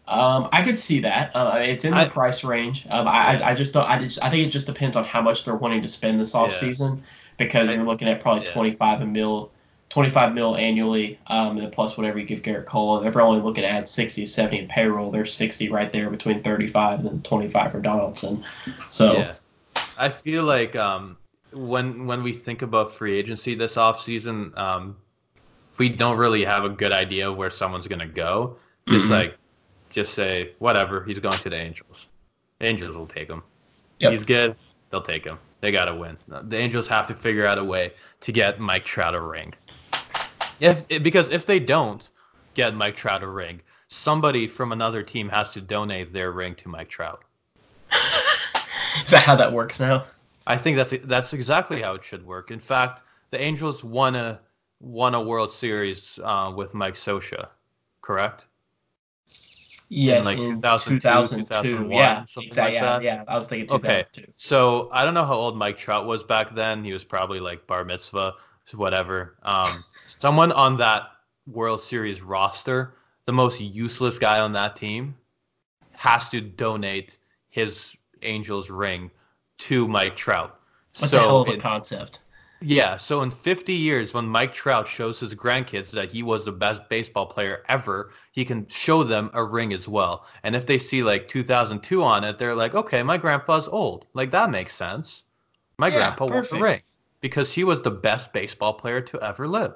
Um, 0.08 0.48
I 0.52 0.62
could 0.62 0.76
see 0.76 1.00
that. 1.00 1.32
Uh, 1.34 1.58
it's 1.60 1.84
in 1.84 1.90
the 1.90 1.98
I, 1.98 2.08
price 2.08 2.44
range. 2.44 2.86
Um, 2.88 3.08
I, 3.08 3.40
I 3.42 3.54
just 3.54 3.74
don't. 3.74 3.88
I 3.88 4.02
just 4.02 4.22
I 4.22 4.30
think 4.30 4.46
it 4.46 4.50
just 4.50 4.66
depends 4.66 4.96
on 4.96 5.04
how 5.04 5.20
much 5.20 5.44
they're 5.44 5.56
wanting 5.56 5.82
to 5.82 5.88
spend 5.88 6.20
this 6.20 6.34
off 6.34 6.52
yeah. 6.52 6.58
season 6.58 7.02
because 7.36 7.68
I, 7.68 7.74
you're 7.74 7.84
looking 7.84 8.08
at 8.08 8.20
probably 8.20 8.44
yeah. 8.46 8.52
25 8.52 9.00
a 9.02 9.06
mil, 9.06 9.50
25 9.90 10.34
mil 10.34 10.56
annually, 10.56 11.18
um, 11.26 11.52
and 11.52 11.60
then 11.60 11.70
plus 11.70 11.96
whatever 11.96 12.18
you 12.18 12.26
give 12.26 12.42
Gerrit 12.42 12.66
Cole. 12.66 13.02
If 13.02 13.14
they're 13.14 13.22
only 13.22 13.42
looking 13.42 13.62
to 13.62 13.68
add 13.68 13.88
60, 13.88 14.26
70 14.26 14.58
in 14.58 14.68
payroll, 14.68 15.10
there's 15.10 15.32
60 15.32 15.68
right 15.70 15.90
there 15.92 16.10
between 16.10 16.42
35 16.42 17.04
and 17.04 17.24
25 17.24 17.72
for 17.72 17.80
Donaldson. 17.80 18.44
So. 18.90 19.12
Yeah. 19.14 19.34
I 19.98 20.10
feel 20.10 20.44
like 20.44 20.76
um, 20.76 21.16
when 21.52 22.06
when 22.06 22.22
we 22.22 22.32
think 22.32 22.62
about 22.62 22.92
free 22.92 23.18
agency 23.18 23.54
this 23.54 23.76
offseason, 23.76 24.56
um, 24.58 24.96
we 25.78 25.88
don't 25.88 26.18
really 26.18 26.44
have 26.44 26.64
a 26.64 26.68
good 26.68 26.92
idea 26.92 27.32
where 27.32 27.50
someone's 27.50 27.86
gonna 27.86 28.06
go. 28.06 28.56
Just 28.88 29.04
mm-hmm. 29.04 29.12
like 29.12 29.38
just 29.90 30.14
say 30.14 30.52
whatever, 30.58 31.04
he's 31.04 31.18
going 31.18 31.36
to 31.36 31.50
the 31.50 31.56
Angels. 31.56 32.06
The 32.58 32.66
Angels 32.66 32.96
will 32.96 33.06
take 33.06 33.28
him. 33.28 33.42
Yep. 34.00 34.12
He's 34.12 34.24
good. 34.24 34.56
They'll 34.90 35.02
take 35.02 35.24
him. 35.24 35.38
They 35.60 35.72
gotta 35.72 35.94
win. 35.94 36.18
The 36.28 36.56
Angels 36.56 36.86
have 36.88 37.06
to 37.08 37.14
figure 37.14 37.46
out 37.46 37.58
a 37.58 37.64
way 37.64 37.92
to 38.20 38.32
get 38.32 38.60
Mike 38.60 38.84
Trout 38.84 39.14
a 39.14 39.20
ring. 39.20 39.54
If 40.60 40.88
because 40.88 41.30
if 41.30 41.46
they 41.46 41.60
don't 41.60 42.08
get 42.54 42.74
Mike 42.74 42.96
Trout 42.96 43.22
a 43.22 43.28
ring, 43.28 43.60
somebody 43.88 44.46
from 44.46 44.72
another 44.72 45.02
team 45.02 45.28
has 45.28 45.52
to 45.52 45.60
donate 45.60 46.12
their 46.12 46.32
ring 46.32 46.54
to 46.56 46.68
Mike 46.68 46.88
Trout. 46.88 47.24
Is 49.02 49.10
that 49.10 49.22
how 49.22 49.36
that 49.36 49.52
works 49.52 49.78
now? 49.78 50.04
I 50.46 50.56
think 50.56 50.76
that's 50.76 50.94
that's 51.04 51.32
exactly 51.32 51.82
how 51.82 51.94
it 51.94 52.04
should 52.04 52.24
work. 52.26 52.50
In 52.50 52.60
fact, 52.60 53.02
the 53.30 53.40
Angels 53.40 53.84
won 53.84 54.14
a 54.14 54.40
won 54.80 55.14
a 55.14 55.22
World 55.22 55.52
Series 55.52 56.18
uh, 56.22 56.52
with 56.54 56.74
Mike 56.74 56.94
Scioscia, 56.94 57.48
correct? 58.00 58.46
Yes, 59.88 60.20
in 60.20 60.24
like 60.24 60.36
2002, 60.36 61.00
2002 61.00 61.44
2001, 61.44 61.90
yeah, 61.92 62.24
something 62.24 62.48
exactly, 62.48 62.74
like 62.74 62.82
that. 62.82 63.02
Yeah, 63.02 63.24
I 63.28 63.38
was 63.38 63.46
thinking 63.48 63.68
2002. 63.68 64.20
Okay, 64.20 64.32
so 64.36 64.88
I 64.92 65.04
don't 65.04 65.14
know 65.14 65.24
how 65.24 65.34
old 65.34 65.56
Mike 65.56 65.76
Trout 65.76 66.06
was 66.06 66.24
back 66.24 66.54
then. 66.54 66.84
He 66.84 66.92
was 66.92 67.04
probably 67.04 67.38
like 67.38 67.66
bar 67.66 67.84
mitzvah, 67.84 68.34
whatever. 68.74 69.36
Um, 69.42 69.84
someone 70.18 70.52
on 70.52 70.78
that 70.78 71.10
World 71.46 71.82
Series 71.82 72.22
roster, 72.22 72.94
the 73.26 73.32
most 73.32 73.60
useless 73.60 74.18
guy 74.18 74.40
on 74.40 74.52
that 74.52 74.76
team, 74.76 75.14
has 75.92 76.28
to 76.30 76.40
donate 76.40 77.18
his 77.50 77.94
Angels 78.22 78.70
ring 78.70 79.10
to 79.58 79.86
Mike 79.86 80.16
Trout. 80.16 80.58
What 80.98 81.10
so 81.10 81.16
the 81.16 81.22
hell 81.22 81.40
of 81.42 81.48
a 81.48 81.58
concept. 81.58 82.20
Yeah, 82.62 82.96
so 82.96 83.20
in 83.20 83.30
50 83.30 83.74
years, 83.74 84.14
when 84.14 84.26
Mike 84.26 84.54
Trout 84.54 84.88
shows 84.88 85.20
his 85.20 85.34
grandkids 85.34 85.90
that 85.90 86.10
he 86.10 86.22
was 86.22 86.44
the 86.44 86.52
best 86.52 86.88
baseball 86.88 87.26
player 87.26 87.62
ever, 87.68 88.12
he 88.32 88.46
can 88.46 88.66
show 88.68 89.02
them 89.02 89.30
a 89.34 89.44
ring 89.44 89.74
as 89.74 89.86
well. 89.86 90.24
And 90.42 90.56
if 90.56 90.64
they 90.64 90.78
see 90.78 91.02
like 91.02 91.28
2002 91.28 92.02
on 92.02 92.24
it, 92.24 92.38
they're 92.38 92.54
like, 92.54 92.74
okay, 92.74 93.02
my 93.02 93.18
grandpa's 93.18 93.68
old. 93.68 94.06
Like 94.14 94.30
that 94.30 94.50
makes 94.50 94.74
sense. 94.74 95.24
My 95.76 95.88
yeah, 95.88 95.96
grandpa 95.96 96.28
perfect. 96.28 96.52
won 96.52 96.60
the 96.60 96.66
ring 96.66 96.82
because 97.20 97.52
he 97.52 97.64
was 97.64 97.82
the 97.82 97.90
best 97.90 98.32
baseball 98.32 98.72
player 98.72 99.02
to 99.02 99.22
ever 99.22 99.46
live. 99.46 99.74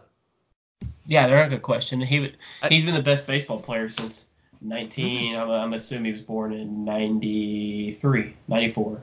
Yeah, 1.06 1.26
they're 1.26 1.44
a 1.44 1.48
good 1.48 1.62
question. 1.62 2.00
He 2.00 2.32
he's 2.68 2.84
been 2.84 2.94
the 2.94 3.02
best 3.02 3.26
baseball 3.26 3.58
player 3.58 3.88
since 3.88 4.26
19. 4.60 5.34
Mm-hmm. 5.34 5.40
I'm, 5.40 5.50
I'm 5.50 5.72
assuming 5.72 6.06
he 6.06 6.12
was 6.12 6.20
born 6.22 6.52
in 6.52 6.84
93, 6.84 8.36
94. 8.48 9.02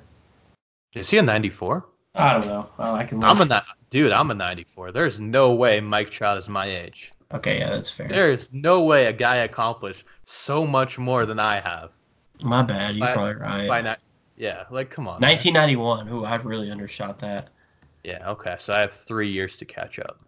Is 0.94 1.10
he 1.10 1.18
a 1.18 1.22
94? 1.22 1.86
I 2.16 2.34
don't 2.34 2.48
know. 2.48 2.70
Oh, 2.80 2.96
I 2.96 3.04
can. 3.04 3.24
I'm 3.24 3.40
a 3.42 3.64
dude. 3.90 4.12
I'm 4.12 4.32
a 4.32 4.34
94. 4.34 4.92
There's 4.92 5.20
no 5.20 5.54
way 5.54 5.80
Mike 5.80 6.10
Trout 6.10 6.38
is 6.38 6.50
my 6.50 6.66
age. 6.66 7.12
Okay, 7.34 7.60
yeah, 7.60 7.70
that's 7.70 7.90
fair. 7.90 8.08
There's 8.08 8.52
no 8.54 8.86
way 8.86 9.06
a 9.06 9.14
guy 9.14 9.38
accomplished 9.38 10.06
so 10.24 10.66
much 10.66 10.98
more 10.98 11.26
than 11.26 11.40
I 11.40 11.60
have. 11.60 11.92
My 12.42 12.62
bad. 12.62 12.96
You're 12.96 13.08
by, 13.08 13.14
probably 13.14 13.36
right. 13.36 13.68
By 13.68 13.82
ni- 13.82 13.96
yeah, 14.38 14.64
like 14.72 14.90
come 14.90 15.08
on. 15.08 15.22
1991. 15.22 16.06
Man. 16.06 16.16
Ooh, 16.16 16.24
I've 16.24 16.46
really 16.46 16.72
undershot 16.72 17.20
that. 17.20 17.50
Yeah. 18.04 18.30
Okay. 18.32 18.56
So 18.60 18.74
I 18.74 18.80
have 18.80 18.94
three 18.94 19.30
years 19.30 19.58
to 19.58 19.66
catch 19.66 20.00
up. 20.00 20.22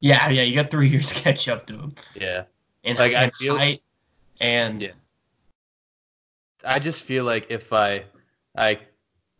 Yeah, 0.00 0.28
yeah. 0.30 0.42
You 0.42 0.54
got 0.54 0.70
three 0.70 0.88
years 0.88 1.08
to 1.08 1.14
catch 1.14 1.48
up 1.48 1.66
to 1.66 1.74
him. 1.74 1.94
Yeah. 2.14 2.44
in, 2.82 2.96
Like, 2.96 3.12
I 3.14 3.28
feel- 3.30 3.56
height 3.58 3.82
and 4.40 4.80
Yeah. 4.82 4.92
I 6.64 6.78
just 6.78 7.02
feel 7.02 7.24
like 7.24 7.50
if 7.50 7.72
I 7.72 8.04
I 8.56 8.80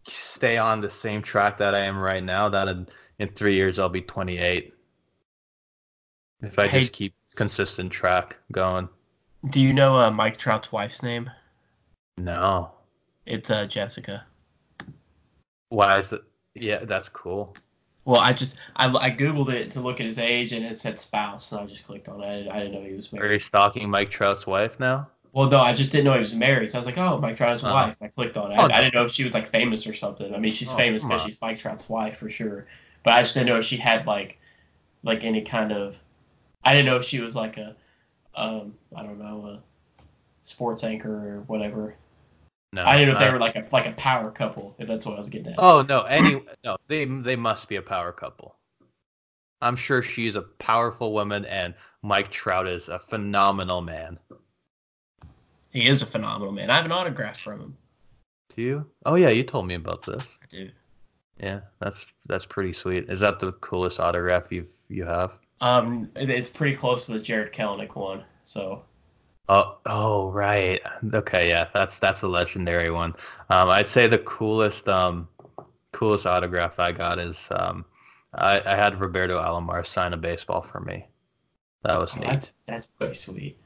stay 0.07 0.57
on 0.59 0.81
the 0.81 0.89
same 0.91 1.21
track 1.23 1.59
that 1.59 1.75
I 1.75 1.81
am 1.81 1.99
right 1.99 2.23
now, 2.23 2.49
that 2.51 2.69
in, 2.69 2.87
in 3.19 3.29
three 3.29 3.55
years 3.55 3.79
I'll 3.79 3.89
be 3.89 4.03
28. 4.03 4.75
If 6.43 6.59
I 6.59 6.67
Hey- 6.67 6.81
just 6.81 6.93
keep 6.93 7.15
consistent 7.35 7.93
track 7.93 8.37
going. 8.53 8.89
do 9.51 9.61
you 9.61 9.73
know 9.73 9.97
uh, 9.97 10.11
Mike 10.11 10.37
Trout's 10.37 10.71
wife's 10.73 11.03
name? 11.03 11.31
No. 12.19 12.73
It's 13.27 13.51
uh, 13.51 13.67
Jessica. 13.67 14.27
Why 15.69 15.99
is 15.99 16.13
it? 16.13 16.23
Yeah, 16.55 16.85
that's 16.85 17.09
cool. 17.09 17.55
Well, 18.05 18.21
I 18.21 18.33
just 18.33 18.57
I, 18.77 18.87
I 18.89 19.11
googled 19.11 19.51
it 19.53 19.71
to 19.73 19.81
look 19.81 20.01
at 20.01 20.07
his 20.07 20.19
age 20.19 20.53
and 20.53 20.65
it 20.65 20.79
said 20.79 20.99
spouse, 20.99 21.47
so 21.47 21.61
I 21.61 21.67
just 21.67 21.85
clicked 21.85 22.09
on 22.09 22.23
it. 22.23 22.49
I 22.49 22.59
didn't 22.59 22.73
know 22.73 22.83
he 22.89 22.95
was 22.95 23.13
married. 23.13 23.31
Are 23.31 23.33
you 23.35 23.39
stalking 23.39 23.91
Mike 23.91 24.11
Trout's 24.11 24.47
wife 24.47 24.81
now? 24.81 25.09
Well, 25.33 25.49
no, 25.49 25.59
I 25.59 25.73
just 25.75 25.93
didn't 25.93 26.07
know 26.07 26.15
he 26.15 26.19
was 26.19 26.35
married. 26.35 26.71
So 26.71 26.79
I 26.79 26.81
was 26.81 26.87
like, 26.87 26.99
oh, 26.99 27.19
Mike 27.19 27.37
Trout's 27.37 27.63
Oh. 27.63 27.73
wife. 27.73 27.97
And 28.01 28.09
I 28.09 28.13
clicked 28.13 28.37
on 28.37 28.51
it. 28.51 28.59
Oh, 28.59 28.63
I. 28.63 28.79
I 28.79 28.81
didn't 28.81 28.95
know 28.95 29.05
if 29.05 29.13
she 29.13 29.23
was 29.23 29.33
like 29.35 29.49
famous 29.49 29.87
or 29.87 29.95
something. 29.95 30.35
I 30.35 30.39
mean, 30.39 30.51
she's 30.51 30.73
Oh, 30.73 30.77
famous 30.77 31.05
because 31.05 31.23
she's 31.23 31.41
Mike 31.41 31.59
Trout's 31.59 31.89
wife 31.89 32.17
for 32.17 32.31
sure. 32.31 32.67
But 33.05 33.13
I 33.15 33.23
just 33.23 33.35
didn't 33.35 33.49
know 33.49 33.59
if 33.59 33.65
she 33.65 33.77
had 33.77 34.07
like 34.07 34.39
like 35.03 35.23
any 35.25 35.43
kind 35.43 35.73
of. 35.73 35.97
I 36.65 36.75
didn't 36.75 36.87
know 36.87 36.97
if 36.97 37.05
she 37.05 37.21
was 37.21 37.37
like 37.37 37.57
a, 37.59 37.77
um, 38.35 38.75
I 38.95 39.03
don't 39.03 39.19
know, 39.19 39.47
a 39.47 40.05
sports 40.45 40.85
anchor 40.85 41.13
or 41.37 41.41
whatever. 41.47 41.95
No. 42.73 42.85
I 42.85 42.97
didn't 42.99 43.15
know 43.15 43.21
if 43.21 43.27
they 43.27 43.33
were 43.33 43.39
like 43.41 43.57
a 43.57 43.67
like 43.73 43.87
a 43.87 43.93
power 43.93 44.31
couple. 44.31 44.77
If 44.79 44.87
that's 44.87 45.05
what 45.05 45.17
I 45.17 45.19
was 45.19 45.29
getting 45.29 45.49
at. 45.53 45.55
Oh 45.59 45.85
no, 45.89 46.03
any 46.03 46.41
no, 46.65 46.77
they 46.87 47.05
they 47.05 47.37
must 47.37 47.69
be 47.69 47.77
a 47.77 47.83
power 47.83 48.13
couple. 48.13 48.57
I'm 49.63 49.77
sure 49.77 50.03
she's 50.03 50.37
a 50.37 50.43
powerful 50.43 51.13
woman 51.13 51.45
and 51.45 51.75
Mike 52.03 52.31
Trout 52.31 52.67
is 52.67 52.89
a 52.89 52.99
phenomenal 52.99 53.83
man. 53.83 54.19
He 55.73 55.87
is 55.87 56.03
a 56.03 56.07
phenomenal 56.07 56.53
man. 56.53 56.71
I 56.71 56.77
have 56.77 56.85
an 56.87 56.93
autograph 56.93 57.39
from 57.39 57.61
him. 57.61 57.77
Do 58.57 58.63
you? 58.63 58.87
Oh 59.05 59.15
yeah, 59.17 59.29
you 59.31 59.43
told 59.45 59.67
me 59.67 59.75
about 59.75 60.03
this. 60.03 60.37
I 60.43 60.47
do. 60.49 60.71
Yeah, 61.41 61.61
that's 61.81 62.07
that's 62.27 62.47
pretty 62.47 62.73
sweet. 62.73 63.09
Is 63.09 63.21
that 63.21 63.41
the 63.41 63.53
coolest 63.53 64.01
autograph 64.01 64.51
you've 64.53 64.73
you 64.89 65.05
have? 65.05 65.33
Um, 65.61 66.11
it- 66.17 66.31
it's 66.31 66.51
pretty 66.51 66.77
close 66.77 67.07
to 67.07 67.13
the 67.13 67.21
Jarred 67.21 67.53
Kelenic 67.53 67.95
one. 67.97 68.25
So 68.45 68.85
Oh 69.53 69.79
oh 69.85 70.31
right. 70.31 70.81
Okay, 71.13 71.49
yeah, 71.49 71.67
that's 71.75 71.99
that's 71.99 72.23
a 72.23 72.29
legendary 72.29 72.93
one. 72.93 73.17
Um, 73.49 73.69
I'd 73.69 73.89
say 73.89 74.07
the 74.07 74.19
coolest 74.19 74.89
um 74.89 75.29
coolest 75.91 76.25
autograph 76.25 76.79
I 76.79 76.93
got 76.93 77.19
is 77.19 77.49
um 77.51 77.85
I, 78.33 78.63
I 78.65 78.77
had 78.77 79.01
Roberto 79.01 79.41
Alomar 79.41 79.85
sign 79.85 80.13
a 80.13 80.17
baseball 80.17 80.63
for 80.63 80.79
me. 80.79 81.09
That 81.83 81.99
was 81.99 82.15
neat. 82.15 82.27
that's, 82.27 82.51
that's 82.69 82.87
pretty 82.87 83.15
sweet. 83.15 83.59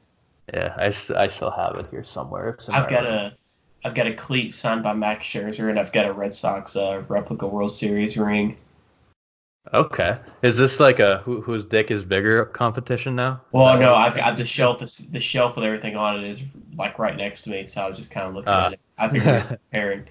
Yeah, 0.51 0.73
I, 0.75 0.87
I 0.87 1.27
still 1.27 1.51
have 1.51 1.75
it 1.75 1.85
here 1.91 2.03
somewhere. 2.03 2.57
I've 2.69 2.89
got 2.89 3.05
a 3.05 3.37
I've 3.83 3.93
got 3.93 4.07
a 4.07 4.15
cleat 4.15 4.55
signed 4.55 4.81
by 4.81 4.93
Max 4.93 5.23
Scherzer, 5.23 5.69
and 5.69 5.79
I've 5.79 5.91
got 5.91 6.07
a 6.07 6.13
Red 6.13 6.33
Sox 6.33 6.75
uh, 6.75 7.03
replica 7.07 7.45
World 7.45 7.75
Series 7.75 8.17
ring. 8.17 8.57
Okay. 9.73 10.17
Is 10.41 10.57
this 10.57 10.79
like 10.79 10.99
a 10.99 11.17
who, 11.19 11.41
whose 11.41 11.65
dick 11.65 11.89
is 11.91 12.03
bigger 12.03 12.45
competition 12.45 13.15
now? 13.15 13.41
Well, 13.51 13.77
no, 13.79 13.93
I've 13.95 14.15
got 14.15 14.37
the 14.37 14.45
shelf. 14.45 14.81
is- 14.81 15.09
The 15.11 15.19
shelf 15.19 15.55
with 15.55 15.65
everything 15.65 15.95
on 15.95 16.17
it 16.23 16.23
is 16.29 16.41
like 16.75 16.99
right 16.99 17.15
next 17.15 17.41
to 17.43 17.49
me, 17.49 17.65
so 17.65 17.81
I 17.81 17.87
was 17.89 17.97
just 17.97 18.11
kind 18.11 18.27
of 18.27 18.35
looking 18.35 18.49
Ah. 18.49 18.67
at 18.67 18.73
it. 18.73 18.79
I 18.97 19.07
think 19.09 19.25
we're 19.25 19.43
comparing. 19.71 20.07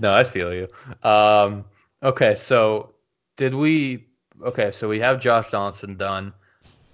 No, 0.00 0.12
I 0.14 0.24
feel 0.24 0.52
you. 0.54 0.68
Um, 1.02 1.64
okay, 2.02 2.34
so 2.34 2.94
did 3.36 3.54
we? 3.54 4.06
Okay, 4.42 4.70
so 4.70 4.88
we 4.88 4.98
have 5.00 5.20
Josh 5.20 5.50
Donaldson 5.50 5.96
done. 5.96 6.32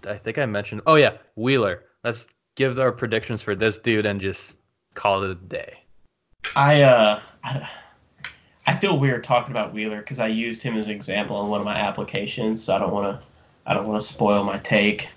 I 0.06 0.14
think 0.14 0.38
I 0.38 0.46
mentioned. 0.46 0.82
Oh 0.86 0.96
yeah, 0.96 1.12
Wheeler. 1.36 1.84
Let's 2.04 2.26
give 2.56 2.78
our 2.78 2.92
predictions 2.92 3.40
for 3.40 3.54
this 3.54 3.78
dude 3.78 4.04
and 4.06 4.20
just 4.20 4.58
call 4.94 5.22
it 5.22 5.30
a 5.30 5.34
day. 5.36 5.74
I 6.56 6.82
uh, 6.82 7.20
I, 7.44 7.68
I 8.66 8.76
feel 8.76 8.98
weird 8.98 9.24
talking 9.24 9.50
about 9.50 9.72
Wheeler 9.72 9.98
because 9.98 10.20
I 10.20 10.28
used 10.28 10.62
him 10.62 10.76
as 10.76 10.86
an 10.86 10.94
example 10.94 11.42
in 11.42 11.50
one 11.50 11.60
of 11.60 11.66
my 11.66 11.76
applications, 11.76 12.62
so 12.64 12.74
I 12.76 12.78
don't 12.78 12.92
want 12.92 13.20
to 13.20 13.26
I 13.66 13.74
don't 13.74 13.86
want 13.86 14.00
to 14.00 14.06
spoil 14.06 14.42
my 14.44 14.58
take 14.58 15.08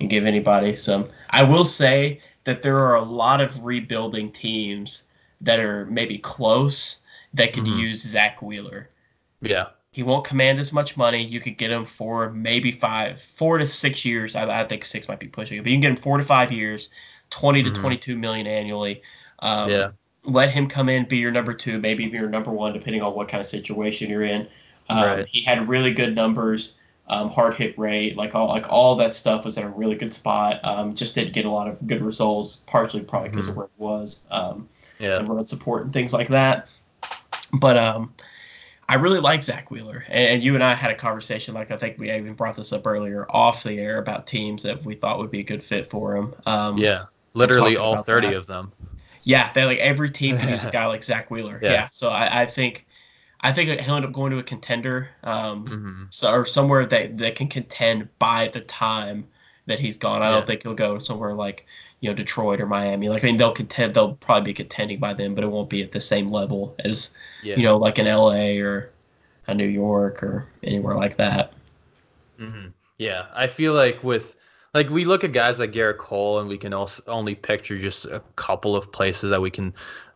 and 0.00 0.10
give 0.10 0.24
anybody 0.24 0.74
some. 0.76 1.08
I 1.30 1.44
will 1.44 1.64
say 1.64 2.20
that 2.44 2.62
there 2.62 2.78
are 2.78 2.96
a 2.96 3.02
lot 3.02 3.40
of 3.40 3.64
rebuilding 3.64 4.32
teams 4.32 5.04
that 5.40 5.60
are 5.60 5.86
maybe 5.86 6.18
close 6.18 7.02
that 7.34 7.52
could 7.52 7.64
Mhm. 7.64 7.78
use 7.78 8.02
Zack 8.02 8.42
Wheeler. 8.42 8.90
Yeah. 9.40 9.66
He 9.92 10.02
won't 10.02 10.24
command 10.24 10.58
as 10.58 10.72
much 10.72 10.96
money. 10.96 11.22
You 11.22 11.38
could 11.40 11.56
get 11.58 11.70
him 11.70 11.84
for 11.84 12.30
maybe 12.30 12.72
five, 12.72 13.20
four 13.20 13.58
to 13.58 13.66
six 13.66 14.04
years. 14.04 14.34
I, 14.34 14.62
I 14.62 14.64
think 14.64 14.84
six 14.84 15.06
might 15.08 15.20
be 15.20 15.28
pushing 15.28 15.58
it, 15.58 15.62
but 15.62 15.70
you 15.70 15.74
can 15.74 15.80
get 15.82 15.90
him 15.90 15.96
four 15.96 16.18
to 16.18 16.24
five 16.24 16.50
years, 16.50 16.88
20 17.30 17.62
to 17.64 17.70
Mhm. 17.70 17.74
22 17.74 18.16
million 18.16 18.46
annually. 18.46 19.02
Um, 19.38 19.70
Yeah. 19.70 19.90
Let 20.24 20.50
him 20.50 20.68
come 20.68 20.88
in, 20.88 21.04
be 21.06 21.16
your 21.16 21.32
number 21.32 21.52
two, 21.52 21.80
maybe 21.80 22.04
even 22.04 22.20
your 22.20 22.28
number 22.28 22.50
one, 22.52 22.72
depending 22.72 23.02
on 23.02 23.14
what 23.14 23.28
kind 23.28 23.40
of 23.40 23.46
situation 23.46 24.08
you're 24.08 24.22
in. 24.22 24.46
Um, 24.88 25.04
Right. 25.04 25.26
He 25.28 25.42
had 25.42 25.68
really 25.68 25.92
good 25.92 26.14
numbers, 26.14 26.76
um, 27.08 27.30
hard 27.30 27.54
hit 27.54 27.76
rate, 27.78 28.16
like 28.16 28.34
all 28.34 28.46
like 28.48 28.70
all 28.70 28.94
that 28.96 29.14
stuff 29.14 29.44
was 29.44 29.58
in 29.58 29.64
a 29.64 29.70
really 29.70 29.96
good 29.96 30.14
spot. 30.14 30.60
Um, 30.64 30.94
just 30.94 31.14
didn't 31.16 31.32
get 31.32 31.44
a 31.44 31.50
lot 31.50 31.66
of 31.68 31.84
good 31.86 32.00
results, 32.02 32.62
partially 32.66 33.02
probably 33.02 33.30
because 33.30 33.48
of 33.48 33.54
Mhm. 33.54 33.56
where 33.56 33.66
it 33.66 33.72
was. 33.78 34.24
Um, 34.30 34.68
Yeah. 35.00 35.18
and 35.18 35.28
run 35.28 35.46
support 35.46 35.82
and 35.82 35.92
things 35.92 36.12
like 36.12 36.28
that. 36.28 36.70
But 37.52 37.76
um, 37.76 38.14
I 38.88 38.94
really 38.94 39.20
like 39.20 39.42
Zack 39.42 39.70
Wheeler, 39.70 40.04
and, 40.08 40.28
and 40.28 40.44
you 40.44 40.54
and 40.54 40.62
I 40.62 40.74
had 40.74 40.90
a 40.92 40.94
conversation. 40.94 41.54
Like 41.54 41.70
I 41.72 41.76
think 41.76 41.98
we 41.98 42.12
even 42.12 42.34
brought 42.34 42.56
this 42.56 42.72
up 42.72 42.86
earlier 42.86 43.26
off 43.28 43.64
the 43.64 43.78
air 43.80 43.98
about 43.98 44.26
teams 44.28 44.62
that 44.62 44.84
we 44.84 44.94
thought 44.94 45.18
would 45.18 45.30
be 45.32 45.40
a 45.40 45.44
good 45.44 45.62
fit 45.62 45.90
for 45.90 46.16
him. 46.16 46.34
Um, 46.46 46.78
Yeah. 46.78 47.02
Literally 47.34 47.76
all 47.76 48.02
30 48.02 48.28
that. 48.28 48.36
of 48.36 48.46
them. 48.46 48.72
Yeah, 49.24 49.52
they 49.52 49.64
like 49.64 49.78
every 49.78 50.10
team 50.10 50.38
can 50.38 50.48
use 50.48 50.64
a 50.64 50.68
guy 50.68 50.86
like 50.86 51.02
Zack 51.02 51.30
Wheeler. 51.30 51.58
Yeah. 51.62 51.72
Yeah, 51.72 51.88
so 51.90 52.08
I, 52.10 52.42
I 52.42 52.46
think 52.46 52.86
I 53.40 53.52
think 53.52 53.80
he'll 53.80 53.96
end 53.96 54.04
up 54.04 54.12
going 54.12 54.32
to 54.32 54.38
a 54.38 54.42
contender, 54.42 55.10
um, 55.24 55.66
hmm 55.66 56.04
so 56.10 56.32
or 56.32 56.44
somewhere 56.44 56.84
that 56.86 57.18
that 57.18 57.36
can 57.36 57.48
contend 57.48 58.08
by 58.18 58.48
the 58.48 58.60
time 58.60 59.26
that 59.66 59.78
he's 59.78 59.96
gone. 59.96 60.22
I 60.22 60.30
Yeah. 60.30 60.36
don't 60.36 60.46
think 60.46 60.62
he'll 60.62 60.74
go 60.74 60.98
somewhere 60.98 61.34
like 61.34 61.66
you 62.00 62.10
know 62.10 62.14
Detroit 62.14 62.60
or 62.60 62.66
Miami. 62.66 63.08
Like 63.08 63.24
I 63.24 63.28
mean, 63.28 63.36
they'll 63.36 63.52
contend. 63.52 63.94
They'll 63.94 64.14
probably 64.16 64.50
be 64.52 64.54
contending 64.54 64.98
by 65.00 65.14
then, 65.14 65.34
but 65.34 65.44
it 65.44 65.48
won't 65.48 65.70
be 65.70 65.82
at 65.82 65.92
the 65.92 66.00
same 66.00 66.26
level 66.28 66.74
as 66.80 67.10
Yeah. 67.42 67.54
you 67.56 67.64
know, 67.64 67.78
like 67.78 67.98
in 67.98 68.06
LA 68.06 68.60
or 68.60 68.90
a 69.46 69.54
New 69.54 69.66
York 69.66 70.22
or 70.22 70.48
anywhere 70.62 70.96
like 70.96 71.16
that. 71.16 71.52
hmm 72.38 72.68
Yeah, 72.98 73.26
I 73.34 73.46
feel 73.46 73.74
like 73.74 74.02
with 74.02 74.36
like 74.74 74.88
we 74.88 75.04
look 75.04 75.24
at 75.24 75.32
guys 75.32 75.58
like 75.58 75.72
Gerrit 75.72 75.98
Cole 75.98 76.40
and 76.40 76.48
we 76.48 76.58
can 76.58 76.72
also 76.72 77.02
only 77.06 77.34
picture 77.34 77.78
just 77.78 78.04
a 78.06 78.22
couple 78.36 78.74
of 78.74 78.90
places 78.90 79.30
that 79.30 79.40
we 79.40 79.50
can 79.50 79.74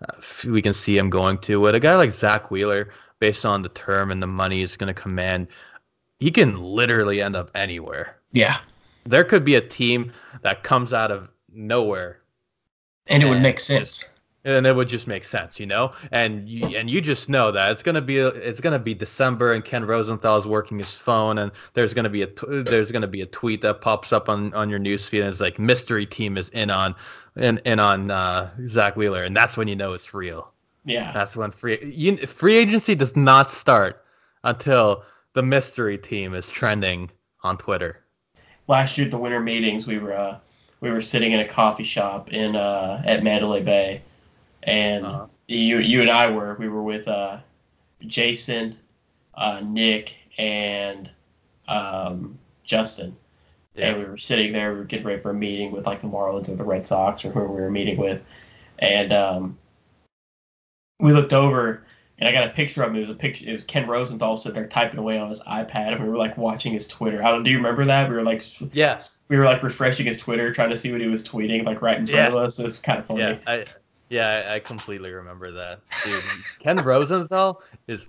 uh, 0.08 0.16
we 0.48 0.62
can 0.62 0.72
see 0.72 0.96
him 0.96 1.10
going 1.10 1.38
to. 1.38 1.60
With 1.60 1.74
a 1.74 1.80
guy 1.80 1.96
like 1.96 2.10
Zack 2.10 2.50
Wheeler, 2.50 2.90
based 3.18 3.44
on 3.44 3.62
the 3.62 3.68
term 3.68 4.10
and 4.10 4.22
the 4.22 4.26
money 4.26 4.58
he's 4.58 4.76
going 4.76 4.92
to 4.92 5.00
command, 5.00 5.48
he 6.18 6.30
can 6.30 6.62
literally 6.62 7.20
end 7.20 7.36
up 7.36 7.50
anywhere. 7.54 8.16
Yeah, 8.32 8.58
There 9.04 9.24
could 9.24 9.44
be 9.44 9.54
a 9.54 9.60
team 9.60 10.12
that 10.42 10.62
comes 10.62 10.92
out 10.92 11.10
of 11.10 11.28
nowhere 11.52 12.20
and 13.06 13.22
it 13.22 13.26
would 13.26 13.34
And 13.36 13.42
make 13.42 13.58
sense. 13.58 14.08
And 14.46 14.66
it 14.66 14.74
would 14.74 14.88
just 14.88 15.06
make 15.08 15.24
sense, 15.24 15.60
you 15.60 15.66
know. 15.66 15.92
And 16.12 16.48
you 16.48 16.76
and 16.78 16.88
you 16.88 17.00
just 17.00 17.28
know 17.28 17.50
that 17.52 17.72
it's 17.72 17.82
gonna 17.82 18.00
be 18.00 18.18
it's 18.18 18.60
gonna 18.60 18.78
be 18.78 18.94
December, 18.94 19.52
and 19.52 19.64
Ken 19.64 19.84
Rosenthal's 19.84 20.46
working 20.46 20.78
his 20.78 20.94
phone, 20.94 21.38
and 21.38 21.50
there's 21.74 21.92
gonna 21.94 22.08
be 22.08 22.22
a 22.22 22.28
there's 22.46 22.92
gonna 22.92 23.08
be 23.08 23.22
a 23.22 23.26
tweet 23.26 23.60
that 23.62 23.80
pops 23.80 24.12
up 24.12 24.28
on 24.28 24.54
on 24.54 24.70
your 24.70 24.78
newsfeed, 24.78 25.20
and 25.20 25.28
it's 25.28 25.40
like 25.40 25.58
mystery 25.58 26.06
team 26.06 26.38
is 26.38 26.48
in 26.50 26.70
on 26.70 26.94
in 27.36 27.58
in 27.64 27.80
on 27.80 28.10
uh, 28.10 28.50
Zack 28.68 28.96
Wheeler, 28.96 29.24
and 29.24 29.36
that's 29.36 29.56
when 29.56 29.68
you 29.68 29.76
know 29.76 29.92
it's 29.94 30.14
real. 30.14 30.52
Yeah, 30.84 31.10
That's 31.12 31.36
when 31.36 31.50
free 31.50 31.78
you, 31.84 32.16
free 32.16 32.56
agency 32.56 32.94
does 32.94 33.16
not 33.16 33.50
start 33.50 34.04
until 34.44 35.02
the 35.32 35.42
mystery 35.42 35.98
team 35.98 36.34
is 36.34 36.48
trending 36.48 37.10
on 37.42 37.58
Twitter. 37.58 37.98
last 38.68 38.96
year 38.96 39.06
at 39.06 39.10
the 39.10 39.18
winter 39.18 39.40
meetings, 39.40 39.86
we 39.86 39.98
were 39.98 40.12
uh, 40.12 40.38
we 40.80 40.90
were 40.90 41.00
sitting 41.00 41.32
in 41.32 41.40
a 41.40 41.48
coffee 41.48 41.84
shop 41.84 42.32
in 42.32 42.54
uh, 42.54 43.02
at 43.04 43.24
Mandalay 43.24 43.62
Bay, 43.62 44.02
and 44.66 45.06
Uh-huh. 45.06 45.26
you 45.48 45.78
you 45.78 46.00
and 46.02 46.10
I 46.10 46.30
were 46.30 46.56
we 46.58 46.68
were 46.68 46.82
with 46.82 47.08
uh, 47.08 47.38
Jason, 48.06 48.76
uh, 49.34 49.60
Nick, 49.64 50.14
and 50.38 51.08
um, 51.68 52.38
Justin. 52.64 53.16
and 53.76 53.98
we 53.98 54.04
were 54.04 54.16
sitting 54.18 54.52
there. 54.52 54.72
We 54.72 54.78
were 54.78 54.84
getting 54.84 55.06
ready 55.06 55.20
for 55.20 55.30
a 55.30 55.34
meeting 55.34 55.70
with 55.72 55.86
like 55.86 56.00
the 56.00 56.08
Marlins 56.08 56.48
or 56.48 56.56
the 56.56 56.64
Red 56.64 56.86
Sox 56.86 57.24
or 57.24 57.30
whoever 57.30 57.48
we 57.52 57.60
were 57.62 57.70
meeting 57.70 57.96
with, 57.96 58.20
and 58.78 59.12
um, 59.12 59.58
we 61.00 61.12
looked 61.12 61.32
over 61.32 61.82
and 62.18 62.26
I 62.26 62.32
got 62.32 62.46
a 62.48 62.52
picture 62.52 62.82
of 62.82 62.88
him. 62.90 62.96
It 62.96 63.00
was 63.00 63.10
a 63.10 63.14
picture. 63.14 63.46
It 63.46 63.52
was 63.52 63.62
Ken 63.64 63.86
Rosenthal 63.86 64.38
sitting 64.38 64.54
there 64.54 64.66
typing 64.66 64.98
away 64.98 65.18
on 65.18 65.28
his 65.28 65.42
iPad, 65.42 65.92
and 65.92 66.02
we 66.02 66.08
were 66.08 66.16
like 66.16 66.38
watching 66.38 66.72
his 66.72 66.88
Twitter. 66.88 67.22
I 67.22 67.30
don't. 67.30 67.42
Do 67.44 67.50
you 67.50 67.58
remember 67.58 67.84
that? 67.84 68.08
We 68.08 68.14
were 68.16 68.22
like, 68.22 68.42
Yes. 68.74 69.18
we 69.28 69.36
were 69.36 69.44
like 69.44 69.62
refreshing 69.62 70.06
his 70.06 70.16
Twitter, 70.18 70.50
trying 70.52 70.70
to 70.70 70.76
see 70.78 70.90
what 70.92 71.02
he 71.02 71.08
was 71.08 71.22
tweeting, 71.22 71.64
like 71.66 71.82
right 71.82 71.98
in 71.98 72.06
front 72.06 72.16
Yeah. 72.18 72.28
of 72.28 72.36
us. 72.36 72.58
It 72.58 72.64
was 72.64 72.78
kind 72.78 72.98
of 72.98 73.04
funny. 73.06 73.20
Yeah, 73.20 73.36
I 73.46 73.64
yeah, 74.08 74.44
I, 74.48 74.54
I 74.56 74.60
completely 74.60 75.10
remember 75.10 75.50
that. 75.52 75.80
Dude, 76.04 76.22
Ken 76.58 76.76
Rosenthal 76.78 77.62
is 77.86 78.08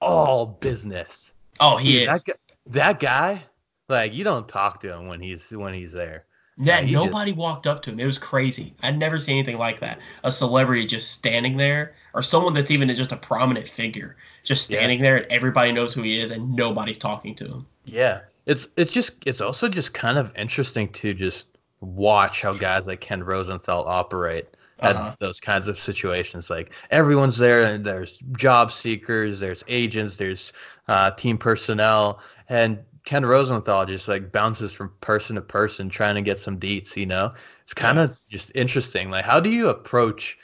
all 0.00 0.46
business. 0.46 1.32
Oh, 1.60 1.76
he 1.76 2.00
Dude, 2.00 2.02
is. 2.02 2.06
That 2.08 2.24
guy, 2.24 2.34
that 2.66 3.00
guy, 3.00 3.44
like 3.88 4.14
you 4.14 4.24
don't 4.24 4.48
talk 4.48 4.80
to 4.80 4.92
him 4.92 5.08
when 5.08 5.20
he's 5.20 5.50
when 5.50 5.74
he's 5.74 5.92
there. 5.92 6.24
Yeah, 6.60 6.80
he 6.80 6.92
nobody 6.92 7.32
walked 7.32 7.68
up 7.68 7.82
to 7.82 7.90
him. 7.92 8.00
It 8.00 8.04
was 8.04 8.18
crazy. 8.18 8.74
I'd 8.82 8.98
never 8.98 9.20
seen 9.20 9.36
anything 9.36 9.58
like 9.58 9.78
that. 9.80 10.00
A 10.24 10.32
celebrity 10.32 10.86
just 10.86 11.12
standing 11.12 11.56
there, 11.56 11.94
or 12.14 12.22
someone 12.22 12.52
that's 12.52 12.72
even 12.72 12.88
just 12.88 13.12
a 13.12 13.16
prominent 13.16 13.68
figure, 13.68 14.16
just 14.42 14.68
Yeah. 14.68 14.78
standing 14.78 15.00
there, 15.00 15.18
and 15.18 15.26
everybody 15.30 15.70
knows 15.70 15.94
who 15.94 16.02
he 16.02 16.20
is, 16.20 16.32
and 16.32 16.56
nobody's 16.56 16.98
talking 16.98 17.36
to 17.36 17.46
him. 17.46 17.66
Yeah, 17.84 18.22
it's 18.44 18.66
it's 18.76 18.92
just 18.92 19.12
it's 19.24 19.40
also 19.40 19.68
just 19.68 19.94
kind 19.94 20.18
of 20.18 20.34
interesting 20.36 20.88
to 20.94 21.14
just 21.14 21.46
watch 21.80 22.42
how 22.42 22.52
guys 22.54 22.88
like 22.88 23.00
Ken 23.00 23.22
Rosenthal 23.22 23.86
operate 23.86 24.48
at 24.82 24.96
Uh-huh. 24.96 25.16
those 25.20 25.40
kinds 25.40 25.68
of 25.68 25.78
situations. 25.78 26.50
Like 26.50 26.72
everyone's 26.90 27.36
there, 27.38 27.62
and 27.62 27.84
there's 27.84 28.18
job 28.36 28.70
seekers, 28.72 29.40
there's 29.40 29.64
agents, 29.68 30.16
there's 30.16 30.52
uh, 30.88 31.10
team 31.12 31.38
personnel, 31.38 32.20
and 32.48 32.78
Ken 33.04 33.24
Rosenthal 33.24 33.86
just 33.86 34.08
like 34.08 34.32
bounces 34.32 34.72
from 34.72 34.92
person 35.00 35.36
to 35.36 35.42
person 35.42 35.88
trying 35.88 36.14
to 36.14 36.22
get 36.22 36.38
some 36.38 36.58
deets. 36.60 36.96
You 36.96 37.06
know, 37.06 37.32
it's 37.62 37.74
kind 37.74 37.98
of 37.98 38.10
Yes. 38.10 38.26
just 38.30 38.52
interesting. 38.54 39.10
Like, 39.10 39.24
how 39.24 39.40
do 39.40 39.50
you 39.50 39.68
approach 39.68 40.38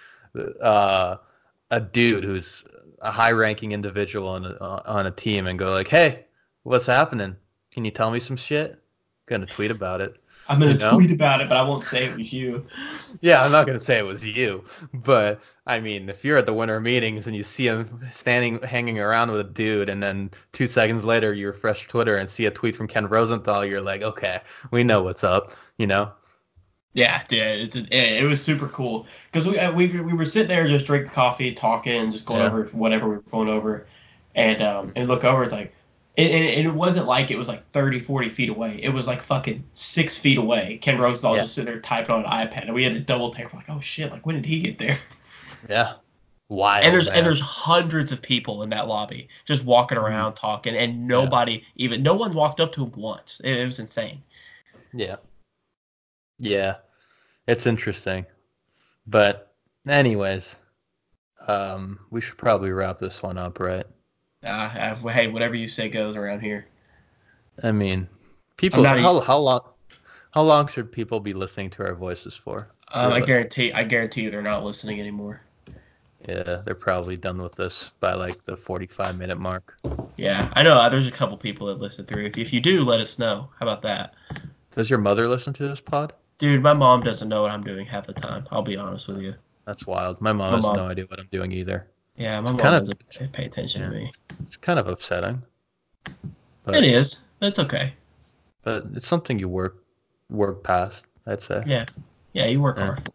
uh, 0.62 1.16
a 1.70 1.80
dude 1.80 2.24
who's 2.24 2.64
a 3.00 3.10
high-ranking 3.10 3.72
individual 3.72 4.28
on 4.28 4.44
a, 4.46 4.56
on 4.86 5.06
a 5.06 5.10
team 5.10 5.46
and 5.46 5.58
go 5.58 5.72
like, 5.72 5.88
"Hey, 5.88 6.26
what's 6.62 6.86
happening? 6.86 7.36
Can 7.72 7.84
you 7.84 7.90
tell 7.90 8.10
me 8.10 8.20
some 8.20 8.36
shit?" 8.36 8.80
Gonna 9.26 9.46
tweet 9.46 9.70
about 9.70 10.00
it. 10.00 10.16
I'm 10.48 10.58
gonna 10.60 10.74
You 10.74 10.78
know? 10.78 11.00
tweet 11.00 11.10
about 11.12 11.40
it, 11.40 11.48
but 11.48 11.56
I 11.58 11.62
won't 11.62 11.82
say 11.82 12.06
it 12.06 12.16
was 12.16 12.32
you. 12.32 12.66
Yeah, 13.20 13.42
I'm 13.44 13.50
not 13.52 13.66
gonna 13.66 13.80
say 13.80 13.98
it 13.98 14.02
was 14.02 14.26
you, 14.26 14.64
but 14.92 15.40
I 15.66 15.80
mean, 15.80 16.08
if 16.08 16.24
you're 16.24 16.36
at 16.38 16.46
the 16.46 16.52
winter 16.54 16.78
meetings 16.80 17.26
and 17.26 17.34
you 17.34 17.42
see 17.42 17.66
him 17.66 18.00
standing, 18.12 18.62
hanging 18.62 18.98
around 18.98 19.30
with 19.30 19.40
a 19.40 19.44
dude, 19.44 19.88
and 19.88 20.02
then 20.02 20.30
two 20.52 20.66
seconds 20.66 21.04
later 21.04 21.32
you 21.32 21.46
refresh 21.48 21.86
Twitter 21.88 22.16
and 22.16 22.28
see 22.28 22.46
a 22.46 22.50
tweet 22.50 22.76
from 22.76 22.86
Ken 22.88 23.06
Rosenthal, 23.08 23.64
you're 23.64 23.80
like, 23.80 24.02
okay, 24.02 24.40
we 24.70 24.84
know 24.84 25.02
what's 25.02 25.24
up, 25.24 25.52
you 25.78 25.86
know? 25.86 26.12
Yeah, 26.92 27.24
yeah, 27.30 27.50
it's 27.54 27.74
it, 27.74 27.92
it 27.92 28.24
was 28.24 28.40
super 28.42 28.68
cool 28.68 29.06
because 29.26 29.48
we, 29.48 29.58
uh, 29.58 29.72
we 29.72 29.88
we 30.00 30.12
were 30.14 30.26
sitting 30.26 30.48
there 30.48 30.66
just 30.68 30.86
drinking 30.86 31.10
coffee, 31.10 31.52
talking, 31.52 32.10
just 32.12 32.24
going 32.26 32.40
Yeah. 32.40 32.46
over 32.46 32.64
whatever 32.66 33.08
we 33.08 33.16
were 33.16 33.22
going 33.22 33.48
over, 33.48 33.86
and 34.36 34.62
um 34.62 34.92
and 34.94 35.08
look 35.08 35.24
over, 35.24 35.42
it's 35.42 35.52
like, 35.52 35.74
and, 36.16 36.30
and 36.30 36.44
and 36.44 36.66
it 36.66 36.74
wasn't 36.74 37.06
like 37.06 37.30
it 37.30 37.38
was 37.38 37.48
like 37.48 37.68
30, 37.72 37.98
40 38.00 38.28
feet 38.30 38.48
away. 38.48 38.78
It 38.82 38.90
was 38.90 39.06
like 39.06 39.22
fucking 39.22 39.64
six 39.74 40.16
feet 40.16 40.38
away. 40.38 40.78
Ken 40.80 40.98
Rosenthal 40.98 41.36
Yeah. 41.36 41.42
just 41.42 41.54
sitting 41.54 41.72
there 41.72 41.80
typing 41.80 42.14
on 42.14 42.24
an 42.24 42.30
iPad, 42.30 42.64
and 42.66 42.74
we 42.74 42.84
had 42.84 42.92
to 42.94 43.00
double 43.00 43.30
take. 43.30 43.52
We're 43.52 43.58
like, 43.58 43.70
oh 43.70 43.80
shit, 43.80 44.10
like 44.10 44.24
when 44.26 44.36
did 44.36 44.46
he 44.46 44.60
get 44.60 44.78
there? 44.78 44.96
Yeah. 45.68 45.94
Wild. 46.50 46.84
And 46.84 46.92
there's 46.94 47.08
man. 47.08 47.16
and 47.16 47.26
there's 47.26 47.40
hundreds 47.40 48.12
of 48.12 48.20
people 48.20 48.62
in 48.64 48.68
that 48.70 48.86
lobby 48.86 49.28
just 49.46 49.64
walking 49.64 49.96
Mm-hmm. 49.96 50.06
around 50.06 50.34
talking, 50.34 50.76
and 50.76 51.08
nobody 51.08 51.64
even 51.76 52.02
no 52.02 52.14
one 52.14 52.32
walked 52.32 52.60
up 52.60 52.72
to 52.74 52.84
him 52.84 52.92
once. 52.96 53.40
It, 53.42 53.56
it 53.60 53.64
was 53.64 53.78
insane. 53.78 54.22
Yeah. 54.92 55.16
Yeah. 56.38 56.76
It's 57.48 57.66
interesting. 57.66 58.26
But 59.06 59.54
anyways, 59.88 60.56
um, 61.48 61.98
we 62.10 62.20
should 62.20 62.36
probably 62.38 62.72
wrap 62.72 62.98
this 62.98 63.22
one 63.22 63.38
up, 63.38 63.58
right? 63.58 63.86
Uh, 64.44 64.94
uh, 65.04 65.08
hey, 65.08 65.28
whatever 65.28 65.54
you 65.54 65.68
say 65.68 65.88
goes 65.88 66.16
around 66.16 66.40
here. 66.40 66.66
I 67.62 67.72
mean, 67.72 68.08
people 68.56 68.84
how 68.84 69.20
how 69.20 69.38
long 69.38 69.60
how 70.32 70.42
long 70.42 70.66
should 70.66 70.90
people 70.90 71.20
be 71.20 71.32
listening 71.32 71.70
to 71.70 71.84
our 71.84 71.94
voices 71.94 72.34
for? 72.34 72.68
Um, 72.92 73.12
I 73.12 73.20
guarantee 73.20 73.72
I 73.72 73.84
guarantee 73.84 74.22
you 74.22 74.30
they're 74.30 74.42
not 74.42 74.64
listening 74.64 75.00
anymore. 75.00 75.40
Yeah, 76.28 76.60
they're 76.64 76.74
probably 76.74 77.16
done 77.16 77.40
with 77.40 77.54
this 77.54 77.90
by 78.00 78.14
like 78.14 78.42
the 78.44 78.56
45 78.56 79.18
minute 79.18 79.38
mark. 79.38 79.76
Yeah, 80.16 80.50
I 80.54 80.62
know. 80.62 80.74
uh, 80.74 80.88
There's 80.88 81.06
a 81.06 81.10
couple 81.10 81.36
people 81.36 81.66
that 81.66 81.78
listen 81.80 82.06
through. 82.06 82.24
If, 82.24 82.38
if 82.38 82.52
you 82.52 82.60
do, 82.60 82.82
let 82.82 82.98
us 83.00 83.18
know. 83.18 83.50
How 83.58 83.66
about 83.66 83.82
that? 83.82 84.14
Does 84.74 84.88
your 84.88 84.98
mother 84.98 85.28
listen 85.28 85.52
to 85.54 85.68
this 85.68 85.80
pod? 85.80 86.14
Dude, 86.38 86.62
my 86.62 86.72
mom 86.72 87.02
doesn't 87.02 87.28
know 87.28 87.42
what 87.42 87.50
I'm 87.50 87.62
doing 87.62 87.84
half 87.86 88.06
the 88.06 88.14
time. 88.14 88.46
I'll 88.50 88.62
be 88.62 88.76
honest 88.76 89.06
with 89.06 89.20
you. 89.20 89.34
That's 89.66 89.86
wild. 89.86 90.20
My 90.20 90.32
mom 90.32 90.50
My 90.52 90.56
has 90.56 90.62
mom- 90.64 90.76
no 90.76 90.86
idea 90.86 91.04
what 91.06 91.20
I'm 91.20 91.28
doing 91.30 91.52
either. 91.52 91.86
Yeah, 92.16 92.40
my 92.40 92.50
mom 92.52 92.58
kind 92.60 92.74
of- 92.74 92.82
doesn't 92.82 93.08
pay- 93.10 93.26
pay 93.28 93.44
attention 93.46 93.82
to 93.82 93.88
me. 93.90 94.12
It's 94.46 94.56
kind 94.56 94.78
of 94.78 94.86
upsetting. 94.88 95.42
It 96.68 96.84
is. 96.84 97.20
That's 97.40 97.58
okay. 97.58 97.94
but 98.62 98.84
it's 98.94 99.06
something 99.08 99.38
you 99.38 99.46
work 99.48 99.84
work 100.30 100.64
past, 100.64 101.04
I'd 101.26 101.42
say. 101.42 101.62
Yeah. 101.66 101.84
Yeah, 102.32 102.46
you 102.46 102.62
work 102.62 102.78
Yeah. 102.78 102.84
hard. 102.86 103.12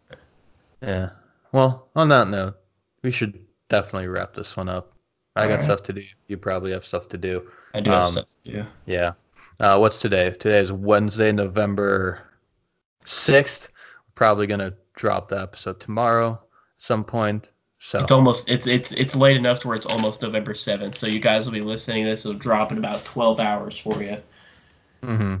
Yeah. 0.80 1.10
Well, 1.50 1.88
on 1.96 2.08
that 2.10 2.28
note, 2.28 2.54
we 3.02 3.10
should 3.10 3.36
definitely 3.68 4.06
wrap 4.06 4.32
this 4.32 4.56
one 4.56 4.68
up. 4.68 4.92
I 5.34 5.46
got 5.48 5.54
Alright. 5.54 5.64
stuff 5.64 5.82
to 5.84 5.92
do. 5.94 6.04
You 6.28 6.36
probably 6.36 6.70
have 6.70 6.86
stuff 6.86 7.08
to 7.08 7.18
do. 7.18 7.50
I 7.74 7.80
do 7.80 7.90
have 7.90 8.04
Um, 8.06 8.12
stuff 8.12 8.26
to 8.44 8.52
do. 8.52 8.66
Yeah. 8.86 9.14
Uh, 9.58 9.78
what's 9.78 9.98
today? 10.00 10.30
Today 10.30 10.60
is 10.60 10.70
Wednesday, 10.70 11.32
November 11.32 12.20
6th. 13.04 13.68
Probably 14.14 14.46
going 14.46 14.60
to 14.60 14.74
drop 14.94 15.28
the 15.30 15.40
episode 15.40 15.80
tomorrow 15.80 16.32
at 16.34 16.40
some 16.82 17.02
point. 17.04 17.50
So, 17.82 17.98
It's 17.98 18.12
almost 18.12 18.50
it's 18.50 18.66
it's 18.66 18.92
it's 18.92 19.16
late 19.16 19.38
enough 19.38 19.60
to 19.60 19.68
where 19.68 19.76
it's 19.76 19.86
almost 19.86 20.20
November 20.20 20.54
seventh. 20.54 20.98
So 20.98 21.06
you 21.06 21.18
guys 21.18 21.46
will 21.46 21.54
be 21.54 21.62
listening. 21.62 22.04
This 22.04 22.24
will 22.26 22.34
drop 22.34 22.70
in 22.72 22.78
about 22.78 23.02
twelve 23.04 23.40
hours 23.40 23.78
for 23.78 24.02
you. 24.02 24.18
Mm-hmm. 25.02 25.36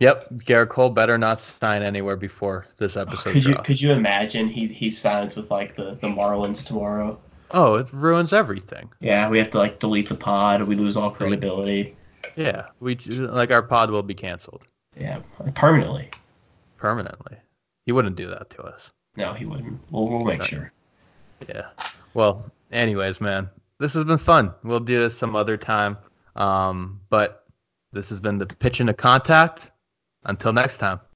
yep. 0.00 0.28
Gerrit 0.34 0.68
Cole 0.68 0.90
better 0.90 1.16
not 1.16 1.40
sign 1.40 1.82
anywhere 1.82 2.16
before 2.16 2.66
this 2.78 2.96
episode 2.96 3.32
Could 3.32 3.44
you 3.44 3.54
could 3.54 3.80
you 3.80 3.92
imagine 3.92 4.48
he 4.48 4.66
he 4.66 4.90
signs 4.90 5.36
with 5.36 5.52
like 5.52 5.76
the 5.76 5.96
the 6.00 6.08
Marlins 6.08 6.66
tomorrow? 6.66 7.20
Oh, 7.52 7.76
it 7.76 7.86
ruins 7.92 8.32
everything. 8.32 8.90
Yeah, 8.98 9.28
we 9.30 9.38
have 9.38 9.50
to 9.50 9.58
like 9.58 9.78
delete 9.78 10.08
the 10.08 10.16
pod. 10.16 10.64
We 10.64 10.74
lose 10.74 10.96
all 10.96 11.12
credibility. 11.12 11.94
Yeah. 12.34 12.66
We 12.80 12.96
like 12.96 13.52
our 13.52 13.62
pod 13.62 13.92
will 13.92 14.02
be 14.02 14.14
canceled 14.14 14.64
Yeah, 14.98 15.20
permanently. 15.54 16.10
permanently. 16.78 17.36
He 17.84 17.92
wouldn't 17.92 18.16
do 18.16 18.26
that 18.26 18.50
to 18.50 18.62
us. 18.62 18.90
No, 19.16 19.32
he 19.34 19.44
wouldn't. 19.46 19.80
We'll, 19.92 20.08
we'll 20.08 20.24
make 20.24 20.42
sure. 20.42 20.72
Yeah. 21.48 21.66
Well, 22.14 22.50
anyways, 22.72 23.20
man, 23.20 23.50
this 23.78 23.94
has 23.94 24.04
been 24.04 24.18
fun. 24.18 24.54
We'll 24.62 24.80
do 24.80 25.00
this 25.00 25.16
some 25.16 25.36
other 25.36 25.56
time. 25.56 25.98
Um, 26.34 27.00
but 27.08 27.44
this 27.92 28.08
has 28.10 28.20
been 28.20 28.38
the 28.38 28.46
pitch 28.46 28.80
into 28.80 28.94
contact. 28.94 29.70
Until 30.24 30.52
next 30.52 30.78
time. 30.78 31.00